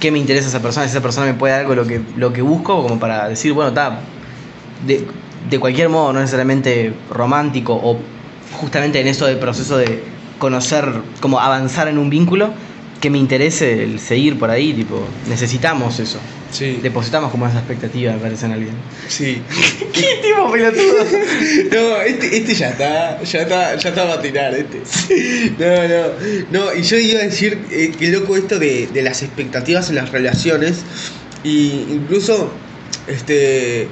qué 0.00 0.10
me 0.10 0.18
interesa 0.18 0.48
esa 0.48 0.60
persona, 0.60 0.86
si 0.86 0.90
esa 0.90 1.00
persona 1.02 1.26
me 1.26 1.34
puede 1.34 1.52
dar 1.52 1.60
algo 1.60 1.74
lo 1.76 1.86
que, 1.86 2.00
lo 2.16 2.32
que 2.32 2.42
busco, 2.42 2.82
como 2.82 2.98
para 2.98 3.28
decir, 3.28 3.52
bueno, 3.52 3.68
está, 3.68 4.00
de, 4.86 5.06
de 5.48 5.58
cualquier 5.58 5.88
modo, 5.88 6.12
no 6.12 6.20
necesariamente 6.20 6.92
romántico 7.10 7.74
o 7.74 7.98
justamente 8.52 9.00
en 9.00 9.06
eso 9.06 9.26
del 9.26 9.38
proceso 9.38 9.76
de 9.76 10.02
conocer, 10.38 10.86
como 11.20 11.38
avanzar 11.40 11.88
en 11.88 11.98
un 11.98 12.10
vínculo, 12.10 12.52
que 13.00 13.08
me 13.10 13.18
interese 13.18 13.82
el 13.82 13.98
seguir 13.98 14.38
por 14.38 14.50
ahí, 14.50 14.72
tipo, 14.74 15.02
necesitamos 15.28 15.98
eso. 16.00 16.18
Sí, 16.50 16.80
Depositamos 16.82 17.30
como 17.30 17.46
esa 17.46 17.58
expectativa, 17.58 18.12
me 18.12 18.18
parece, 18.18 18.46
en 18.46 18.52
alguien. 18.52 18.74
sí. 19.08 19.40
¿Qué 19.92 20.20
tipo 20.22 20.50
pelotudo? 20.50 21.04
No, 21.72 22.02
este, 22.02 22.36
este 22.36 22.54
ya 22.54 22.70
está, 22.70 23.22
ya 23.22 23.42
está, 23.42 23.76
ya 23.76 23.88
está 23.88 24.12
a 24.12 24.20
tirar, 24.20 24.52
este. 24.54 24.82
No, 25.58 25.88
no, 25.88 26.64
no, 26.66 26.74
y 26.74 26.82
yo 26.82 26.98
iba 26.98 27.20
a 27.20 27.24
decir 27.24 27.58
eh, 27.70 27.92
que 27.96 28.08
loco 28.08 28.36
esto 28.36 28.58
de, 28.58 28.88
de 28.92 29.02
las 29.02 29.22
expectativas 29.22 29.88
en 29.90 29.94
las 29.94 30.10
relaciones, 30.10 30.82
y 31.44 31.86
incluso, 31.90 32.52
este, 33.06 33.86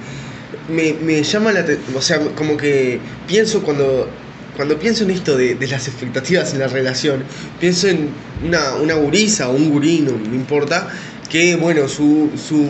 me, 0.68 0.94
me 0.94 1.22
llama 1.22 1.52
la 1.52 1.60
atención, 1.60 1.96
o 1.96 2.02
sea, 2.02 2.18
como 2.34 2.56
que 2.56 3.00
pienso 3.26 3.62
cuando, 3.62 4.08
cuando 4.56 4.78
pienso 4.78 5.04
en 5.04 5.10
esto 5.10 5.36
de, 5.36 5.54
de 5.54 5.66
las 5.66 5.88
expectativas 5.88 6.52
en 6.52 6.60
la 6.60 6.68
relación, 6.68 7.24
pienso 7.60 7.88
en 7.88 8.10
una, 8.44 8.74
una 8.74 8.94
gurisa 8.94 9.48
o 9.48 9.54
un 9.54 9.70
gurí, 9.70 10.00
no, 10.00 10.12
no 10.12 10.34
importa, 10.34 10.88
que 11.28 11.56
bueno, 11.56 11.88
su, 11.88 12.30
su, 12.36 12.66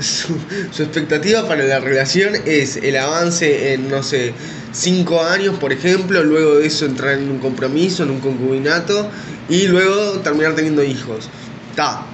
su, 0.00 0.34
su 0.70 0.82
expectativa 0.82 1.46
para 1.46 1.64
la 1.64 1.80
relación 1.80 2.34
es 2.46 2.76
el 2.76 2.96
avance 2.96 3.74
en, 3.74 3.88
no 3.88 4.02
sé, 4.02 4.32
cinco 4.72 5.22
años, 5.22 5.58
por 5.58 5.72
ejemplo, 5.72 6.22
luego 6.24 6.56
de 6.56 6.66
eso 6.66 6.86
entrar 6.86 7.18
en 7.18 7.30
un 7.30 7.38
compromiso, 7.38 8.02
en 8.02 8.10
un 8.10 8.20
concubinato, 8.20 9.10
y 9.48 9.66
luego 9.66 10.20
terminar 10.20 10.54
teniendo 10.54 10.82
hijos. 10.82 11.28
Ta. 11.76 12.06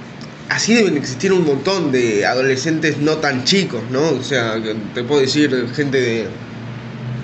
Así 0.49 0.73
deben 0.73 0.97
existir 0.97 1.31
un 1.31 1.45
montón 1.45 1.91
de 1.91 2.25
adolescentes 2.25 2.97
no 2.97 3.17
tan 3.17 3.43
chicos, 3.43 3.83
¿no? 3.91 4.09
O 4.09 4.23
sea, 4.23 4.55
te 4.93 5.03
puedo 5.03 5.21
decir 5.21 5.67
gente 5.75 6.01
de... 6.01 6.27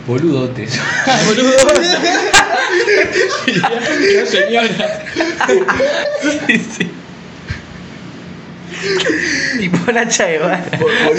Boludotes. 0.07 0.71
señora. 4.29 5.05
tipo 9.59 9.91
Nacha 9.91 10.27
Guevara. 10.27 10.63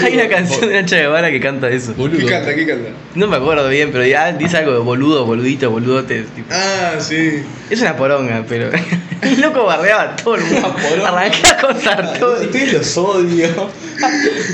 Hay 0.03 0.13
una 0.15 0.27
canción 0.29 0.61
de 0.69 0.81
Nacha 0.81 0.97
Guevara 0.97 1.29
que 1.31 1.39
canta 1.39 1.69
eso. 1.69 1.93
¿Qué 1.93 2.01
Boludo. 2.01 2.27
canta? 2.27 2.55
¿Qué 2.55 2.65
canta? 2.67 2.89
No 3.15 3.27
me 3.27 3.37
acuerdo 3.37 3.67
bien, 3.69 3.91
pero 3.91 4.05
ya 4.05 4.31
dice 4.33 4.57
algo 4.57 4.73
de 4.73 4.79
boludo, 4.79 5.25
boludito, 5.25 5.71
boludotes. 5.71 6.27
tipo. 6.35 6.47
Ah, 6.51 6.95
sí. 6.99 7.43
Es 7.69 7.81
una 7.81 7.95
poronga, 7.95 8.45
pero. 8.47 8.69
El 9.21 9.41
loco 9.41 9.65
bardeaba 9.65 10.03
a 10.03 10.15
todo 10.15 10.35
el 10.35 10.43
mundo. 10.43 10.75
Arrancaba 11.05 11.49
a 11.49 11.57
contar 11.73 12.19
todo. 12.19 12.39
Ustedes 12.41 12.73
los 12.73 12.97
odio. 12.97 13.47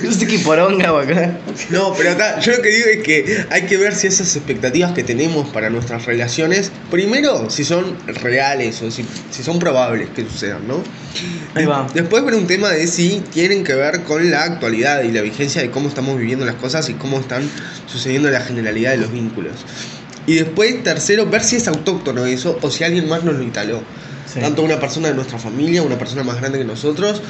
No 0.04 0.12
sé 0.14 0.26
qué 0.26 0.40
poronga, 0.40 0.98
acá. 1.02 1.38
No, 1.70 1.94
pero 1.94 2.12
acá, 2.12 2.40
yo 2.40 2.54
lo 2.54 2.62
que 2.62 2.70
digo 2.70 2.86
es 2.90 3.04
que 3.04 3.46
hay 3.50 3.64
que 3.64 3.76
ver 3.76 3.94
si 3.94 4.08
esas 4.08 4.34
expectativas 4.38 4.94
que 4.94 5.04
tenemos 5.04 5.50
para 5.50 5.70
nuestras 5.70 6.06
relaciones, 6.06 6.72
primero, 6.90 7.50
si 7.50 7.66
son 7.66 7.98
reales 8.22 8.82
o 8.82 8.90
si, 8.90 9.06
si 9.32 9.44
son 9.44 9.60
probables 9.60 10.08
que 10.16 10.22
sucedan, 10.24 10.66
¿no? 10.66 10.82
Ahí 11.56 11.66
va. 11.66 11.88
Después 11.94 12.24
ver 12.26 12.36
un 12.36 12.48
tema 12.48 12.70
de 12.70 12.88
si 12.88 13.24
tienen 13.32 13.64
que 13.64 13.76
ver 13.76 14.04
con 14.04 14.30
la 14.32 14.44
actualidad 14.44 15.04
y 15.04 15.12
la 15.12 15.22
vigencia 15.22 15.62
de 15.62 15.70
cómo 15.70 15.88
estamos 15.88 16.18
viviendo 16.18 16.46
las 16.46 16.56
cosas 16.56 16.90
y 16.90 16.94
cómo 16.94 17.20
están 17.20 17.50
sucediendo 17.88 18.30
la 18.30 18.42
generalidad 18.42 18.92
de 18.92 18.98
los 18.98 19.12
vínculos. 19.12 19.54
Y 20.26 20.36
después, 20.36 20.84
tercero, 20.84 21.26
ver 21.26 21.44
si 21.44 21.58
es 21.58 21.68
autóctono 21.68 22.26
eso 22.26 22.58
o 22.62 22.72
si 22.72 22.84
alguien 22.84 23.10
más 23.10 23.24
nos 23.24 23.36
lo 23.36 23.44
instaló. 23.44 23.82
Sí. 24.32 24.40
Tanto 24.40 24.64
una 24.64 24.80
persona 24.80 25.10
de 25.10 25.14
nuestra 25.14 25.38
familia, 25.38 25.84
una 25.84 25.98
persona 25.98 26.24
más 26.24 26.40
grande 26.40 26.58
que 26.58 26.66
nosotros, 26.66 27.22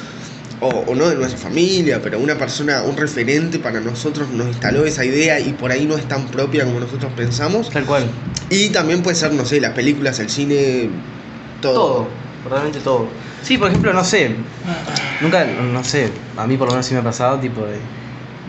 o, 0.60 0.68
o 0.68 0.94
no 0.94 1.08
de 1.08 1.16
nuestra 1.16 1.38
familia, 1.38 2.00
pero 2.00 2.18
una 2.18 2.38
persona, 2.38 2.82
un 2.82 2.96
referente 2.96 3.58
para 3.58 3.80
nosotros 3.80 4.30
nos 4.30 4.46
instaló 4.46 4.84
esa 4.84 5.04
idea 5.04 5.40
y 5.40 5.52
por 5.52 5.72
ahí 5.72 5.84
no 5.86 5.96
es 5.96 6.06
tan 6.06 6.28
propia 6.28 6.64
como 6.64 6.80
nosotros 6.80 7.12
pensamos. 7.16 7.70
Tal 7.70 7.84
cual. 7.84 8.04
Y 8.48 8.70
también 8.70 9.02
puede 9.02 9.16
ser, 9.16 9.32
no 9.32 9.44
sé, 9.44 9.60
las 9.60 9.72
películas, 9.72 10.20
el 10.20 10.30
cine, 10.30 10.88
todo. 11.60 11.74
Todo. 11.74 12.23
Realmente 12.48 12.80
todo. 12.80 13.08
Sí, 13.42 13.56
por 13.58 13.68
ejemplo, 13.68 13.92
no 13.92 14.04
sé. 14.04 14.30
Nunca, 15.20 15.44
no 15.44 15.82
sé. 15.84 16.10
A 16.36 16.46
mí 16.46 16.56
por 16.56 16.68
lo 16.68 16.72
menos 16.74 16.86
sí 16.86 16.94
me 16.94 17.00
ha 17.00 17.04
pasado, 17.04 17.38
tipo, 17.38 17.62
de. 17.62 17.78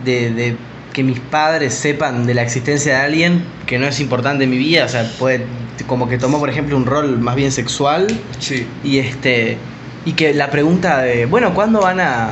de, 0.04 0.30
de 0.34 0.56
que 0.92 1.02
mis 1.02 1.20
padres 1.20 1.74
sepan 1.74 2.26
de 2.26 2.32
la 2.32 2.40
existencia 2.42 2.98
de 2.98 3.04
alguien 3.04 3.44
que 3.66 3.78
no 3.78 3.86
es 3.86 4.00
importante 4.00 4.44
en 4.44 4.50
mi 4.50 4.56
vida, 4.56 4.86
o 4.86 4.88
sea, 4.88 5.10
puede, 5.18 5.44
como 5.86 6.08
que 6.08 6.16
tomó, 6.16 6.38
por 6.38 6.48
ejemplo, 6.48 6.74
un 6.74 6.86
rol 6.86 7.18
más 7.18 7.36
bien 7.36 7.52
sexual 7.52 8.06
Sí. 8.38 8.66
y 8.82 8.96
este 8.98 9.58
y 10.06 10.12
que 10.12 10.32
la 10.32 10.50
pregunta 10.50 11.02
de, 11.02 11.26
bueno, 11.26 11.52
¿cuándo 11.52 11.80
van 11.82 12.00
a, 12.00 12.30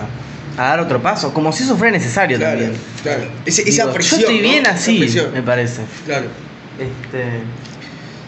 a 0.56 0.62
dar 0.62 0.80
otro 0.80 1.02
paso? 1.02 1.34
Como 1.34 1.52
si 1.52 1.64
eso 1.64 1.76
fuera 1.76 1.92
necesario 1.92 2.38
Claro, 2.38 2.58
también. 2.60 2.80
claro. 3.02 3.24
Ese- 3.44 3.68
esa 3.68 3.92
presión. 3.92 4.20
Yo 4.22 4.26
estoy 4.28 4.40
¿no? 4.42 4.48
bien 4.48 4.62
Esa 4.62 4.74
así, 4.74 4.98
presión. 4.98 5.32
me 5.34 5.42
parece. 5.42 5.82
Claro. 6.06 6.26
Este, 6.78 7.24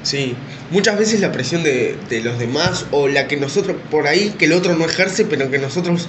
Sí, 0.03 0.37
muchas 0.71 0.99
veces 0.99 1.21
la 1.21 1.33
presión 1.33 1.63
de, 1.63 1.97
de 2.09 2.21
los 2.21 2.39
demás 2.39 2.87
o 2.91 3.09
la 3.09 3.29
que 3.29 3.37
nosotros, 3.37 3.77
por 3.91 4.07
ahí, 4.07 4.35
que 4.39 4.47
el 4.47 4.53
otro 4.53 4.75
no 4.77 4.85
ejerce, 4.85 5.25
pero 5.25 5.51
que 5.51 5.59
nosotros 5.59 6.09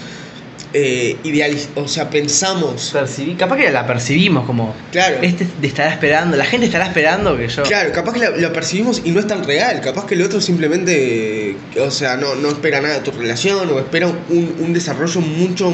eh, 0.73 1.17
idealiz 1.23 1.69
o 1.75 1.87
sea, 1.87 2.09
pensamos. 2.09 2.89
percibí, 2.91 3.35
capaz 3.35 3.57
que 3.57 3.71
la 3.71 3.87
percibimos 3.87 4.45
como, 4.45 4.75
Claro. 4.91 5.17
este 5.21 5.47
estará 5.61 5.91
esperando, 5.91 6.35
la 6.35 6.45
gente 6.45 6.65
estará 6.65 6.85
esperando 6.87 7.37
que 7.37 7.47
yo... 7.47 7.63
Claro, 7.63 7.91
capaz 7.93 8.13
que 8.13 8.19
la, 8.19 8.31
la 8.31 8.51
percibimos 8.51 9.01
y 9.05 9.11
no 9.11 9.19
es 9.19 9.27
tan 9.27 9.43
real, 9.45 9.79
capaz 9.81 10.05
que 10.05 10.15
el 10.15 10.21
otro 10.23 10.41
simplemente, 10.41 11.55
o 11.79 11.89
sea, 11.89 12.17
no, 12.17 12.35
no 12.35 12.49
espera 12.49 12.81
nada 12.81 12.95
de 12.95 12.99
tu 13.01 13.11
relación 13.11 13.69
o 13.69 13.79
espera 13.79 14.07
un, 14.07 14.55
un 14.59 14.73
desarrollo 14.73 15.21
mucho 15.21 15.73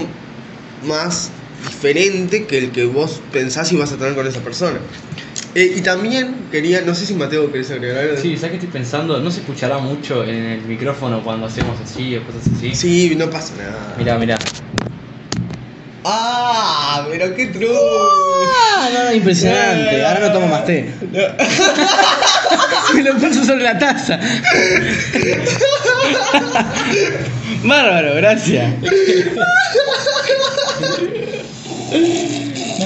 más 0.86 1.32
diferente 1.68 2.46
que 2.46 2.58
el 2.58 2.72
que 2.72 2.86
vos 2.86 3.22
pensás 3.32 3.72
y 3.72 3.78
vas 3.78 3.92
a 3.94 3.98
tener 3.98 4.14
con 4.16 4.28
esa 4.28 4.42
persona. 4.42 4.78
Eh, 5.56 5.76
y 5.78 5.82
también 5.82 6.48
quería, 6.52 6.82
no 6.82 6.96
sé 6.96 7.06
si 7.06 7.14
Mateo 7.14 7.52
querés 7.52 7.70
agregar 7.70 8.00
algo. 8.00 8.18
Sí, 8.18 8.36
¿sabes 8.38 8.52
qué 8.52 8.58
estoy 8.58 8.72
pensando? 8.72 9.20
No 9.20 9.30
se 9.30 9.42
escuchará 9.42 9.78
mucho 9.78 10.24
en 10.24 10.44
el 10.44 10.62
micrófono 10.62 11.24
cuando 11.24 11.46
hacemos 11.46 11.80
así 11.80 12.16
o 12.16 12.24
cosas 12.24 12.42
así. 12.58 12.74
Sí, 12.74 13.14
no 13.16 13.30
pasa 13.30 13.54
nada. 13.58 13.94
Mirá, 13.98 14.18
mirá. 14.18 14.38
¡Ah! 16.06 17.06
¡Pero 17.10 17.34
qué 17.36 17.48
truco! 17.48 17.76
Ah, 17.76 18.90
no, 18.94 19.04
no, 19.06 19.14
impresionante. 19.14 20.06
Ahora 20.06 20.20
no 20.22 20.32
tomo 20.34 20.48
más 20.48 20.66
té. 20.66 20.92
Me 22.96 23.04
lo 23.04 23.14
puso 23.16 23.46
sobre 23.46 23.64
la 23.64 23.78
taza. 23.78 24.20
Bárbaro, 27.64 28.16
gracias. 28.16 28.74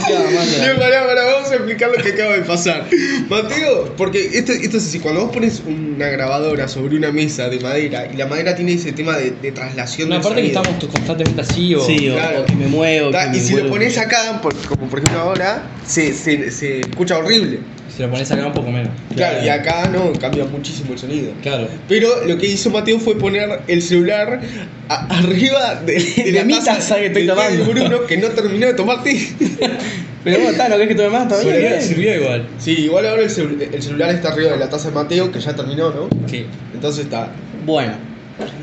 Pará, 0.80 1.06
pará, 1.06 1.26
vamos 1.26 1.52
a 1.52 1.56
explicar 1.56 1.90
lo 1.96 2.02
que 2.04 2.10
acaba 2.10 2.34
de 2.34 2.42
pasar. 2.44 2.86
Mateo, 3.30 3.94
porque 3.98 4.30
esto, 4.38 4.52
esto 4.54 4.78
es 4.78 4.88
así, 4.88 5.00
cuando 5.00 5.22
vos 5.26 5.34
pones 5.34 5.62
una 5.66 6.08
grabadora 6.08 6.68
sobre 6.68 6.96
una 6.98 7.12
mesa 7.12 7.50
de 7.50 7.60
madera 7.60 8.08
y 8.12 8.16
la 8.18 8.26
madera 8.28 8.56
tiene 8.56 8.74
ese 8.74 8.92
tema 8.94 9.18
de, 9.18 9.32
de 9.32 9.52
traslación 9.52 10.10
No, 10.10 10.16
del 10.16 10.22
aparte 10.24 10.42
que 10.42 10.48
estamos 10.48 10.70
constantemente 10.92 11.42
así 11.42 11.76
o. 11.76 11.86
Sí, 11.86 12.10
o, 12.10 12.14
Claro. 12.16 12.42
o 12.42 12.46
que 12.46 12.56
me 12.56 12.68
muevo. 12.68 13.12
Ta, 13.12 13.32
que 13.32 13.38
y 13.38 13.42
me 13.42 13.48
si 13.48 13.54
lo 13.56 13.70
pones 13.70 13.98
acá, 13.98 14.40
por- 14.42 14.56
como 14.68 14.88
por 14.90 15.00
ejemplo 15.00 15.20
ahora, 15.22 15.64
se, 15.86 16.14
se, 16.14 16.52
se 16.52 16.82
escucha 16.82 17.18
horrible. 17.18 17.60
Si 17.98 18.04
lo 18.04 18.12
pones 18.12 18.30
acá 18.32 18.46
un 18.46 18.54
poco 18.54 18.70
menos. 18.72 18.90
Claro, 19.16 19.44
y 19.44 19.50
acá 19.50 19.90
no, 19.92 20.14
cambia 20.14 20.46
muchísimo 20.46 20.94
el 20.94 21.00
sonido. 21.00 21.32
Claro. 21.42 21.68
Pero 21.90 22.10
lo 22.28 22.38
que 22.38 22.46
hizo 22.46 22.70
Mateo 22.70 23.00
fue 23.00 23.18
poner 23.18 23.62
el 23.68 23.82
celular 23.82 24.40
a- 24.88 25.18
arriba 25.18 25.82
de, 25.84 25.94
de 26.18 26.24
De 26.26 26.32
la 26.34 26.44
mi 26.46 26.54
taza, 26.54 26.76
taza 26.76 26.96
que 26.98 27.08
estoy 27.08 27.24
té 27.26 27.28
de 27.34 27.36
tomando. 27.36 27.66
Bruno 27.66 28.06
que 28.06 28.18
no 28.18 28.28
terminó 28.28 28.68
de 28.68 28.74
tomar 28.76 29.02
té. 29.04 29.18
Pero 30.24 30.38
bueno, 30.38 30.52
está, 30.52 30.68
¿no 30.70 30.76
querés 30.76 30.90
que 30.90 30.96
tome 30.96 31.10
más? 31.10 31.24
¿Está 31.24 31.40
bien? 31.40 31.54
Sirvió, 31.56 31.70
bien. 31.70 31.82
sirvió 31.82 32.16
igual. 32.22 32.48
Sí, 32.60 32.72
igual 32.82 33.08
ahora 33.08 33.22
el, 33.24 33.30
celu- 33.30 33.68
el 33.74 33.82
celular 33.82 34.10
está 34.12 34.30
arriba 34.30 34.52
de 34.52 34.58
la 34.58 34.70
taza 34.70 34.90
de 34.90 34.96
Mateo, 34.96 35.32
que 35.32 35.40
ya 35.40 35.56
terminó, 35.56 35.90
¿no? 35.90 36.10
Sí. 36.28 36.46
Entonces 36.74 37.06
está. 37.06 37.30
Bueno. 37.66 37.94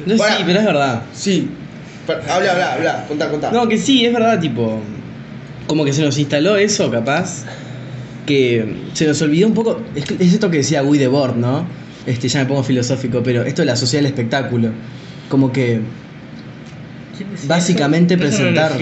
No, 0.06 0.16
Bueno. 0.16 0.36
sí, 0.36 0.42
pero 0.46 0.58
es 0.60 0.64
verdad. 0.66 1.02
Sí. 1.12 1.48
Pero- 2.06 2.20
habla, 2.28 2.52
habla, 2.52 2.72
habla, 2.74 3.04
contá, 3.08 3.28
contá. 3.30 3.50
No, 3.50 3.66
que 3.66 3.78
sí, 3.78 4.04
es 4.04 4.12
verdad, 4.12 4.38
tipo. 4.38 4.80
como 5.66 5.84
que 5.84 5.92
se 5.92 6.02
nos 6.02 6.18
instaló 6.18 6.56
eso, 6.56 6.90
capaz, 6.90 7.44
que 8.26 8.64
se 8.94 9.06
nos 9.06 9.20
olvidó 9.22 9.46
un 9.48 9.54
poco, 9.54 9.80
es, 9.94 10.10
esto 10.32 10.50
que 10.50 10.58
decía 10.58 10.80
Guy 10.82 10.98
Debord, 10.98 11.36
¿no? 11.36 11.66
Este, 12.06 12.28
ya 12.28 12.40
me 12.40 12.46
pongo 12.46 12.62
filosófico, 12.62 13.22
pero 13.22 13.42
esto 13.42 13.62
de 13.62 13.66
la 13.66 13.76
sociedad 13.76 14.02
del 14.02 14.12
espectáculo, 14.12 14.70
como 15.28 15.52
que 15.52 15.80
¿Quién 17.16 17.30
decía 17.30 17.48
Básicamente 17.48 18.18
presentar- 18.18 18.72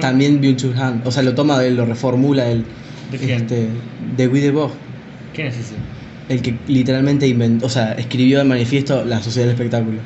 también 0.00 0.40
Byung-Chul 0.40 0.76
Han, 0.78 1.02
o 1.04 1.10
sea, 1.10 1.22
lo 1.22 1.34
toma 1.34 1.58
de 1.58 1.68
él, 1.68 1.76
lo 1.76 1.84
reformula 1.86 2.48
él, 2.48 2.64
¿De 3.10 3.18
quién? 3.18 3.30
este, 3.42 3.66
de 4.16 4.26
Guy 4.26 4.40
Debord, 4.40 4.70
¿Quién 5.34 5.48
es 5.48 5.56
ese? 5.58 5.74
el 6.28 6.42
que 6.42 6.54
literalmente 6.68 7.26
inventó, 7.26 7.66
o 7.66 7.68
sea, 7.68 7.92
escribió 7.94 8.40
el 8.40 8.46
manifiesto 8.46 9.04
La 9.04 9.20
sociedad 9.20 9.46
del 9.48 9.54
espectáculo. 9.56 9.98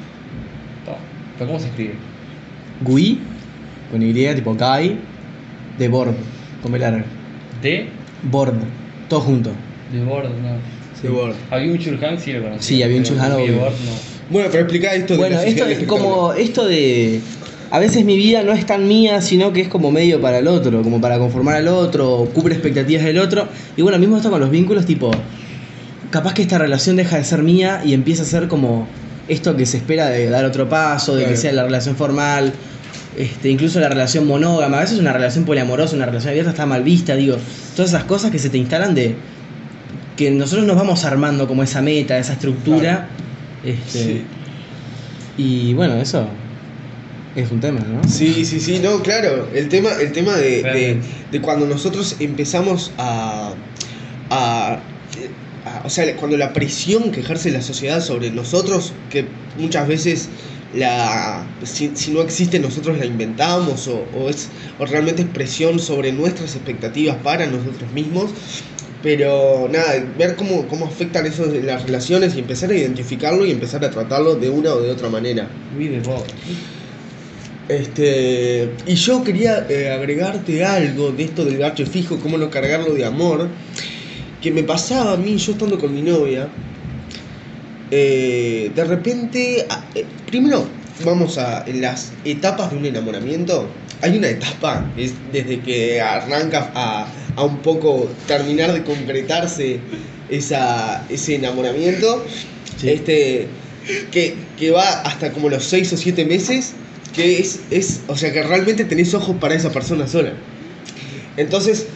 ¿Pero 1.39 1.49
cómo 1.49 1.61
se 1.61 1.67
escribe? 1.67 1.95
Guy, 2.83 3.19
con 3.91 4.03
Y, 4.03 4.13
tipo 4.35 4.55
Guy, 4.55 4.97
de 5.79 5.89
Bord, 5.89 6.15
con 6.63 6.73
B 6.73 6.79
larga. 6.79 7.05
De. 7.61 7.89
Bord, 8.31 8.55
todo 9.09 9.21
junto. 9.21 9.51
De 9.93 10.03
Bord, 10.05 10.29
no. 10.29 11.03
De 11.03 11.09
Bord. 11.09 11.35
A 11.51 11.59
Byung-Chul 11.59 12.03
Han 12.03 12.19
sí 12.19 12.33
lo 12.33 12.43
conocía. 12.43 12.63
Sí, 12.63 12.83
a 12.83 12.89
Byung-Chul 12.89 13.19
Han, 13.19 13.33
pero 13.33 13.37
de 13.37 13.43
obvio. 13.43 13.59
Bord 13.61 13.73
no. 13.73 14.15
Bueno, 14.31 14.49
pero 14.51 14.63
explica 14.63 14.95
esto 14.95 15.17
Bueno, 15.17 15.39
de 15.39 15.45
la 15.45 15.51
esto 15.51 15.67
es 15.69 15.87
como 15.87 16.33
esto 16.33 16.67
de 16.67 17.21
a 17.75 17.81
veces 17.81 18.05
mi 18.05 18.17
vida 18.17 18.45
no 18.45 18.53
es 18.53 18.67
tan 18.67 18.87
mía, 18.87 19.21
sino 19.21 19.53
que 19.53 19.63
es 19.63 19.69
como 19.69 19.91
medio 19.91 20.21
para 20.21 20.39
el 20.39 20.47
otro, 20.47 20.81
como 20.83 21.01
para 21.01 21.19
conformar 21.19 21.57
al 21.57 21.67
otro, 21.67 22.09
o 22.09 22.27
cubre 22.27 22.55
expectativas 22.55 23.05
del 23.05 23.19
otro. 23.19 23.49
Y 23.77 23.83
bueno, 23.83 23.99
mismo 23.99 24.17
esto 24.17 24.31
con 24.31 24.39
los 24.39 24.51
vínculos, 24.51 24.87
tipo, 24.87 25.11
capaz 26.11 26.35
que 26.35 26.43
esta 26.43 26.57
relación 26.57 26.95
deja 26.95 27.17
de 27.17 27.25
ser 27.25 27.43
mía 27.43 27.83
y 27.85 27.93
empieza 27.93 28.23
a 28.23 28.27
ser 28.27 28.47
como 28.47 28.87
esto 29.27 29.57
que 29.57 29.67
se 29.67 29.79
espera 29.79 30.07
de 30.07 30.29
dar 30.29 30.45
otro 30.45 30.69
paso, 30.69 31.17
de 31.17 31.25
que 31.25 31.37
sea 31.37 31.53
la 31.53 31.65
relación 31.65 31.97
formal, 31.97 32.53
este, 33.17 33.51
incluso 33.51 33.81
la 33.81 33.89
relación 33.89 34.27
monógama. 34.27 34.79
A 34.79 34.81
veces 34.81 34.99
una 34.99 35.13
relación 35.13 35.45
poliamorosa, 35.45 35.97
una 35.97 36.07
relación 36.07 36.31
abierta 36.31 36.51
está 36.51 36.67
mal 36.67 36.83
vista, 36.83 37.15
digo, 37.17 37.37
todas 37.77 37.91
esas 37.91 38.05
cosas 38.05 38.31
que 38.31 38.39
se 38.39 38.51
te 38.51 38.59
instalan 38.59 38.95
de 38.95 39.15
que 40.17 40.31
nosotros 40.31 40.67
nos 40.67 40.77
vamos 40.77 41.05
armando 41.05 41.47
como 41.49 41.63
esa 41.63 41.83
meta, 41.83 42.19
esa 42.19 42.35
estructura. 42.35 43.09
Este, 43.65 43.99
Sí. 43.99 44.23
y 45.39 45.75
bueno, 45.75 45.97
eso 45.97 46.29
es 47.35 47.51
un 47.51 47.61
tema, 47.61 47.81
¿no? 47.81 48.09
Sí, 48.09 48.45
sí, 48.45 48.61
sí, 48.61 48.79
no, 48.83 49.01
claro. 49.03 49.49
El 49.55 49.69
tema, 49.69 49.91
el 50.01 50.13
tema 50.13 50.35
de, 50.37 51.01
de, 51.33 51.41
cuando 51.41 51.67
nosotros 51.67 52.17
empezamos 52.21 52.93
a, 52.99 53.53
a, 54.31 54.73
a- 54.75 55.83
O 55.85 55.91
sea, 55.91 56.15
cuando 56.17 56.37
la 56.37 56.53
presión 56.53 57.11
que 57.11 57.21
ejerce 57.21 57.51
la 57.51 57.63
sociedad 57.63 58.01
sobre 58.03 58.31
nosotros, 58.31 58.93
que 59.11 59.25
muchas 59.59 59.89
veces 59.89 60.29
la 60.77 61.47
si, 61.63 61.93
si 61.95 62.11
no 62.11 62.21
existe 62.23 62.59
nosotros 62.59 62.99
la 62.99 63.07
inventamos 63.07 63.89
o, 63.89 64.05
o 64.17 64.29
es 64.29 64.49
o 64.79 64.87
realmente 64.87 65.23
es 65.23 65.29
presión 65.29 65.79
sobre 65.79 66.13
nuestras 66.13 66.55
expectativas 66.55 67.17
para 67.23 67.47
nosotros 67.47 67.91
mismos. 67.93 68.31
Pero 69.03 69.69
nada 69.71 70.03
ver 70.17 70.35
cómo, 70.35 70.67
cómo 70.67 70.87
afectan 70.87 71.27
eso 71.27 71.45
en 71.45 71.67
las 71.67 71.83
relaciones 71.83 72.35
y 72.37 72.39
empezar 72.39 72.71
a 72.71 72.75
identificarlo 72.75 73.45
y 73.45 73.51
empezar 73.51 73.85
a 73.85 73.91
tratarlo 73.91 74.35
de 74.35 74.49
una 74.49 74.73
o 74.73 74.81
de 74.81 74.91
otra 74.91 75.11
manera. 75.11 75.47
Este, 77.69 78.71
y 78.87 78.95
yo 78.95 79.25
quería 79.25 79.67
eh, 79.69 79.91
agregarte 79.91 80.65
algo 80.65 81.13
de 81.13 81.25
esto 81.25 81.45
del 81.45 81.59
gacho 81.59 81.87
fijo, 81.87 82.19
cómo 82.19 82.37
no 82.37 82.51
cargarlo 82.51 82.95
de 82.95 83.05
amor, 83.05 83.49
que 84.43 84.51
me 84.51 84.63
pasaba 84.63 85.13
a 85.13 85.17
mí, 85.17 85.37
yo 85.37 85.53
estando 85.53 85.79
con 85.79 85.95
mi 85.95 86.03
novia, 86.03 86.49
eh, 87.91 88.71
de 88.75 88.85
repente, 88.85 89.67
a- 89.69 89.85
eh, 89.95 90.05
primero 90.27 90.67
vamos 91.05 91.39
a 91.39 91.65
en 91.67 91.81
las 91.81 92.13
etapas 92.25 92.71
de 92.71 92.77
un 92.79 92.87
enamoramiento, 92.87 93.69
hay 94.01 94.17
una 94.19 94.29
etapa, 94.29 94.85
es 94.97 95.13
desde 95.33 95.61
que 95.61 96.01
arranca 96.01 96.71
a, 96.75 97.07
a 97.37 97.45
un 97.45 97.59
poco 97.59 98.09
terminar 98.27 98.73
de 98.73 98.83
concretarse 98.85 99.79
esa, 100.29 101.05
ese 101.09 101.37
enamoramiento, 101.37 102.25
Sí. 102.81 102.89
este, 102.91 103.47
que, 104.11 104.35
que 104.59 104.71
va 104.73 104.89
hasta 105.03 105.33
como 105.33 105.49
los 105.49 105.65
6 105.65 105.93
o 105.93 105.97
7 105.97 106.25
meses, 106.25 106.73
que 107.15 107.39
es, 107.39 107.61
es, 107.71 108.01
o 108.09 108.17
sea, 108.17 108.33
que 108.33 108.43
realmente 108.43 108.85
tenés 108.85 109.15
ojos 109.15 109.37
para 109.41 109.55
esa 109.55 109.71
persona 109.71 110.07
sola. 110.09 110.33
Entonces, 111.37 111.87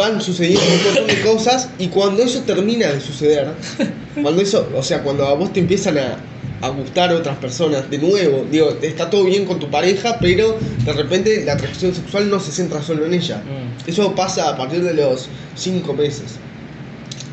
van 0.00 0.20
sucediendo 0.20 0.62
un 0.66 0.84
montón 0.84 1.06
de 1.06 1.20
cosas 1.22 1.68
y 1.78 1.88
cuando 1.88 2.22
eso 2.22 2.40
termina 2.40 2.88
de 2.88 3.00
suceder, 3.00 3.48
cuando 4.22 4.40
eso, 4.40 4.66
o 4.74 4.82
sea, 4.82 5.02
cuando 5.02 5.26
a 5.26 5.34
vos 5.34 5.52
te 5.52 5.60
empiezan 5.60 5.98
a, 5.98 6.16
a 6.62 6.68
gustar 6.70 7.12
otras 7.12 7.36
personas, 7.36 7.88
de 7.90 7.98
nuevo, 7.98 8.46
digo, 8.50 8.76
está 8.82 9.10
todo 9.10 9.24
bien 9.24 9.44
con 9.44 9.58
tu 9.58 9.70
pareja, 9.70 10.16
pero 10.20 10.56
de 10.84 10.92
repente 10.92 11.44
la 11.44 11.52
atracción 11.52 11.94
sexual 11.94 12.30
no 12.30 12.40
se 12.40 12.50
centra 12.50 12.82
solo 12.82 13.04
en 13.04 13.14
ella. 13.14 13.36
Mm. 13.38 13.90
Eso 13.90 14.14
pasa 14.14 14.48
a 14.48 14.56
partir 14.56 14.82
de 14.82 14.94
los 14.94 15.28
5 15.56 15.92
meses. 15.92 16.36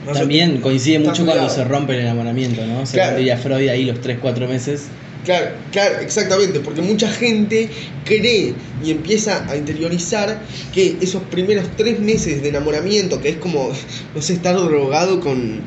No 0.06 0.14
sé, 0.14 0.20
También 0.20 0.62
coincide 0.62 1.00
mucho 1.00 1.26
cuando 1.26 1.50
se 1.50 1.64
rompe 1.64 1.94
el 1.96 2.02
enamoramiento, 2.02 2.66
¿no? 2.66 2.86
Se 2.86 2.94
Claro. 2.94 3.18
diría 3.18 3.38
Freud 3.38 3.68
ahí 3.70 3.86
los 3.86 4.00
3-4 4.02 4.48
meses. 4.48 4.84
Claro, 5.28 5.52
claro, 5.74 6.00
exactamente, 6.00 6.62
porque 6.62 6.82
mucha 6.82 7.10
gente 7.10 7.70
cree 8.06 8.54
y 8.82 8.92
empieza 8.92 9.46
a 9.50 9.58
interiorizar 9.58 10.40
que 10.74 10.96
esos 11.02 11.22
primeros 11.24 11.66
tres 11.76 12.00
meses 12.00 12.42
de 12.42 12.48
enamoramiento, 12.48 13.20
que 13.20 13.28
es 13.30 13.36
como, 13.36 13.70
no 14.16 14.22
sé, 14.22 14.32
estar 14.34 14.56
drogado 14.56 15.20
con, 15.20 15.60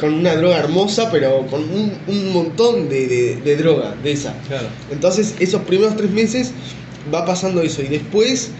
con 0.00 0.12
una 0.14 0.34
droga 0.34 0.58
hermosa, 0.58 1.08
pero 1.12 1.46
con 1.46 1.62
un, 1.70 1.92
un 2.08 2.32
montón 2.32 2.88
de, 2.88 3.06
de- 3.06 3.36
de 3.36 3.56
droga, 3.56 3.94
de 4.02 4.10
esa. 4.10 4.34
Claro. 4.48 4.66
Entonces, 4.90 5.36
esos 5.38 5.62
primeros 5.62 5.96
tres 5.96 6.10
meses 6.10 6.50
va 7.14 7.24
pasando 7.24 7.62
eso 7.62 7.82
y 7.82 7.86
después 7.86 8.50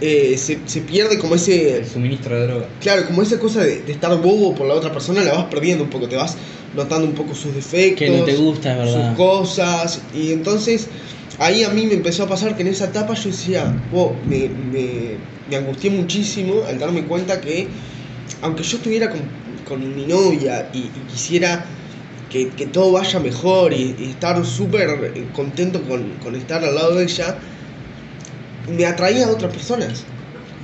eh, 0.00 0.36
se, 0.38 0.58
se 0.66 0.80
pierde 0.80 1.18
como 1.18 1.34
ese, 1.36 1.78
El 1.78 1.86
suministro 1.86 2.34
de 2.38 2.46
droga. 2.46 2.68
Claro, 2.80 3.06
como 3.06 3.22
esa 3.22 3.38
cosa 3.38 3.62
de, 3.62 3.82
de 3.82 3.92
estar 3.92 4.16
bobo 4.20 4.54
por 4.54 4.66
la 4.66 4.74
otra 4.74 4.92
persona, 4.92 5.22
la 5.22 5.32
vas 5.34 5.44
perdiendo 5.46 5.84
un 5.84 5.90
poco, 5.90 6.08
te 6.08 6.16
vas 6.16 6.36
notando 6.74 7.06
un 7.06 7.14
poco 7.14 7.34
sus 7.34 7.54
defectos, 7.54 7.98
Que 8.00 8.10
no 8.10 8.24
te 8.24 8.34
gusta, 8.36 8.72
es 8.72 8.78
verdad. 8.78 9.08
sus 9.08 9.16
cosas, 9.16 10.00
y 10.14 10.32
entonces 10.32 10.88
ahí 11.38 11.62
a 11.64 11.68
mí 11.70 11.86
me 11.86 11.94
empezó 11.94 12.24
a 12.24 12.28
pasar 12.28 12.56
que 12.56 12.62
en 12.62 12.68
esa 12.68 12.86
etapa 12.86 13.14
yo 13.14 13.30
decía, 13.30 13.72
wow, 13.92 14.12
me, 14.28 14.48
me, 14.48 15.16
me 15.48 15.56
angustié 15.56 15.90
muchísimo 15.90 16.62
al 16.68 16.78
darme 16.78 17.04
cuenta 17.04 17.40
que, 17.40 17.68
aunque 18.42 18.62
yo 18.64 18.76
estuviera 18.78 19.10
con, 19.10 19.20
con 19.68 19.96
mi 19.96 20.04
novia 20.06 20.68
y, 20.72 20.78
y 20.78 20.90
quisiera 21.10 21.64
que, 22.30 22.48
que 22.48 22.66
todo 22.66 22.92
vaya 22.92 23.20
mejor 23.20 23.72
y, 23.72 23.94
y 23.98 24.10
estar 24.10 24.44
súper 24.44 25.12
contento 25.32 25.80
con, 25.82 26.02
con 26.22 26.34
estar 26.34 26.64
al 26.64 26.74
lado 26.74 26.96
de 26.96 27.04
ella, 27.04 27.36
me 28.68 28.86
atraía 28.86 29.26
a 29.26 29.30
otras 29.30 29.52
personas. 29.52 30.04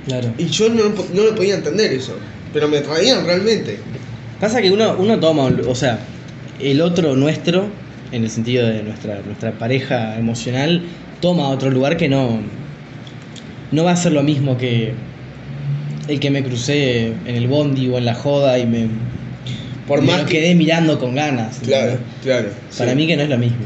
Claro. 0.05 0.33
Y 0.37 0.45
yo 0.47 0.69
no, 0.69 0.83
no 1.13 1.23
lo 1.23 1.35
podía 1.35 1.55
entender 1.55 1.91
eso, 1.93 2.13
pero 2.53 2.67
me 2.67 2.77
atraían 2.79 3.25
realmente. 3.25 3.77
Pasa 4.39 4.61
que 4.61 4.71
uno, 4.71 4.95
uno 4.97 5.19
toma, 5.19 5.51
o 5.67 5.75
sea, 5.75 5.99
el 6.59 6.81
otro 6.81 7.15
nuestro, 7.15 7.67
en 8.11 8.23
el 8.23 8.29
sentido 8.29 8.67
de 8.67 8.81
nuestra, 8.83 9.21
nuestra 9.25 9.51
pareja 9.51 10.17
emocional, 10.17 10.83
toma 11.21 11.49
otro 11.49 11.69
lugar 11.69 11.97
que 11.97 12.09
no, 12.09 12.39
no 13.71 13.83
va 13.83 13.91
a 13.91 13.95
ser 13.95 14.11
lo 14.13 14.23
mismo 14.23 14.57
que 14.57 14.93
el 16.07 16.19
que 16.19 16.31
me 16.31 16.43
crucé 16.43 17.07
en 17.25 17.35
el 17.35 17.47
bondi 17.47 17.87
o 17.89 17.97
en 17.99 18.05
la 18.05 18.15
joda 18.15 18.57
y 18.57 18.65
me, 18.65 18.87
Por 19.87 20.01
me 20.01 20.07
más 20.07 20.21
lo 20.21 20.25
que- 20.25 20.39
quedé 20.39 20.55
mirando 20.55 20.99
con 20.99 21.13
ganas. 21.13 21.59
Claro, 21.63 21.97
claro. 22.23 22.49
Para 22.75 22.91
sí. 22.91 22.97
mí 22.97 23.05
que 23.07 23.15
no 23.15 23.21
es 23.23 23.29
lo 23.29 23.37
mismo. 23.37 23.57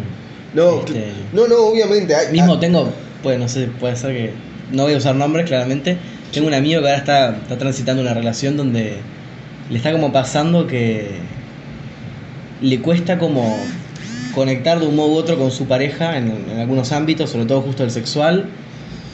No, 0.53 0.79
este- 0.79 1.11
no, 1.33 1.47
no, 1.47 1.55
obviamente. 1.67 2.13
hay- 2.13 2.31
Mismo 2.33 2.53
hay- 2.55 2.59
tengo, 2.59 2.89
pues 3.25 3.39
no 3.39 3.49
sé, 3.49 3.69
puede 3.79 3.95
ser 3.95 4.13
que. 4.13 4.33
No 4.71 4.83
voy 4.83 4.93
a 4.93 4.97
usar 4.97 5.15
nombres, 5.15 5.47
claramente. 5.47 5.97
Tengo 6.31 6.45
un 6.45 6.53
amigo 6.53 6.79
que 6.81 6.89
ahora 6.89 6.99
está, 6.99 7.37
está 7.37 7.57
transitando 7.57 8.03
una 8.03 8.13
relación 8.13 8.55
donde 8.55 8.97
le 9.71 9.77
está 9.77 9.91
como 9.91 10.13
pasando 10.13 10.67
que 10.67 11.07
le 12.61 12.79
cuesta 12.81 13.17
como 13.17 13.57
conectar 14.35 14.79
de 14.79 14.85
un 14.85 14.95
modo 14.95 15.07
u 15.09 15.15
otro 15.15 15.39
con 15.39 15.49
su 15.49 15.65
pareja 15.65 16.19
en, 16.19 16.35
en 16.51 16.59
algunos 16.59 16.91
ámbitos, 16.91 17.31
sobre 17.31 17.45
todo 17.47 17.61
justo 17.61 17.83
el 17.83 17.89
sexual, 17.89 18.45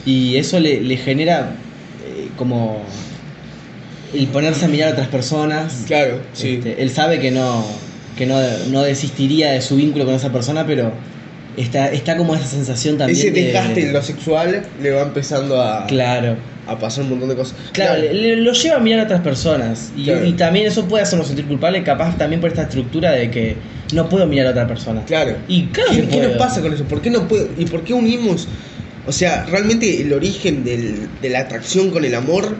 y 0.04 0.36
eso 0.36 0.60
le, 0.60 0.82
le 0.82 0.98
genera 0.98 1.54
eh, 2.06 2.28
como 2.36 2.82
el 4.12 4.26
ponerse 4.26 4.66
a 4.66 4.68
mirar 4.68 4.90
a 4.90 4.92
otras 4.92 5.08
personas. 5.08 5.84
Claro, 5.86 6.20
sí. 6.34 6.56
Este, 6.56 6.82
él 6.82 6.90
sabe 6.90 7.18
que 7.18 7.30
no, 7.30 7.64
que 8.18 8.26
no, 8.26 8.38
no 8.70 8.82
desistiría 8.82 9.52
de 9.52 9.62
su 9.62 9.76
vínculo 9.76 10.04
con 10.04 10.14
esa 10.14 10.30
persona, 10.30 10.66
pero 10.66 10.92
está, 11.56 11.88
está 11.92 12.16
como 12.16 12.34
esa 12.34 12.46
sensación 12.46 12.98
también. 12.98 13.18
Ese 13.18 13.30
de- 13.30 13.42
desgaste 13.44 13.82
en 13.86 13.92
lo 13.92 14.02
sexual 14.02 14.62
le 14.80 14.90
va 14.90 15.02
empezando 15.02 15.60
a, 15.60 15.86
Claro. 15.86 16.36
a 16.66 16.78
pasar 16.78 17.04
un 17.04 17.10
montón 17.10 17.28
de 17.28 17.36
cosas. 17.36 17.54
Claro, 17.72 18.00
le- 18.00 18.14
le- 18.14 18.36
lo 18.36 18.52
lleva 18.52 18.76
a 18.76 18.80
mirar 18.80 19.00
a 19.00 19.04
otras 19.04 19.20
personas. 19.20 19.92
Y, 19.96 20.04
Claro. 20.04 20.24
y 20.26 20.32
también 20.32 20.66
eso 20.66 20.86
puede 20.86 21.02
hacernos 21.02 21.26
sentir 21.26 21.46
culpable, 21.46 21.82
capaz 21.82 22.16
también 22.16 22.40
por 22.40 22.50
esta 22.50 22.62
estructura 22.62 23.12
de 23.12 23.30
que 23.30 23.56
no 23.92 24.08
puedo 24.08 24.26
mirar 24.26 24.46
a 24.46 24.50
otra 24.50 24.66
persona. 24.66 25.04
Claro. 25.04 25.36
Y 25.48 25.66
claro 25.66 25.90
¿Qué, 26.10 26.20
nos 26.22 26.36
pasa 26.38 26.60
con 26.62 26.72
eso? 26.72 26.84
¿Por 26.84 27.02
qué 27.02 27.10
no 27.10 27.28
puedo? 27.28 27.48
¿Y 27.58 27.66
por 27.66 27.82
qué 27.84 27.92
unimos? 27.94 28.48
O 29.06 29.12
sea, 29.12 29.44
realmente 29.46 30.00
el 30.00 30.12
origen 30.12 30.62
del- 30.64 31.08
de 31.20 31.28
la 31.28 31.40
atracción 31.40 31.90
con 31.90 32.04
el 32.04 32.14
amor, 32.14 32.54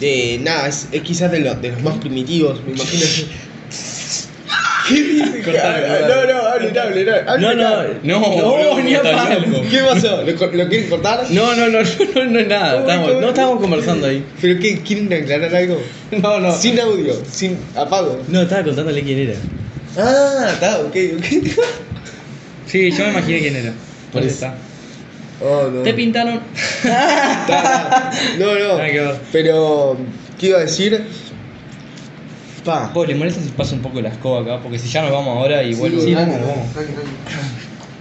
de 0.00 0.38
nada, 0.42 0.68
es, 0.68 0.88
es 0.92 1.00
quizás 1.02 1.30
de, 1.32 1.40
lo- 1.40 1.54
de 1.54 1.70
los 1.70 1.82
más 1.82 1.96
primitivos, 1.98 2.60
me 2.66 2.72
imagino. 2.72 3.04
¿Qué 4.88 5.02
dice? 5.02 5.42
Cortalo, 5.42 6.08
No, 6.08 6.32
no, 6.32 6.46
hablen, 6.46 6.78
hablen, 6.78 7.08
hablen. 7.08 7.40
No, 7.40 7.54
no, 7.54 7.82
No, 8.02 8.58
no, 8.74 8.80
ni 8.80 8.94
a 8.94 9.02
palo. 9.02 9.62
¿Qué 9.70 9.78
pasó? 9.80 10.22
¿Lo, 10.22 10.68
quieren 10.68 10.88
cortar? 10.88 11.26
No, 11.30 11.54
no, 11.54 11.68
no, 11.68 11.80
no, 11.82 12.24
no 12.24 12.38
es 12.38 12.46
nada. 12.48 12.72
¿Cómo, 12.72 12.88
Estamos, 12.88 13.20
no 13.20 13.28
estábamos 13.28 13.60
conversando 13.60 14.06
ahí. 14.06 14.24
¿Pero 14.40 14.60
qué? 14.60 14.80
¿Quieren 14.80 15.12
aclarar 15.12 15.54
algo? 15.54 15.80
No, 16.22 16.38
no. 16.38 16.56
Sin 16.56 16.78
audio, 16.78 17.14
sin 17.28 17.58
apago. 17.74 18.20
No, 18.28 18.42
estaba 18.42 18.62
contándole 18.62 19.02
quién 19.02 19.18
era. 19.18 19.34
Ah, 19.98 20.50
está, 20.52 20.80
ok, 20.80 20.96
ok. 21.18 21.24
Sí, 22.66 22.90
yo 22.90 23.04
me 23.04 23.10
imaginé 23.10 23.38
quién 23.40 23.56
era. 23.56 23.72
Por 24.12 24.22
eso. 24.22 24.30
está. 24.30 24.54
Oh, 25.40 25.68
no. 25.70 25.82
Te 25.82 25.94
pintaron. 25.94 26.40
No, 28.38 28.54
no. 28.54 29.18
Pero, 29.32 29.96
¿qué 30.38 30.48
iba 30.48 30.58
a 30.58 30.62
decir? 30.62 31.04
Pa. 32.66 32.90
Vos, 32.92 33.08
¿le 33.08 33.14
molesta 33.14 33.40
si 33.40 33.48
paso 33.50 33.74
un 33.76 33.80
poco 33.80 34.00
la 34.02 34.10
escoba 34.10 34.42
acá? 34.42 34.62
Porque 34.62 34.78
si 34.78 34.88
ya 34.88 35.00
nos 35.02 35.12
vamos 35.12 35.38
ahora 35.38 35.62
y 35.62 35.74
vuelvo. 35.74 36.02
Sí, 36.02 36.14
vamos, 36.14 36.38
vamos. 36.40 36.66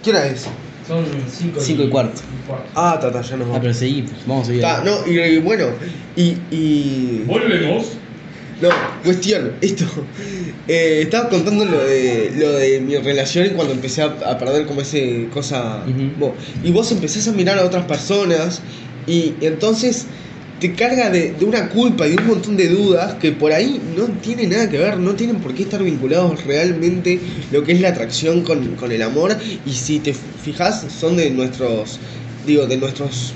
¿Qué 0.03 0.09
hora 0.09 0.27
es? 0.27 0.45
Son 0.87 1.03
5 1.31 1.59
Cinco 1.61 1.83
y 1.83 1.89
cuarto. 1.89 2.21
Ah, 2.75 2.97
tata, 3.01 3.21
ya 3.21 3.37
nos 3.37 3.45
Ah, 3.47 3.49
vamos. 3.51 3.59
pero 3.61 3.73
seguí, 3.73 4.01
pues, 4.03 4.17
vamos 4.27 4.43
a 4.43 4.47
seguir. 4.47 4.61
Ta, 4.61 4.83
no, 4.83 4.97
y, 5.07 5.17
y 5.19 5.37
bueno, 5.39 5.67
y, 6.15 6.37
y. 6.51 7.23
Volvemos. 7.25 7.93
No, 8.61 8.69
cuestión, 9.03 9.53
esto. 9.61 9.85
Eh, 10.67 11.01
estaba 11.03 11.29
contando 11.29 11.63
lo 11.63 11.77
de, 11.83 12.33
lo 12.37 12.51
de 12.53 12.79
mi 12.81 12.95
relación 12.97 13.45
y 13.45 13.49
cuando 13.51 13.71
empecé 13.75 14.01
a, 14.01 14.05
a 14.05 14.35
perder 14.39 14.65
como 14.65 14.81
ese 14.81 15.27
cosa. 15.31 15.83
Y 16.63 16.71
vos 16.71 16.91
empezás 16.91 17.27
a 17.27 17.33
mirar 17.33 17.59
a 17.59 17.65
otras 17.65 17.85
personas 17.85 18.63
y 19.05 19.33
entonces 19.41 20.07
te 20.59 20.73
carga 20.73 21.09
de, 21.09 21.33
de 21.33 21.45
una 21.45 21.69
culpa 21.69 22.07
y 22.07 22.11
de 22.11 22.17
un 22.17 22.27
montón 22.27 22.57
de 22.57 22.69
dudas 22.69 23.15
que 23.15 23.31
por 23.31 23.51
ahí 23.51 23.81
no 23.95 24.05
tienen 24.21 24.51
nada 24.51 24.69
que 24.69 24.77
ver, 24.77 24.97
no 24.97 25.13
tienen 25.15 25.37
por 25.37 25.53
qué 25.53 25.63
estar 25.63 25.83
vinculados 25.83 26.43
realmente 26.45 27.19
lo 27.51 27.63
que 27.63 27.73
es 27.73 27.81
la 27.81 27.89
atracción 27.89 28.41
con, 28.41 28.75
con 28.75 28.91
el 28.91 29.01
amor. 29.01 29.35
Y 29.65 29.71
si 29.73 29.99
te 29.99 30.13
fijas, 30.13 30.85
son 30.97 31.17
de 31.17 31.29
nuestros, 31.29 31.99
digo, 32.45 32.65
de 32.67 32.77
nuestros 32.77 33.33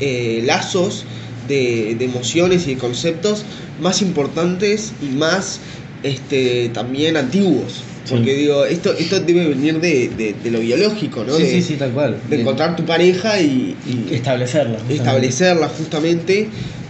eh, 0.00 0.42
lazos 0.44 1.04
de, 1.48 1.92
emociones 2.00 2.66
y 2.66 2.74
de 2.74 2.78
conceptos 2.80 3.44
más 3.80 4.02
importantes 4.02 4.92
y 5.02 5.06
más 5.14 5.60
este 6.02 6.68
también 6.70 7.16
antiguos. 7.16 7.82
Sí. 8.04 8.14
Porque 8.14 8.34
digo, 8.34 8.64
esto, 8.66 8.92
esto 8.92 9.20
debe 9.20 9.48
venir 9.48 9.80
de, 9.80 10.10
de- 10.16 10.34
de 10.42 10.50
lo 10.50 10.60
biológico, 10.60 11.24
¿no? 11.24 11.34
Sí, 11.36 11.42
de, 11.44 11.50
sí, 11.52 11.62
sí, 11.62 11.74
tal 11.76 11.90
cual. 11.92 12.16
de 12.28 12.40
encontrar 12.40 12.76
tu 12.76 12.84
pareja 12.84 13.40
y, 13.40 13.74
y 13.86 14.14
establecerla. 14.14 14.72
justamente. 14.74 14.94
establecerla 14.96 15.68
justamente, 15.68 16.48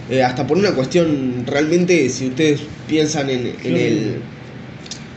eh, 0.09 0.23
hasta 0.23 0.45
por 0.45 0.57
una 0.57 0.71
cuestión 0.73 1.43
realmente, 1.47 2.09
si 2.09 2.27
ustedes 2.27 2.61
piensan 2.87 3.29
en, 3.29 3.47
en 3.63 3.75
el, 3.77 4.15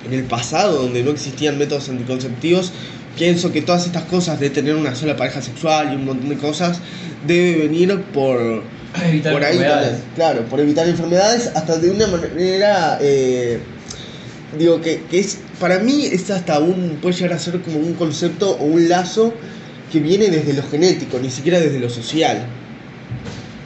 en 0.06 0.12
el 0.12 0.22
pasado, 0.24 0.82
donde 0.82 1.02
no 1.02 1.10
existían 1.10 1.58
métodos 1.58 1.88
anticonceptivos, 1.88 2.72
pienso 3.16 3.50
que 3.50 3.62
todas 3.62 3.84
estas 3.84 4.04
cosas 4.04 4.38
de 4.38 4.50
tener 4.50 4.76
una 4.76 4.94
sola 4.94 5.16
pareja 5.16 5.42
sexual 5.42 5.90
y 5.92 5.96
un 5.96 6.04
montón 6.04 6.28
de 6.28 6.36
cosas, 6.36 6.78
debe 7.26 7.66
venir 7.66 8.00
por, 8.14 8.62
Evitar 9.04 9.32
por 9.32 9.42
ahí 9.42 9.54
enfermedades. 9.56 9.88
también, 9.90 10.10
claro, 10.14 10.42
por 10.44 10.60
evitar 10.60 10.88
enfermedades, 10.88 11.50
hasta 11.56 11.76
de 11.78 11.90
una 11.90 12.06
manera, 12.06 12.98
eh, 13.02 13.58
digo 14.56 14.80
que, 14.80 15.02
que 15.10 15.18
es, 15.20 15.38
para 15.60 15.78
mí 15.80 16.06
es 16.06 16.30
hasta 16.30 16.58
un, 16.60 16.98
puede 17.02 17.16
llegar 17.16 17.34
a 17.34 17.38
ser 17.38 17.60
como 17.60 17.78
un 17.78 17.94
concepto 17.94 18.52
o 18.52 18.64
un 18.64 18.88
lazo 18.88 19.34
que 19.92 20.00
viene 20.00 20.28
desde 20.28 20.52
lo 20.52 20.62
genético, 20.62 21.18
ni 21.18 21.30
siquiera 21.30 21.60
desde 21.60 21.80
lo 21.80 21.90
social. 21.90 22.46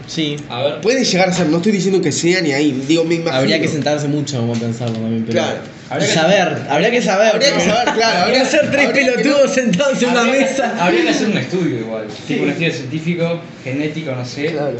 Sí. 0.06 0.36
A 0.48 0.62
ver. 0.62 0.80
Puede 0.80 1.04
llegar 1.04 1.28
a 1.28 1.32
ser, 1.32 1.48
no 1.48 1.58
estoy 1.58 1.72
diciendo 1.72 2.00
que 2.00 2.12
sea 2.12 2.40
ni 2.40 2.52
ahí, 2.52 2.84
digo, 2.86 3.04
me 3.04 3.14
imagino. 3.16 3.36
Habría 3.36 3.60
que 3.60 3.68
sentarse 3.68 4.08
mucho 4.08 4.38
como 4.38 4.54
a 4.54 4.56
pensarlo 4.56 4.94
también, 4.94 5.24
pero. 5.24 5.38
Claro. 5.38 5.60
Habría 5.88 6.08
que 6.08 6.14
saber, 6.14 6.62
habría 6.70 6.90
que 6.90 7.02
saber. 7.02 7.34
Habría 7.34 7.54
que 7.54 7.60
saber, 7.60 7.94
claro, 7.94 8.18
Habría 8.24 8.42
que 8.42 8.48
ser 8.48 8.70
tres 8.70 8.90
pelotudos 8.90 9.52
sentados 9.52 10.02
en 10.02 10.08
una 10.10 10.24
mesa. 10.24 10.74
Habría 10.78 11.02
que 11.02 11.08
hacer 11.10 11.28
un 11.28 11.36
estudio 11.38 11.78
igual. 11.80 12.06
Tipo 12.26 12.44
un 12.44 12.50
estudio 12.50 12.72
científico, 12.72 13.40
genético, 13.62 14.12
no 14.12 14.24
sé. 14.24 14.46
Claro. 14.52 14.76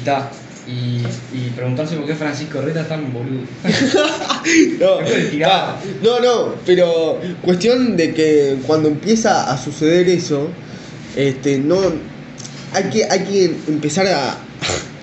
Y 0.00 0.04
ta. 0.04 0.30
Y, 0.68 0.98
y 1.34 1.50
preguntarse 1.56 1.96
por 1.96 2.06
qué 2.06 2.14
Francisco 2.14 2.60
Reta 2.60 2.82
es 2.82 2.88
tan 2.88 3.10
boludo. 3.12 3.40
No, 4.78 4.98
ah, 5.46 5.76
no, 6.02 6.20
no, 6.20 6.54
pero 6.64 7.18
cuestión 7.42 7.96
de 7.96 8.14
que 8.14 8.56
cuando 8.66 8.88
empieza 8.88 9.50
a 9.50 9.58
suceder 9.62 10.08
eso, 10.08 10.48
este, 11.16 11.58
no, 11.58 11.76
hay 12.72 12.84
que, 12.84 13.04
hay 13.04 13.20
que 13.24 13.44
empezar 13.66 14.06
a, 14.06 14.36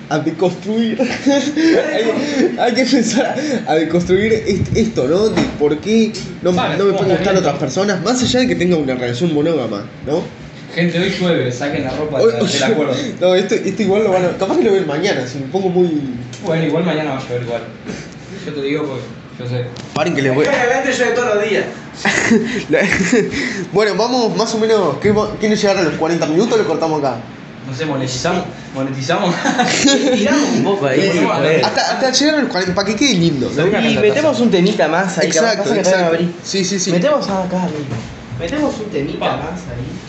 a 0.09 0.20
deconstruir, 0.20 0.99
hay, 1.01 2.57
hay 2.59 2.74
que 2.74 2.82
empezar 2.82 3.36
a, 3.68 3.72
a 3.72 3.76
deconstruir 3.76 4.34
est- 4.34 4.76
esto, 4.76 5.07
¿no? 5.07 5.30
De 5.30 5.41
por 5.59 5.78
qué 5.80 6.11
no, 6.41 6.53
Vale, 6.53 6.78
no 6.78 6.86
me 6.86 6.91
¿cómo 6.91 6.99
pueden 7.03 7.16
gustar 7.18 7.34
bien? 7.34 7.45
otras 7.45 7.59
personas, 7.59 8.03
más 8.03 8.22
allá 8.24 8.39
de 8.39 8.47
que 8.47 8.55
tenga 8.55 8.78
una 8.78 8.95
relación 8.95 9.34
monógama, 9.34 9.86
¿no? 10.07 10.24
Gente, 10.76 10.99
hoy 10.99 11.09
llueve, 11.09 11.51
saquen 11.51 11.86
la 11.86 11.91
ropa 11.91 12.19
Hoy- 12.19 12.34
de, 12.34 12.45
del 12.47 12.63
acuerdo. 12.63 12.93
no, 13.21 13.34
esto, 13.36 13.55
esto 13.55 13.82
igual 13.82 14.03
lo 14.03 14.11
van 14.11 14.26
a, 14.26 14.38
capaz 14.38 14.57
que 14.57 14.63
lo 14.65 14.73
ven 14.73 14.86
mañana, 14.86 15.26
si 15.26 15.39
me 15.39 15.47
pongo 15.47 15.69
muy... 15.69 16.01
Bueno, 16.45 16.65
igual 16.65 16.84
mañana 16.84 17.11
va 17.11 17.17
a 17.17 17.23
llover 17.23 17.43
igual. 17.43 17.61
Yo 18.45 18.53
te 18.53 18.61
digo 18.61 18.84
porque 18.84 19.03
yo 19.39 19.47
sé. 19.47 19.65
Paren 19.93 20.13
que 20.13 20.21
les 20.21 20.36
voy... 20.36 20.45
llueve 20.45 21.11
todos 21.15 21.36
los 21.36 21.49
días. 21.49 21.65
La- 22.69 22.82
bueno, 23.71 23.95
vamos 23.95 24.36
más 24.36 24.53
o 24.53 24.59
menos. 24.59 24.97
¿qué 25.01 25.11
va- 25.13 25.32
¿Quieren 25.39 25.57
llegar 25.57 25.78
a 25.78 25.84
los 25.84 25.93
40 25.93 26.26
minutos 26.28 26.53
o 26.53 26.57
lo 26.61 26.67
cortamos 26.67 26.99
acá? 26.99 27.17
No 27.67 27.73
sé, 27.76 27.86
monetizamos. 27.86 28.43
Monetizamos. 28.76 29.34
Tiramos 30.13 30.49
un 30.57 30.63
poco 30.63 30.86
ahí. 30.88 31.09
Hasta, 31.63 31.93
hasta 31.93 32.11
llegar 32.11 32.36
a 32.36 32.41
los 32.41 32.49
40, 32.51 32.76
para 32.76 32.88
que 32.88 32.95
quede 32.95 33.13
lindo. 33.13 33.49
¿no? 33.55 33.82
Y 33.82 33.97
metemos 33.97 34.39
un 34.41 34.51
temita 34.51 34.88
más 34.89 35.17
ahí. 35.17 35.28
Exacto, 35.28 35.73
que 35.73 35.80
exacto. 35.80 36.17
Sí, 36.43 36.63
sí, 36.65 36.80
sí. 36.80 36.91
Metemos 36.91 37.26
acá, 37.28 37.63
amigo. 37.63 37.80
Metemos 38.39 38.76
un 38.78 38.89
temita 38.91 39.19
Pa. 39.19 39.38
más 39.38 39.61
ahí. 39.71 40.04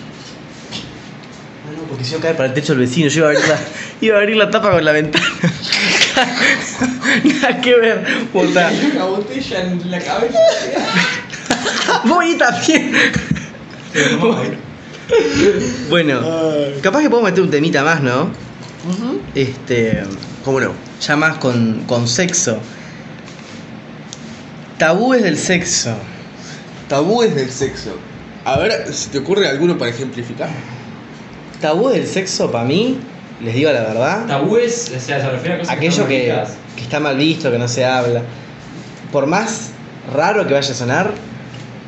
Porque 1.88 2.04
si 2.04 2.14
no 2.14 2.20
cae 2.20 2.34
para 2.34 2.48
el 2.48 2.54
techo 2.54 2.72
el 2.72 2.80
vecino, 2.80 3.08
yo 3.08 3.20
iba 3.20 3.28
a 3.28 3.30
abrir 3.30 3.48
la, 3.48 3.58
iba 4.00 4.16
a 4.16 4.20
abrir 4.20 4.36
la 4.36 4.50
tapa 4.50 4.70
con 4.70 4.84
la 4.84 4.92
ventana. 4.92 5.26
Nada 7.24 7.60
que 7.60 7.74
ver, 7.76 8.04
puta. 8.32 8.70
Una 8.92 9.04
botella 9.04 9.62
en 9.62 9.90
la 9.90 10.00
cabeza. 10.00 10.38
Voy 12.04 12.36
también. 12.36 12.92
Bueno, 15.88 16.20
capaz 16.82 17.02
que 17.02 17.10
puedo 17.10 17.22
meter 17.22 17.42
un 17.42 17.50
temita 17.50 17.84
más, 17.84 18.02
¿no? 18.02 18.30
Este. 19.34 20.02
¿Cómo 20.44 20.60
no? 20.60 20.72
Ya 21.00 21.16
más 21.16 21.38
con, 21.38 21.84
con 21.86 22.06
sexo. 22.06 22.58
Tabúes 24.78 25.22
del 25.22 25.38
sexo. 25.38 25.96
Tabúes 26.88 27.34
del 27.34 27.50
sexo. 27.50 27.96
A 28.44 28.58
ver 28.58 28.92
si 28.92 29.08
te 29.08 29.18
ocurre 29.18 29.48
alguno 29.48 29.76
para 29.76 29.90
ejemplificar. 29.90 30.50
Tabú 31.60 31.88
del 31.88 32.06
sexo, 32.06 32.50
para 32.50 32.64
mí, 32.64 32.98
les 33.42 33.54
digo 33.54 33.70
la 33.72 33.80
verdad, 33.80 34.26
Tabúes, 34.26 34.92
o 34.94 35.00
sea, 35.00 35.20
se 35.20 35.30
refiere 35.30 35.54
a 35.54 35.58
cosas 35.58 35.74
aquello 35.74 35.90
están 35.90 36.08
que, 36.08 36.14
prohibidas. 36.16 36.52
que 36.76 36.82
está 36.82 37.00
mal 37.00 37.16
visto, 37.16 37.50
que 37.50 37.58
no 37.58 37.68
se 37.68 37.84
habla. 37.84 38.22
Por 39.12 39.26
más 39.26 39.70
raro 40.14 40.46
que 40.46 40.54
vaya 40.54 40.70
a 40.70 40.74
sonar, 40.74 41.12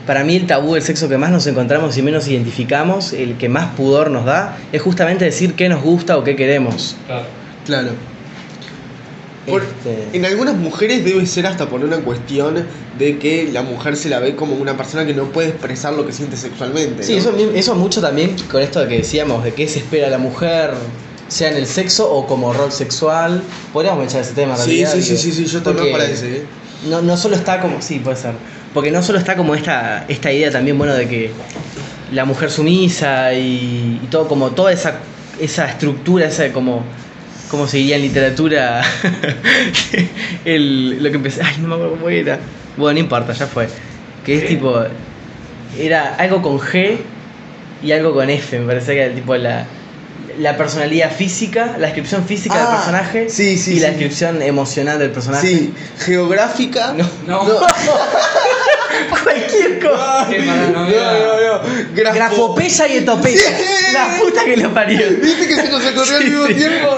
para 0.07 0.25
mí 0.25 0.37
el 0.37 0.47
tabú 0.47 0.75
del 0.75 0.83
sexo 0.83 1.09
que 1.09 1.19
más 1.19 1.31
nos 1.31 1.47
encontramos 1.47 1.97
y 1.99 2.03
menos 2.03 2.27
identificamos, 2.29 3.13
el 3.13 3.37
que 3.37 3.49
más 3.49 3.75
pudor 3.75 4.11
nos 4.11 4.25
da, 4.25 4.57
es 4.73 4.81
justamente 4.81 5.25
decir 5.27 5.55
qué 5.55 5.69
nos 5.69 5.83
gusta 5.83 6.17
o 6.17 6.25
qué 6.25 6.35
queremos. 6.35 6.97
Claro. 7.07 7.27
Claro. 7.67 7.89
Por- 9.49 9.63
Este, 9.63 10.17
En 10.17 10.25
algunas 10.25 10.57
mujeres 10.57 11.05
debe 11.05 11.27
ser 11.27 11.47
hasta 11.47 11.69
por 11.69 11.83
una 11.85 11.97
cuestión 11.99 12.65
de 12.99 13.19
que 13.19 13.49
la 13.53 13.63
mujer 13.63 13.97
se 13.97 14.09
la 14.09 14.19
ve 14.21 14.35
como 14.37 14.55
una 14.55 14.77
persona 14.77 15.07
que 15.07 15.15
no 15.15 15.25
puede 15.27 15.49
expresar 15.49 15.93
lo 15.95 16.07
que 16.07 16.13
siente 16.13 16.37
sexualmente. 16.37 17.03
Sí, 17.03 17.13
¿no? 17.13 17.19
eso, 17.19 17.35
eso 17.55 17.75
mucho 17.75 18.01
también 18.01 18.35
con 18.51 18.61
esto 18.63 18.81
de 18.81 18.89
que 18.89 18.97
decíamos, 18.99 19.45
de 19.45 19.55
qué 19.55 19.69
se 19.69 19.79
espera 19.79 20.09
la 20.11 20.19
mujer, 20.19 20.73
sea 21.29 21.51
en 21.51 21.57
el 21.57 21.67
sexo 21.67 22.11
o 22.11 22.27
como 22.27 22.53
rol 22.53 22.73
sexual. 22.73 23.43
Podríamos 23.73 24.05
echar 24.07 24.23
ese 24.23 24.33
tema, 24.33 24.57
Sí, 24.57 24.65
realidad, 24.65 24.93
sí, 24.95 25.03
sí, 25.03 25.17
sí, 25.17 25.33
sí, 25.33 25.45
yo 25.47 25.63
también 25.63 25.93
para 25.93 26.05
ese, 26.05 26.39
¿eh? 26.39 26.43
No, 26.89 27.03
no 27.03 27.17
solo 27.17 27.35
está 27.37 27.61
como, 27.61 27.83
sí, 27.83 27.99
puede 27.99 28.17
ser, 28.17 28.33
porque 28.73 28.91
no 28.91 29.03
solo 29.03 29.19
está 29.19 29.37
como 29.37 29.55
esta, 29.55 30.05
esta 30.09 30.33
idea 30.33 30.51
también, 30.51 30.79
bueno, 30.79 30.95
de 30.95 31.09
que 31.09 31.31
la 32.13 32.25
mujer 32.25 32.51
sumisa 32.51 33.35
y, 33.35 34.01
y 34.03 34.07
todo, 34.11 34.29
como 34.29 34.51
toda 34.53 34.73
esa, 34.73 34.95
esa 35.41 35.69
estructura, 35.69 36.27
esa 36.27 36.53
como, 36.53 36.83
¿cómo 37.49 37.67
se 37.67 37.79
diría 37.79 37.97
en 37.97 38.03
literatura? 38.03 38.83
El, 40.45 41.03
lo 41.03 41.11
que 41.11 41.17
empecé, 41.17 41.43
ay, 41.43 41.57
no 41.61 41.69
me 41.69 41.75
acuerdo 41.75 41.95
cómo 41.97 42.09
era. 42.09 42.39
Bueno, 42.77 42.95
no 42.95 43.01
importa, 43.01 43.33
ya 43.33 43.47
fue. 43.47 43.69
Que 44.25 44.39
es 44.39 44.49
tipo, 44.49 44.83
era 45.79 46.15
algo 46.17 46.43
con 46.43 46.59
G 46.59 46.97
y 47.83 47.93
algo 47.93 48.13
con 48.15 48.29
F, 48.31 48.59
me 48.59 48.67
parece 48.67 48.95
que 48.95 49.03
era 49.03 49.15
tipo 49.15 49.37
la, 49.37 49.65
la 50.39 50.57
personalidad 50.57 51.11
física, 51.13 51.77
la 51.79 51.87
descripción 51.87 52.25
física 52.25 52.57
del 52.57 52.67
Ah, 52.67 52.77
personaje 52.77 53.29
sí, 53.31 53.57
sí, 53.57 53.75
y 53.77 53.81
la 53.81 53.89
descripción 53.89 54.43
emocional 54.43 54.99
del 54.99 55.11
personaje. 55.11 55.47
Sí, 55.47 55.75
geográfica. 55.99 56.95
No. 56.95 57.07
No. 57.27 57.45
Cualquier 59.23 59.79
cosa. 59.81 60.27
Qué 60.31 60.39
no, 60.41 60.57
no, 60.57 60.85
no. 60.85 60.89
Grafo- 61.95 62.15
Grafopeya 62.15 62.89
y 62.89 62.97
etopeya. 62.99 63.39
Sí. 63.57 63.65
La 63.93 64.17
puta 64.21 64.45
que 64.45 64.57
lo 64.57 64.73
parió. 64.75 64.99
¿Viste 65.23 65.47
que 65.49 65.55
se 65.57 65.71
nos 65.71 65.85
ocurrió 65.85 66.17
al 66.17 66.25
mismo 66.25 66.47
sí. 66.47 66.55
tiempo? 66.55 66.89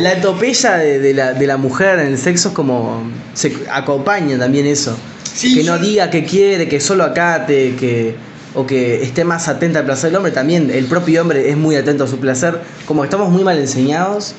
La 0.00 0.12
etopeya 0.12 0.76
de, 0.78 0.98
de 0.98 1.14
la, 1.14 1.32
de 1.32 1.46
la 1.46 1.56
mujer 1.56 1.98
en 2.00 2.08
el 2.08 2.18
sexo 2.18 2.48
es 2.48 2.54
como. 2.54 3.10
Se 3.34 3.52
acompaña 3.70 4.38
también 4.38 4.66
eso. 4.66 4.96
Sí, 5.32 5.54
que 5.56 5.64
no 5.64 5.78
diga 5.78 6.10
que 6.10 6.24
quiere, 6.24 6.68
que 6.68 6.80
solo 6.80 7.04
acate, 7.04 7.74
que 7.76 8.14
o 8.54 8.64
que 8.66 9.02
esté 9.02 9.24
más 9.24 9.48
atenta 9.48 9.80
al 9.80 9.84
placer 9.84 10.10
del 10.10 10.16
hombre, 10.16 10.30
también 10.30 10.70
el 10.70 10.84
propio 10.86 11.22
hombre 11.22 11.50
es 11.50 11.56
muy 11.56 11.74
atento 11.74 12.04
a 12.04 12.06
su 12.06 12.18
placer, 12.20 12.60
como 12.86 13.02
que 13.02 13.06
estamos 13.06 13.30
muy 13.30 13.42
mal 13.42 13.58
enseñados 13.58 14.32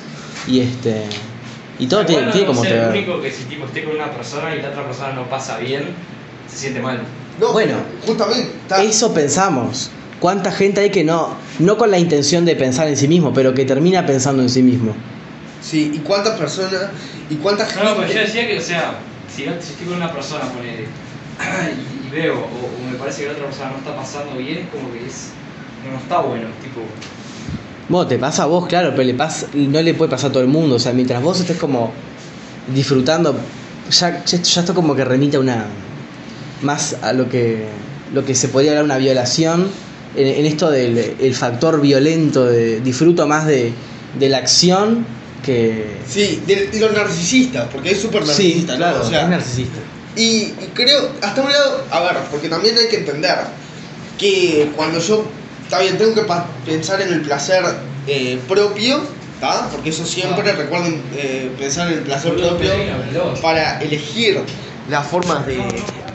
y 0.46 0.60
este 0.60 1.02
y 1.78 1.86
todo 1.86 2.06
tiene, 2.06 2.22
Bueno, 2.22 2.32
tiene 2.32 2.46
no 2.48 2.52
como 2.54 2.62
sé, 2.64 2.68
que 2.70 2.74
el 2.76 2.80
ver. 2.80 2.90
único 2.92 3.20
que 3.20 3.30
si 3.30 3.44
tipo 3.44 3.66
esté 3.66 3.84
con 3.84 3.94
una 3.96 4.10
persona 4.10 4.54
y 4.56 4.62
la 4.62 4.70
otra 4.70 4.86
persona 4.86 5.12
no 5.12 5.28
pasa 5.28 5.58
bien, 5.58 5.82
se 6.50 6.56
siente 6.58 6.80
mal. 6.80 7.00
No, 7.40 7.52
Bueno, 7.52 7.74
justamente. 8.06 8.50
está- 8.62 8.82
Eso 8.82 9.12
pensamos. 9.12 9.90
¿Cuánta 10.20 10.50
gente 10.50 10.80
hay 10.80 10.90
que 10.90 11.04
no, 11.04 11.34
no 11.58 11.76
con 11.76 11.90
la 11.90 11.98
intención 11.98 12.44
de 12.46 12.56
pensar 12.56 12.88
en 12.88 12.96
sí 12.96 13.06
mismo, 13.06 13.32
pero 13.34 13.52
que 13.52 13.64
termina 13.66 14.06
pensando 14.06 14.42
en 14.42 14.48
sí 14.48 14.62
mismo? 14.62 14.94
Sí, 15.62 15.92
y 15.94 15.98
cuántas 15.98 16.38
personas. 16.38 16.72
Y 17.28 17.34
cuánta 17.36 17.66
gente. 17.66 17.84
No, 17.84 17.96
pero 17.96 18.12
yo 18.12 18.20
decía 18.20 18.46
que, 18.46 18.58
o 18.58 18.62
sea, 18.62 18.98
si, 19.28 19.42
si 19.42 19.48
estoy 19.48 19.86
con 19.86 19.96
una 19.96 20.10
persona, 20.12 20.44
ponele, 20.52 20.86
y, 22.04 22.06
y 22.06 22.10
veo, 22.10 22.34
o, 22.34 22.38
o 22.38 22.90
me 22.90 22.96
parece 22.98 23.22
que 23.22 23.26
la 23.28 23.32
otra 23.34 23.46
persona 23.46 23.70
no 23.72 23.78
está 23.78 23.94
pasando 23.94 24.36
bien, 24.36 24.68
como 24.72 24.90
que 24.92 25.06
es. 25.06 25.28
No 25.90 25.98
está 25.98 26.20
bueno, 26.20 26.46
tipo. 26.62 26.80
Bueno, 27.88 28.08
te 28.08 28.18
pasa 28.18 28.44
a 28.44 28.46
vos, 28.46 28.66
claro, 28.66 28.90
pero 28.92 29.04
le 29.04 29.14
pasa, 29.14 29.46
no 29.54 29.80
le 29.82 29.94
puede 29.94 30.10
pasar 30.10 30.30
a 30.30 30.32
todo 30.32 30.42
el 30.42 30.48
mundo. 30.48 30.76
O 30.76 30.78
sea, 30.78 30.92
mientras 30.92 31.22
vos 31.22 31.38
estés 31.40 31.58
como 31.58 31.92
disfrutando, 32.74 33.36
ya, 33.90 34.24
ya, 34.24 34.38
ya 34.42 34.60
esto 34.60 34.74
como 34.74 34.96
que 34.96 35.04
remite 35.04 35.36
a 35.36 35.40
una. 35.40 35.66
Más 36.62 36.96
a 37.02 37.12
lo 37.12 37.28
que. 37.28 37.64
lo 38.12 38.24
que 38.24 38.34
se 38.34 38.48
podría 38.48 38.72
hablar 38.72 38.84
una 38.84 38.98
violación. 38.98 39.68
En, 40.16 40.26
en 40.26 40.46
esto 40.46 40.70
del 40.70 40.96
el 41.18 41.34
factor 41.34 41.80
violento, 41.80 42.46
de 42.46 42.80
disfruto 42.80 43.26
más 43.26 43.46
de, 43.46 43.72
de 44.18 44.28
la 44.28 44.38
acción 44.38 45.04
que. 45.44 45.98
Sí, 46.08 46.42
de, 46.46 46.68
de 46.68 46.80
los 46.80 46.92
narcisistas, 46.92 47.66
porque 47.70 47.90
es 47.90 48.00
súper 48.00 48.22
Sí, 48.22 48.28
narcisista, 48.28 48.72
¿no? 48.72 48.78
claro, 48.78 49.02
O 49.02 49.08
sea, 49.08 49.22
es 49.24 49.28
narcisista. 49.28 49.78
Y, 50.16 50.22
y 50.22 50.70
creo, 50.72 51.10
hasta 51.20 51.42
un 51.42 51.52
lado, 51.52 51.84
a 51.90 52.00
ver, 52.00 52.12
porque 52.30 52.48
también 52.48 52.78
hay 52.78 52.88
que 52.88 52.96
entender 52.98 53.36
que 54.18 54.70
cuando 54.74 54.98
yo, 54.98 55.26
está 55.64 55.80
bien, 55.80 55.98
tengo 55.98 56.14
que 56.14 56.22
pensar 56.64 57.02
en 57.02 57.12
el 57.12 57.20
placer 57.20 57.62
eh, 58.06 58.38
propio, 58.48 59.02
¿está? 59.34 59.68
Porque 59.70 59.90
eso 59.90 60.06
siempre, 60.06 60.50
recuerden, 60.52 61.02
eh, 61.14 61.50
pensar 61.58 61.88
en 61.92 61.98
el 61.98 62.04
placer 62.04 62.34
propio 62.34 62.70
para 63.42 63.78
elegir 63.82 64.40
las 64.90 65.06
formas 65.06 65.46
de, 65.46 65.58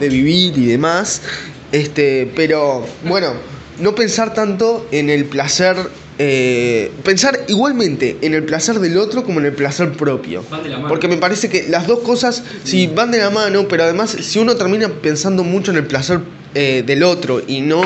de 0.00 0.08
vivir 0.08 0.56
y 0.58 0.66
demás. 0.66 1.22
Este, 1.72 2.30
pero 2.36 2.84
bueno, 3.04 3.32
no 3.78 3.94
pensar 3.94 4.34
tanto 4.34 4.86
en 4.92 5.08
el 5.10 5.24
placer, 5.24 5.76
eh, 6.18 6.92
pensar 7.04 7.40
igualmente 7.48 8.18
en 8.20 8.34
el 8.34 8.44
placer 8.44 8.78
del 8.78 8.98
otro 8.98 9.24
como 9.24 9.40
en 9.40 9.46
el 9.46 9.54
placer 9.54 9.92
propio. 9.92 10.44
Van 10.50 10.62
de 10.62 10.68
la 10.68 10.76
mano. 10.76 10.88
Porque 10.88 11.08
me 11.08 11.16
parece 11.16 11.48
que 11.48 11.68
las 11.68 11.86
dos 11.86 12.00
cosas, 12.00 12.42
sí, 12.64 12.90
van 12.94 13.10
de 13.10 13.18
la 13.18 13.30
mano, 13.30 13.66
pero 13.68 13.84
además 13.84 14.10
si 14.10 14.38
uno 14.38 14.54
termina 14.56 14.88
pensando 14.88 15.44
mucho 15.44 15.70
en 15.70 15.78
el 15.78 15.86
placer 15.86 16.20
eh, 16.54 16.82
del 16.86 17.02
otro 17.02 17.40
y 17.46 17.62
no, 17.62 17.80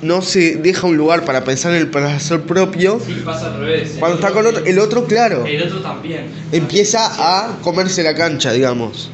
no 0.00 0.22
se 0.22 0.56
deja 0.56 0.86
un 0.86 0.96
lugar 0.96 1.26
para 1.26 1.44
pensar 1.44 1.72
en 1.72 1.78
el 1.78 1.88
placer 1.88 2.40
propio, 2.40 2.98
Sí, 3.04 3.20
pasa 3.22 3.48
al 3.48 3.60
revés. 3.60 3.96
cuando 3.98 4.16
está 4.16 4.30
con 4.32 4.46
otro, 4.46 4.64
el 4.64 4.78
otro, 4.78 5.04
claro, 5.04 5.44
El 5.44 5.62
otro 5.64 5.80
también. 5.80 6.24
empieza 6.52 7.00
a 7.18 7.58
comerse 7.60 8.02
la 8.02 8.14
cancha, 8.14 8.52
digamos. 8.52 9.10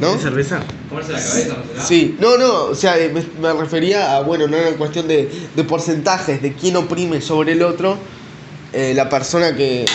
¿No? 0.00 0.08
¿Querés 0.08 0.22
cerveza? 0.22 0.60
Comerse 0.88 1.12
la 1.12 1.18
cabeza, 1.18 1.56
¿no? 1.76 1.82
Sí, 1.84 2.16
no, 2.18 2.38
no, 2.38 2.64
o 2.64 2.74
sea, 2.74 2.96
me, 3.12 3.22
me 3.40 3.52
refería 3.60 4.16
a, 4.16 4.22
bueno, 4.22 4.46
no 4.46 4.56
era 4.56 4.70
cuestión 4.76 5.06
de, 5.06 5.30
de 5.54 5.64
porcentajes, 5.64 6.40
de 6.40 6.54
quién 6.54 6.76
oprime 6.76 7.20
sobre 7.20 7.52
el 7.52 7.62
otro, 7.62 7.98
eh, 8.72 8.92
la 8.94 9.08
persona 9.08 9.54
que... 9.54 9.84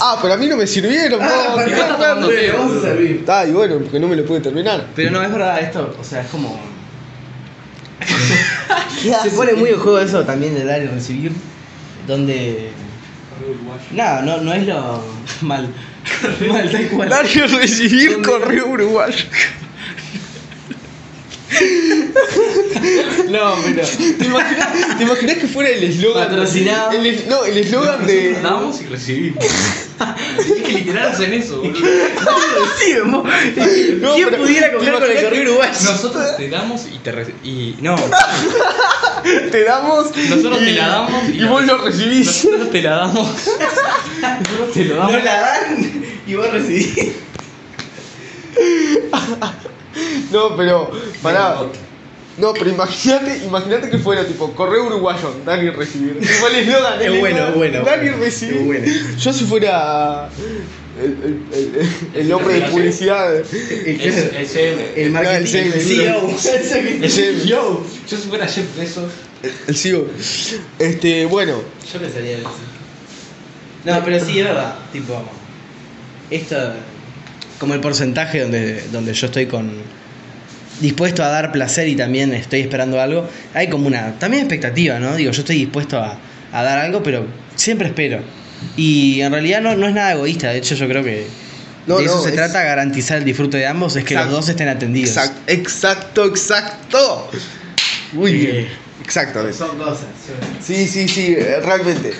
Ah, 0.00 0.18
pero 0.20 0.34
a 0.34 0.36
mí 0.36 0.46
no 0.46 0.56
me 0.56 0.66
sirvieron, 0.66 1.20
no, 1.20 1.62
¿y 1.62 1.64
qué 1.64 1.72
estás 1.72 1.98
tomando 1.98 2.28
té, 2.28 2.50
a 2.50 2.80
servir. 2.80 3.16
Está, 3.20 3.46
y 3.46 3.52
bueno, 3.52 3.78
porque 3.78 3.98
no 3.98 4.08
me 4.08 4.16
lo 4.16 4.24
pude 4.24 4.40
terminar. 4.40 4.88
Pero 4.94 5.10
no, 5.10 5.22
es 5.22 5.32
verdad, 5.32 5.60
esto, 5.60 5.96
o 5.98 6.04
sea, 6.04 6.20
es 6.20 6.28
como. 6.28 6.60
Se 9.22 9.30
pone 9.30 9.54
muy 9.54 9.70
en 9.70 9.78
juego 9.78 9.98
eso 10.00 10.22
también 10.24 10.54
de 10.54 10.64
dar 10.64 10.82
y 10.82 10.86
recibir, 10.86 11.32
donde. 12.06 12.70
Nada, 13.92 14.22
no, 14.22 14.38
no 14.38 14.52
es 14.52 14.66
lo 14.66 15.02
mal. 15.42 15.68
mal, 16.48 16.70
tal 16.70 16.88
cual. 16.88 17.08
Dar 17.08 17.26
y 17.26 17.38
recibir 17.40 18.12
¿Dónde? 18.12 18.28
correo 18.28 18.66
uruguayo. 18.68 19.24
No, 23.28 23.54
pero. 23.64 23.86
¿Te 24.18 24.24
imaginas, 24.24 24.68
te 24.98 25.04
imaginas 25.04 25.36
que 25.36 25.46
fuera 25.46 25.70
el 25.70 25.84
eslogan? 25.84 26.28
Patrocinado. 26.28 26.92
el 26.92 27.06
es- 27.06 27.26
no, 27.26 27.44
el 27.44 27.58
eslogan 27.58 28.06
de... 28.06 28.32
Damos 28.42 28.80
y 28.80 28.86
recibimos. 28.86 29.44
es 30.38 30.62
que 30.62 30.72
literal 30.72 31.08
hacen 31.12 31.32
eso, 31.34 31.58
boludo. 31.60 31.80
No, 33.06 33.22
¿Quién 34.14 34.28
pero, 34.30 34.42
pudiera 34.42 34.68
¿te 34.70 34.74
comprar 34.76 34.98
con 35.00 35.10
el 35.10 35.22
correo 35.24 35.42
uruguayo? 35.42 35.72
Nosotros 35.72 36.36
te 36.36 36.48
damos 36.48 36.86
y 36.92 36.98
te 36.98 37.12
reci- 37.14 37.34
y 37.44 37.76
No, 37.80 37.96
Te 39.50 39.64
damos... 39.64 40.16
nosotros 40.16 40.58
y- 40.62 40.64
te 40.64 40.72
la 40.72 40.88
damos 40.88 41.28
Y 41.28 41.44
vos 41.44 41.64
lo 41.64 41.78
recibís. 41.78 42.26
Nosotros 42.26 42.70
te 42.70 42.82
la 42.82 42.90
damos. 42.96 43.28
Nosotros 43.28 44.72
te 44.74 44.84
lo 44.86 44.94
No 44.96 45.00
damos. 45.10 45.24
la 45.24 45.40
dan 45.40 45.91
y 46.32 46.36
vos 46.36 46.50
recibís. 46.50 47.12
No, 50.32 50.56
pero... 50.56 50.90
Pará. 51.22 51.58
No, 52.38 52.54
pero 52.54 52.70
imagínate, 52.70 53.44
imagínate 53.44 53.90
que 53.90 53.98
fuera 53.98 54.26
tipo 54.26 54.52
correo 54.54 54.86
uruguayo, 54.86 55.34
dar 55.44 55.62
y 55.62 55.68
recibir. 55.68 56.16
Igual 56.16 56.54
el 56.54 56.66
eslogan, 56.66 57.02
Es 57.02 57.20
bueno, 57.20 57.36
eslogan, 57.36 57.54
bueno, 57.58 57.84
Dar 57.84 58.02
y 58.02 58.08
recibir. 58.08 58.56
Es 58.56 58.66
bueno. 58.66 58.86
Yo 59.18 59.32
si 59.34 59.44
fuera 59.44 60.30
el, 60.98 61.10
el, 61.10 61.42
el, 61.52 62.20
el 62.22 62.32
hombre 62.32 62.54
de 62.54 62.62
publicidad. 62.68 63.36
El. 63.36 63.44
El 64.96 65.10
marketing, 65.10 65.72
el 65.74 65.82
CEO. 65.82 66.28
El 67.02 67.10
CEO. 67.10 67.44
Yo, 67.44 67.86
yo 68.08 68.16
si 68.16 68.28
fuera 68.28 68.46
Jeff 68.46 68.78
Bezos. 68.78 69.10
El 69.68 69.76
CEO. 69.76 70.06
Este, 70.78 71.26
bueno. 71.26 71.60
Yo 71.92 72.00
pensaría 72.00 72.38
eso. 72.38 72.50
No, 73.84 74.04
pero 74.04 74.24
sí, 74.24 74.38
es 74.38 74.46
verdad. 74.46 74.76
Tipo, 74.90 75.22
esto, 76.36 76.56
como 77.58 77.74
el 77.74 77.80
porcentaje 77.80 78.40
donde, 78.40 78.82
donde 78.92 79.12
yo 79.14 79.26
estoy 79.26 79.46
con 79.46 79.70
dispuesto 80.80 81.22
a 81.22 81.28
dar 81.28 81.52
placer 81.52 81.86
y 81.88 81.94
también 81.96 82.32
estoy 82.32 82.60
esperando 82.60 83.00
algo, 83.00 83.28
hay 83.54 83.68
como 83.68 83.86
una 83.86 84.18
también 84.18 84.42
expectativa, 84.44 84.98
¿no? 84.98 85.14
Digo, 85.16 85.30
yo 85.30 85.40
estoy 85.40 85.56
dispuesto 85.56 85.98
a, 85.98 86.18
a 86.52 86.62
dar 86.62 86.78
algo, 86.78 87.02
pero 87.02 87.26
siempre 87.54 87.88
espero. 87.88 88.20
Y 88.76 89.20
en 89.20 89.32
realidad 89.32 89.60
no, 89.60 89.76
no 89.76 89.86
es 89.86 89.94
nada 89.94 90.12
egoísta, 90.12 90.50
de 90.50 90.58
hecho 90.58 90.74
yo 90.74 90.88
creo 90.88 91.04
que 91.04 91.26
No, 91.86 91.98
de 91.98 92.04
eso 92.06 92.16
no, 92.16 92.22
se 92.22 92.30
es- 92.30 92.34
trata, 92.34 92.62
garantizar 92.64 93.18
el 93.18 93.24
disfrute 93.24 93.58
de 93.58 93.66
ambos, 93.66 93.94
es 93.96 94.04
que 94.04 94.14
Exacto. 94.14 94.30
los 94.32 94.40
dos 94.40 94.48
estén 94.48 94.68
atendidos. 94.68 95.10
Exacto, 95.10 95.40
exacto, 95.46 96.26
exacto. 96.26 97.30
Muy 98.12 98.32
bien. 98.32 98.68
Exactamente. 99.04 99.56
Son 99.58 99.76
cosas. 99.78 100.06
Sí, 100.64 100.86
sí, 100.86 101.08
sí, 101.08 101.34
realmente. 101.36 102.12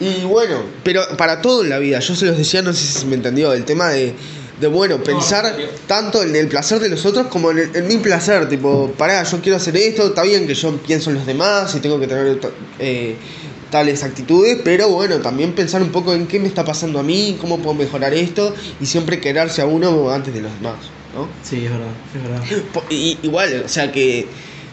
Y 0.00 0.24
bueno, 0.24 0.62
pero 0.84 1.02
para 1.16 1.40
todo 1.40 1.62
en 1.64 1.70
la 1.70 1.78
vida, 1.78 1.98
yo 2.00 2.14
se 2.14 2.26
los 2.26 2.38
decía, 2.38 2.62
no 2.62 2.72
sé 2.72 2.86
si 2.86 2.92
se 3.00 3.06
me 3.06 3.16
entendió, 3.16 3.52
el 3.52 3.64
tema 3.64 3.88
de, 3.90 4.14
de 4.60 4.66
bueno, 4.68 5.02
pensar 5.02 5.56
tanto 5.86 6.22
en 6.22 6.34
el 6.36 6.46
placer 6.48 6.78
de 6.80 6.88
los 6.88 7.04
otros 7.04 7.26
como 7.28 7.50
en, 7.50 7.58
el- 7.58 7.76
en 7.76 7.88
mi 7.88 7.96
placer, 7.96 8.48
tipo, 8.48 8.92
pará, 8.96 9.22
yo 9.24 9.40
quiero 9.40 9.56
hacer 9.56 9.76
esto, 9.76 10.06
está 10.06 10.22
bien 10.22 10.46
que 10.46 10.54
yo 10.54 10.76
pienso 10.78 11.10
en 11.10 11.16
los 11.16 11.26
demás 11.26 11.74
y 11.74 11.80
tengo 11.80 11.98
que 11.98 12.06
tener 12.06 12.38
eh, 12.78 13.16
tales 13.70 14.02
actitudes, 14.04 14.58
pero 14.64 14.88
bueno, 14.88 15.18
también 15.18 15.52
pensar 15.52 15.82
un 15.82 15.90
poco 15.90 16.14
en 16.14 16.26
qué 16.26 16.38
me 16.38 16.46
está 16.48 16.64
pasando 16.64 16.98
a 17.00 17.02
mí, 17.02 17.36
cómo 17.40 17.58
puedo 17.58 17.74
mejorar 17.74 18.14
esto 18.14 18.54
y 18.80 18.86
siempre 18.86 19.20
quererse 19.20 19.62
a 19.62 19.66
uno 19.66 20.10
antes 20.10 20.32
de 20.32 20.40
los 20.42 20.52
demás, 20.54 20.76
¿no? 21.14 21.28
Sí, 21.42 21.64
es 21.66 21.70
verdad, 21.70 21.88
es 22.14 22.22
verdad. 22.22 22.86
Y- 22.90 23.18
igual, 23.24 23.62
o 23.66 23.68
sea 23.68 23.90
que, 23.92 24.26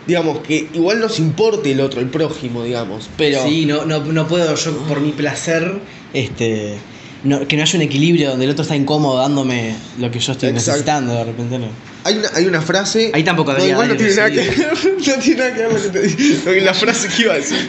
digamos, 0.07 0.39
que 0.39 0.67
igual 0.73 0.99
nos 0.99 1.19
importe 1.19 1.71
el 1.71 1.81
otro, 1.81 1.99
el 2.01 2.07
prójimo, 2.09 2.63
digamos, 2.63 3.09
pero... 3.17 3.43
Sí, 3.43 3.65
no, 3.65 3.85
no, 3.85 3.99
no 3.99 4.27
puedo 4.27 4.53
yo 4.55 4.77
por 4.87 4.99
mi 5.01 5.11
placer, 5.11 5.79
este, 6.13 6.75
no- 7.23 7.47
que 7.47 7.57
no 7.57 7.63
haya 7.63 7.75
un 7.77 7.81
equilibrio 7.83 8.29
donde 8.31 8.45
el 8.45 8.51
otro 8.51 8.63
está 8.63 8.75
incómodo 8.75 9.17
dándome 9.17 9.75
lo 9.99 10.11
que 10.11 10.19
yo 10.19 10.31
estoy 10.33 10.49
Exacto. 10.49 10.71
necesitando 10.71 11.13
de 11.15 11.23
repente 11.23 11.59
no. 11.59 11.67
Hay 12.03 12.17
una, 12.17 12.29
hay 12.35 12.45
una 12.45 12.61
frase. 12.61 13.09
Ahí 13.13 13.23
tampoco 13.23 13.53
no, 13.53 13.65
igual 13.65 13.87
no 13.87 13.95
tiene 13.97 14.13
nada 14.13 14.29
que. 14.29 14.43
No 15.07 15.13
tiene 15.21 15.37
nada 15.39 15.53
que 15.55 15.61
ver 15.63 15.73
lo 15.73 15.81
que 15.81 15.89
te 15.89 16.01
dije. 16.03 16.61
La 16.61 16.73
frase 16.75 17.07
que 17.07 17.23
iba 17.23 17.33
a 17.33 17.37
decir. 17.37 17.67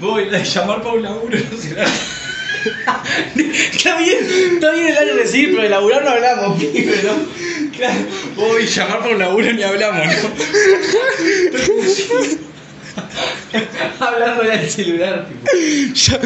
Voy 0.00 0.22
a 0.32 0.42
llamar 0.42 0.82
para 0.82 0.94
un 0.94 1.02
laburo, 1.02 1.36
no 1.50 1.58
será. 1.60 1.84
está 3.72 3.98
bien, 3.98 4.18
está 4.54 4.70
bien 4.72 4.86
el 4.88 4.98
año 4.98 5.14
recibir, 5.14 5.50
pero 5.50 5.62
de 5.64 5.68
laburar 5.70 6.04
no 6.04 6.10
hablamos, 6.10 6.62
pibe, 6.72 7.00
¿no? 7.04 7.12
Claro, 7.82 7.98
voy 8.36 8.62
a 8.62 8.66
llamar 8.66 8.98
para 9.00 9.12
un 9.14 9.18
laburo 9.18 9.52
ni 9.52 9.62
hablamos, 9.64 10.06
¿no? 10.06 10.12
Hablando 14.06 14.44
del 14.44 14.70
celular, 14.70 15.26
tipo. 15.26 15.50
Ya- 15.92 16.20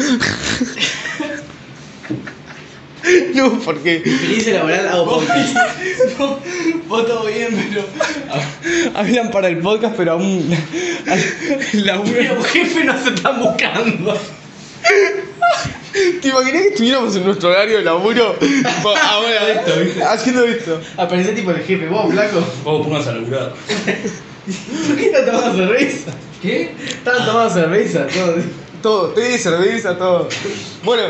No, 3.33 3.59
porque. 3.61 3.95
Experiencia 3.95 4.53
laboral 4.53 4.87
hago 4.89 5.05
podcast. 5.17 5.55
Vos, 6.19 6.39
vos 6.87 7.07
todo 7.07 7.25
bien, 7.25 7.69
pero. 7.71 7.85
Hablan 8.93 9.31
para 9.31 9.47
el 9.47 9.57
podcast, 9.57 9.95
pero 9.97 10.11
aún. 10.11 10.55
El 11.73 11.85
laburo. 11.87 12.11
Pero 12.13 12.43
jefe 12.43 12.83
nos 12.83 13.03
están 13.07 13.39
buscando. 13.41 14.15
¿Te 16.21 16.27
imaginas 16.27 16.61
que 16.61 16.67
estuviéramos 16.69 17.15
en 17.15 17.25
nuestro 17.25 17.49
horario 17.49 17.77
de 17.77 17.83
laburo? 17.83 18.35
Ahora, 19.09 19.63
haciendo 20.11 20.43
esto. 20.45 20.81
Aparece 20.97 21.33
tipo 21.33 21.51
el 21.51 21.61
jefe, 21.63 21.87
vos, 21.87 22.11
flaco. 22.11 22.39
Vos 22.63 22.85
pónganse 22.85 23.09
a 23.09 23.13
laburar. 23.13 23.53
¿Por 24.87 24.95
qué 24.95 25.11
no 25.11 25.31
tomando 25.31 25.57
cerveza? 25.57 26.11
¿Qué? 26.41 26.71
Estaban 26.87 27.25
tomando 27.25 27.53
cerveza, 27.53 28.07
todo. 28.07 28.35
Todo, 28.81 29.09
té, 29.09 29.37
cerveza, 29.37 29.97
todo. 29.97 30.29
Bueno, 30.83 31.03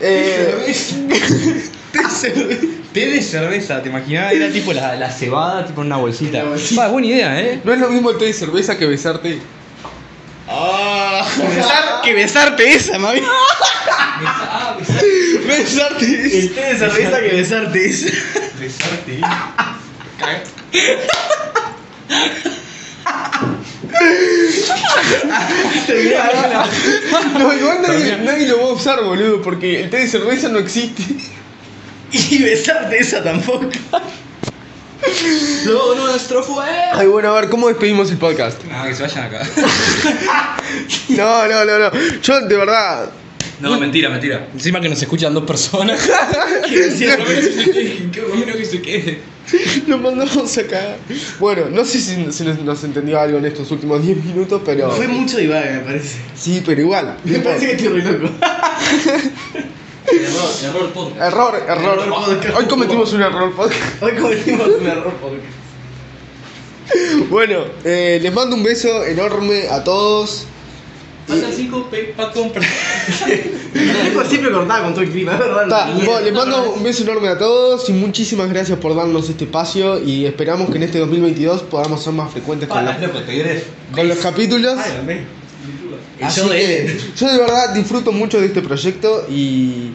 eh. 0.00 0.64
té, 0.66 0.74
cerveza. 0.74 2.68
Té 2.92 3.06
de 3.06 3.22
cerveza, 3.22 3.80
¿te 3.82 3.88
imaginabas? 3.88 4.32
Era 4.32 4.50
tipo 4.50 4.72
la, 4.72 4.96
la 4.96 5.10
cebada, 5.12 5.64
tipo 5.64 5.82
en 5.82 5.86
una 5.88 5.98
bolsita. 5.98 6.42
Va, 6.76 6.88
buena 6.88 7.06
idea, 7.06 7.40
¿eh? 7.40 7.60
No 7.62 7.72
es 7.72 7.78
lo 7.78 7.88
mismo 7.88 8.10
el 8.10 8.18
té 8.18 8.24
de 8.24 8.32
cerveza 8.32 8.76
que 8.76 8.86
besarte. 8.86 9.38
Ah, 10.52 11.24
besar, 11.36 12.00
que 12.02 12.12
besarte 12.12 12.72
esa, 12.72 12.98
mami. 12.98 13.22
Ah, 13.24 14.76
Besarte. 15.46 16.04
El 16.04 16.54
té 16.54 16.60
de 16.60 16.78
cerveza 16.78 17.20
que 17.20 17.28
besarte 17.28 17.88
esa. 17.88 18.06
besarte. 18.58 19.20
No, 27.38 27.52
igual 27.52 27.82
nadie, 27.82 28.16
nadie 28.18 28.48
lo 28.48 28.58
va 28.58 28.64
a 28.64 28.72
usar, 28.72 29.02
boludo, 29.02 29.42
porque 29.42 29.82
el 29.82 29.90
té 29.90 29.98
de 29.98 30.08
cerveza 30.08 30.48
no 30.48 30.58
existe. 30.58 31.02
Y 32.12 32.42
besarte 32.42 32.98
esa 32.98 33.22
tampoco. 33.22 33.68
Lo 35.66 35.94
nuestro 35.94 36.42
fue. 36.42 36.64
Ay, 36.92 37.06
bueno, 37.06 37.30
a 37.30 37.40
ver, 37.40 37.50
¿cómo 37.50 37.68
despedimos 37.68 38.10
el 38.10 38.16
podcast? 38.18 38.62
No, 38.64 38.84
que 38.84 38.94
se 38.94 39.02
vayan 39.02 39.24
acá. 39.24 39.46
No, 41.08 41.46
no, 41.48 41.64
no, 41.64 41.78
no. 41.78 41.90
Yo, 42.22 42.40
de 42.46 42.56
verdad. 42.56 43.10
No, 43.60 43.78
mentira, 43.78 44.08
mentira. 44.08 44.48
Encima 44.54 44.80
que 44.80 44.88
nos 44.88 45.02
escuchan 45.02 45.34
dos 45.34 45.44
personas. 45.44 46.00
que 46.68 46.78
decían, 46.78 47.18
"Por 47.18 47.28
lo 47.28 47.34
menos 47.34 47.44
que 47.46 47.52
se 47.52 47.70
quede, 47.72 48.10
que 48.10 48.20
lo 48.22 48.34
menos 48.36 48.56
que 48.56 48.64
se 48.64 48.82
quede. 48.82 49.20
Lo 49.88 49.98
mandamos 49.98 50.56
acá. 50.58 50.96
Bueno, 51.40 51.66
no 51.70 51.84
sé 51.84 52.00
si, 52.00 52.30
si 52.32 52.44
nos, 52.44 52.58
nos 52.60 52.84
entendió 52.84 53.20
algo 53.20 53.38
en 53.38 53.46
estos 53.46 53.70
últimos 53.72 54.02
10 54.02 54.24
minutos, 54.24 54.62
pero. 54.64 54.90
Fue 54.92 55.08
mucho 55.08 55.38
divague, 55.38 55.72
me 55.72 55.80
parece. 55.80 56.18
Sí, 56.36 56.62
pero 56.64 56.80
igual. 56.80 57.16
Me 57.24 57.40
parece 57.40 57.66
que 57.66 57.72
estoy 57.72 58.00
re 58.00 58.12
loco. 58.18 58.32
Error, 60.12 60.50
error 60.64 60.92
podcast. 60.92 61.20
Error, 61.20 61.54
error. 61.68 61.98
Error 62.00 62.08
podcast. 62.08 62.58
Hoy 62.58 62.64
cometimos 62.66 63.12
un 63.12 63.22
error 63.22 63.54
podcast. 63.54 63.80
Hoy 64.02 64.12
cometimos 64.16 64.68
un 64.80 64.86
error 64.86 65.12
porque. 65.20 65.60
Bueno, 67.28 67.64
eh, 67.84 68.18
les 68.20 68.32
mando 68.32 68.56
un 68.56 68.64
beso 68.64 69.04
enorme 69.04 69.68
a 69.68 69.84
todos. 69.84 70.46
Faltan 71.28 71.52
cinco 71.52 71.88
para 72.16 72.32
comprar. 72.32 72.64
Siempre 74.28 74.50
cortaba 74.50 74.82
con 74.84 74.94
todo 74.94 75.02
el 75.02 75.10
clima, 75.10 75.32
es 75.34 75.38
verdad. 75.38 75.68
Ta, 75.68 75.86
no, 75.86 76.04
bueno, 76.04 76.20
les 76.20 76.32
mando 76.32 76.72
un 76.72 76.82
beso 76.82 77.04
enorme 77.04 77.28
a 77.28 77.38
todos 77.38 77.88
y 77.88 77.92
muchísimas 77.92 78.48
gracias 78.48 78.78
por 78.80 78.96
darnos 78.96 79.28
este 79.28 79.44
espacio 79.44 80.02
y 80.02 80.26
esperamos 80.26 80.70
que 80.70 80.76
en 80.78 80.82
este 80.84 80.98
2022 80.98 81.62
podamos 81.62 82.02
ser 82.02 82.12
más 82.14 82.32
frecuentes 82.32 82.68
con 82.68 82.84
loco, 82.84 83.20
te 83.20 83.30
diré. 83.32 83.64
con 83.94 84.08
los 84.08 84.18
capítulos. 84.18 84.76
Ay, 84.76 85.24
Así 86.22 86.40
que 86.42 86.98
yo 87.16 87.28
de 87.32 87.38
verdad 87.38 87.74
disfruto 87.74 88.12
mucho 88.12 88.40
de 88.40 88.46
este 88.46 88.62
proyecto 88.62 89.26
y, 89.28 89.90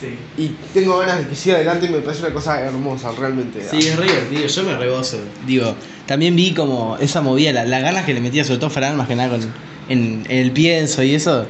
Sí. 0.00 0.16
y 0.36 0.48
tengo 0.74 0.98
ganas 0.98 1.18
de 1.20 1.28
que 1.28 1.36
siga 1.36 1.56
adelante 1.56 1.86
y 1.86 1.88
me 1.90 1.98
parece 2.00 2.24
una 2.24 2.34
cosa 2.34 2.60
hermosa, 2.60 3.12
realmente. 3.18 3.60
Sí, 3.70 3.78
es 3.88 3.96
re 3.96 4.06
divertido, 4.06 4.46
yo 4.46 4.62
me 4.64 4.76
rebozo. 4.76 5.18
Digo, 5.46 5.76
también 6.06 6.34
vi 6.34 6.52
como 6.54 6.96
esa 6.98 7.20
movida, 7.20 7.52
la- 7.52 7.64
las 7.66 7.82
ganas 7.82 8.04
que 8.04 8.12
le 8.14 8.20
metía, 8.20 8.42
sobre 8.44 8.58
todo 8.58 8.70
Fran, 8.70 8.96
más 8.96 9.06
que 9.06 9.14
nada 9.14 9.30
con, 9.30 9.40
en, 9.88 10.24
en 10.28 10.38
el 10.38 10.50
pienso 10.50 11.02
y 11.04 11.14
eso, 11.14 11.46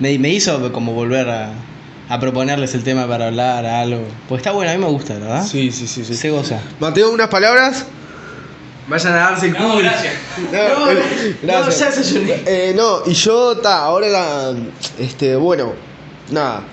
me, 0.00 0.18
me 0.18 0.28
hizo 0.28 0.70
como 0.72 0.92
volver 0.92 1.28
a, 1.30 1.52
a 2.10 2.20
proponerles 2.20 2.74
el 2.74 2.84
tema 2.84 3.08
para 3.08 3.28
hablar, 3.28 3.64
algo. 3.64 4.02
Pues 4.28 4.40
está 4.40 4.52
bueno, 4.52 4.70
a 4.70 4.74
mí 4.74 4.80
me 4.80 4.90
gusta, 4.90 5.14
¿verdad? 5.14 5.46
Sí, 5.46 5.72
sí, 5.72 5.86
sí, 5.86 6.04
sí. 6.04 6.14
Se 6.14 6.28
goza. 6.30 6.60
Mateo, 6.80 7.10
unas 7.10 7.28
palabras. 7.28 7.86
Vayan 8.86 9.12
a 9.14 9.16
darse 9.16 9.46
el 9.46 9.52
No, 9.54 9.78
gracias. 9.78 10.14
No, 10.52 11.60
no, 11.60 11.70
ya 11.70 11.90
se 11.92 12.02
lloré. 12.02 12.42
Eh, 12.46 12.72
no, 12.76 13.02
y 13.06 13.14
yo, 13.14 13.56
ta, 13.58 13.84
ahora, 13.84 14.52
este, 14.98 15.36
bueno, 15.36 15.72
nada. 16.30 16.64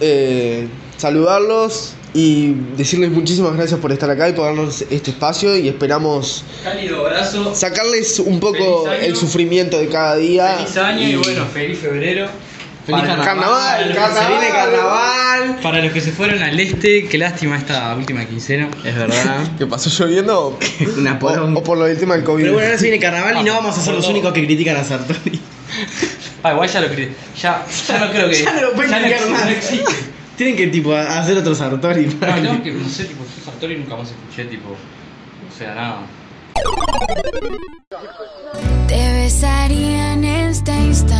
Eh, 0.00 0.68
saludarlos 0.96 1.94
y 2.14 2.52
decirles 2.76 3.10
muchísimas 3.10 3.54
gracias 3.56 3.78
por 3.80 3.92
estar 3.92 4.10
acá 4.10 4.28
y 4.28 4.32
por 4.32 4.46
darnos 4.46 4.82
este 4.90 5.10
espacio 5.10 5.56
y 5.56 5.68
esperamos 5.68 6.44
Cálido 6.64 7.06
abrazo. 7.06 7.54
sacarles 7.54 8.18
un 8.18 8.40
poco 8.40 8.88
el 8.90 9.14
sufrimiento 9.16 9.78
de 9.78 9.88
cada 9.88 10.16
día. 10.16 10.56
Feliz 10.58 10.76
año 10.76 11.08
y 11.08 11.16
bueno, 11.16 11.46
feliz 11.52 11.78
febrero. 11.78 12.28
Feliz 12.86 13.02
Para- 13.02 13.22
carnaval, 13.24 13.78
los 13.80 13.88
que 13.88 13.92
se 13.94 14.00
carnaval. 14.00 14.28
viene 14.40 14.48
carnaval. 14.54 15.58
Para 15.62 15.82
los 15.84 15.92
que 15.92 16.00
se 16.00 16.12
fueron 16.12 16.42
al 16.42 16.58
este, 16.58 17.06
qué 17.08 17.18
lástima 17.18 17.56
esta 17.56 17.94
última 17.94 18.24
quincena. 18.24 18.68
Es 18.84 18.94
verdad. 18.96 19.48
¿Qué 19.58 19.66
pasó 19.66 19.90
lloviendo? 19.90 20.58
O, 20.96 20.98
Una 20.98 21.18
poronga. 21.18 21.58
o 21.60 21.62
por 21.62 21.76
lo 21.78 21.84
del 21.84 21.98
tema 21.98 22.14
del 22.16 22.24
COVID. 22.24 22.42
Pero 22.42 22.54
bueno, 22.54 22.66
ahora 22.68 22.78
se 22.78 22.84
viene 22.84 22.98
carnaval 22.98 23.36
y 23.40 23.44
no 23.44 23.52
vamos 23.54 23.76
a 23.76 23.80
ser 23.80 23.94
los 23.94 24.08
únicos 24.08 24.32
que 24.32 24.44
critican 24.46 24.76
a 24.76 24.84
Sartori. 24.84 25.40
Ah, 26.42 26.52
igual 26.52 26.66
ya 26.70 26.80
lo 26.80 26.86
critiqué. 26.88 27.12
Ya, 27.38 27.66
ya 27.86 27.98
no 27.98 28.10
creo 28.10 28.30
que. 28.30 28.42
Ya 28.42 28.52
no 28.54 28.62
lo 28.62 28.72
pueden 28.72 28.90
ya 28.90 28.98
no 28.98 29.04
criticar 29.06 29.28
más. 29.30 29.44
no 29.44 29.50
existe. 29.50 29.92
Tienen 30.38 30.56
que 30.56 30.66
tipo 30.68 30.94
hacer 30.94 31.36
otro 31.36 31.54
Sartori. 31.54 32.06
No, 32.06 32.26
tengo 32.34 32.62
que, 32.62 32.72
no 32.72 32.88
sé, 32.88 33.04
tipo, 33.04 33.22
yo 33.24 33.44
Sartori 33.44 33.76
nunca 33.76 33.94
más 33.96 34.08
escuché, 34.08 34.46
tipo. 34.46 34.70
O 34.70 35.58
sea, 35.58 35.74
nada. 35.74 35.96
Te 38.88 39.12
besaría 39.22 40.14
en 40.14 40.24
este 40.24 40.72
instante. 40.72 41.19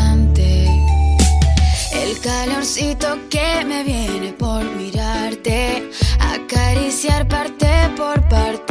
El 2.11 2.19
calorcito 2.19 3.07
que 3.31 3.65
me 3.65 3.85
viene 3.85 4.33
por 4.33 4.65
mirarte. 4.75 5.89
Acariciar 6.19 7.29
parte 7.29 7.69
por 7.97 8.29
parte. 8.29 8.70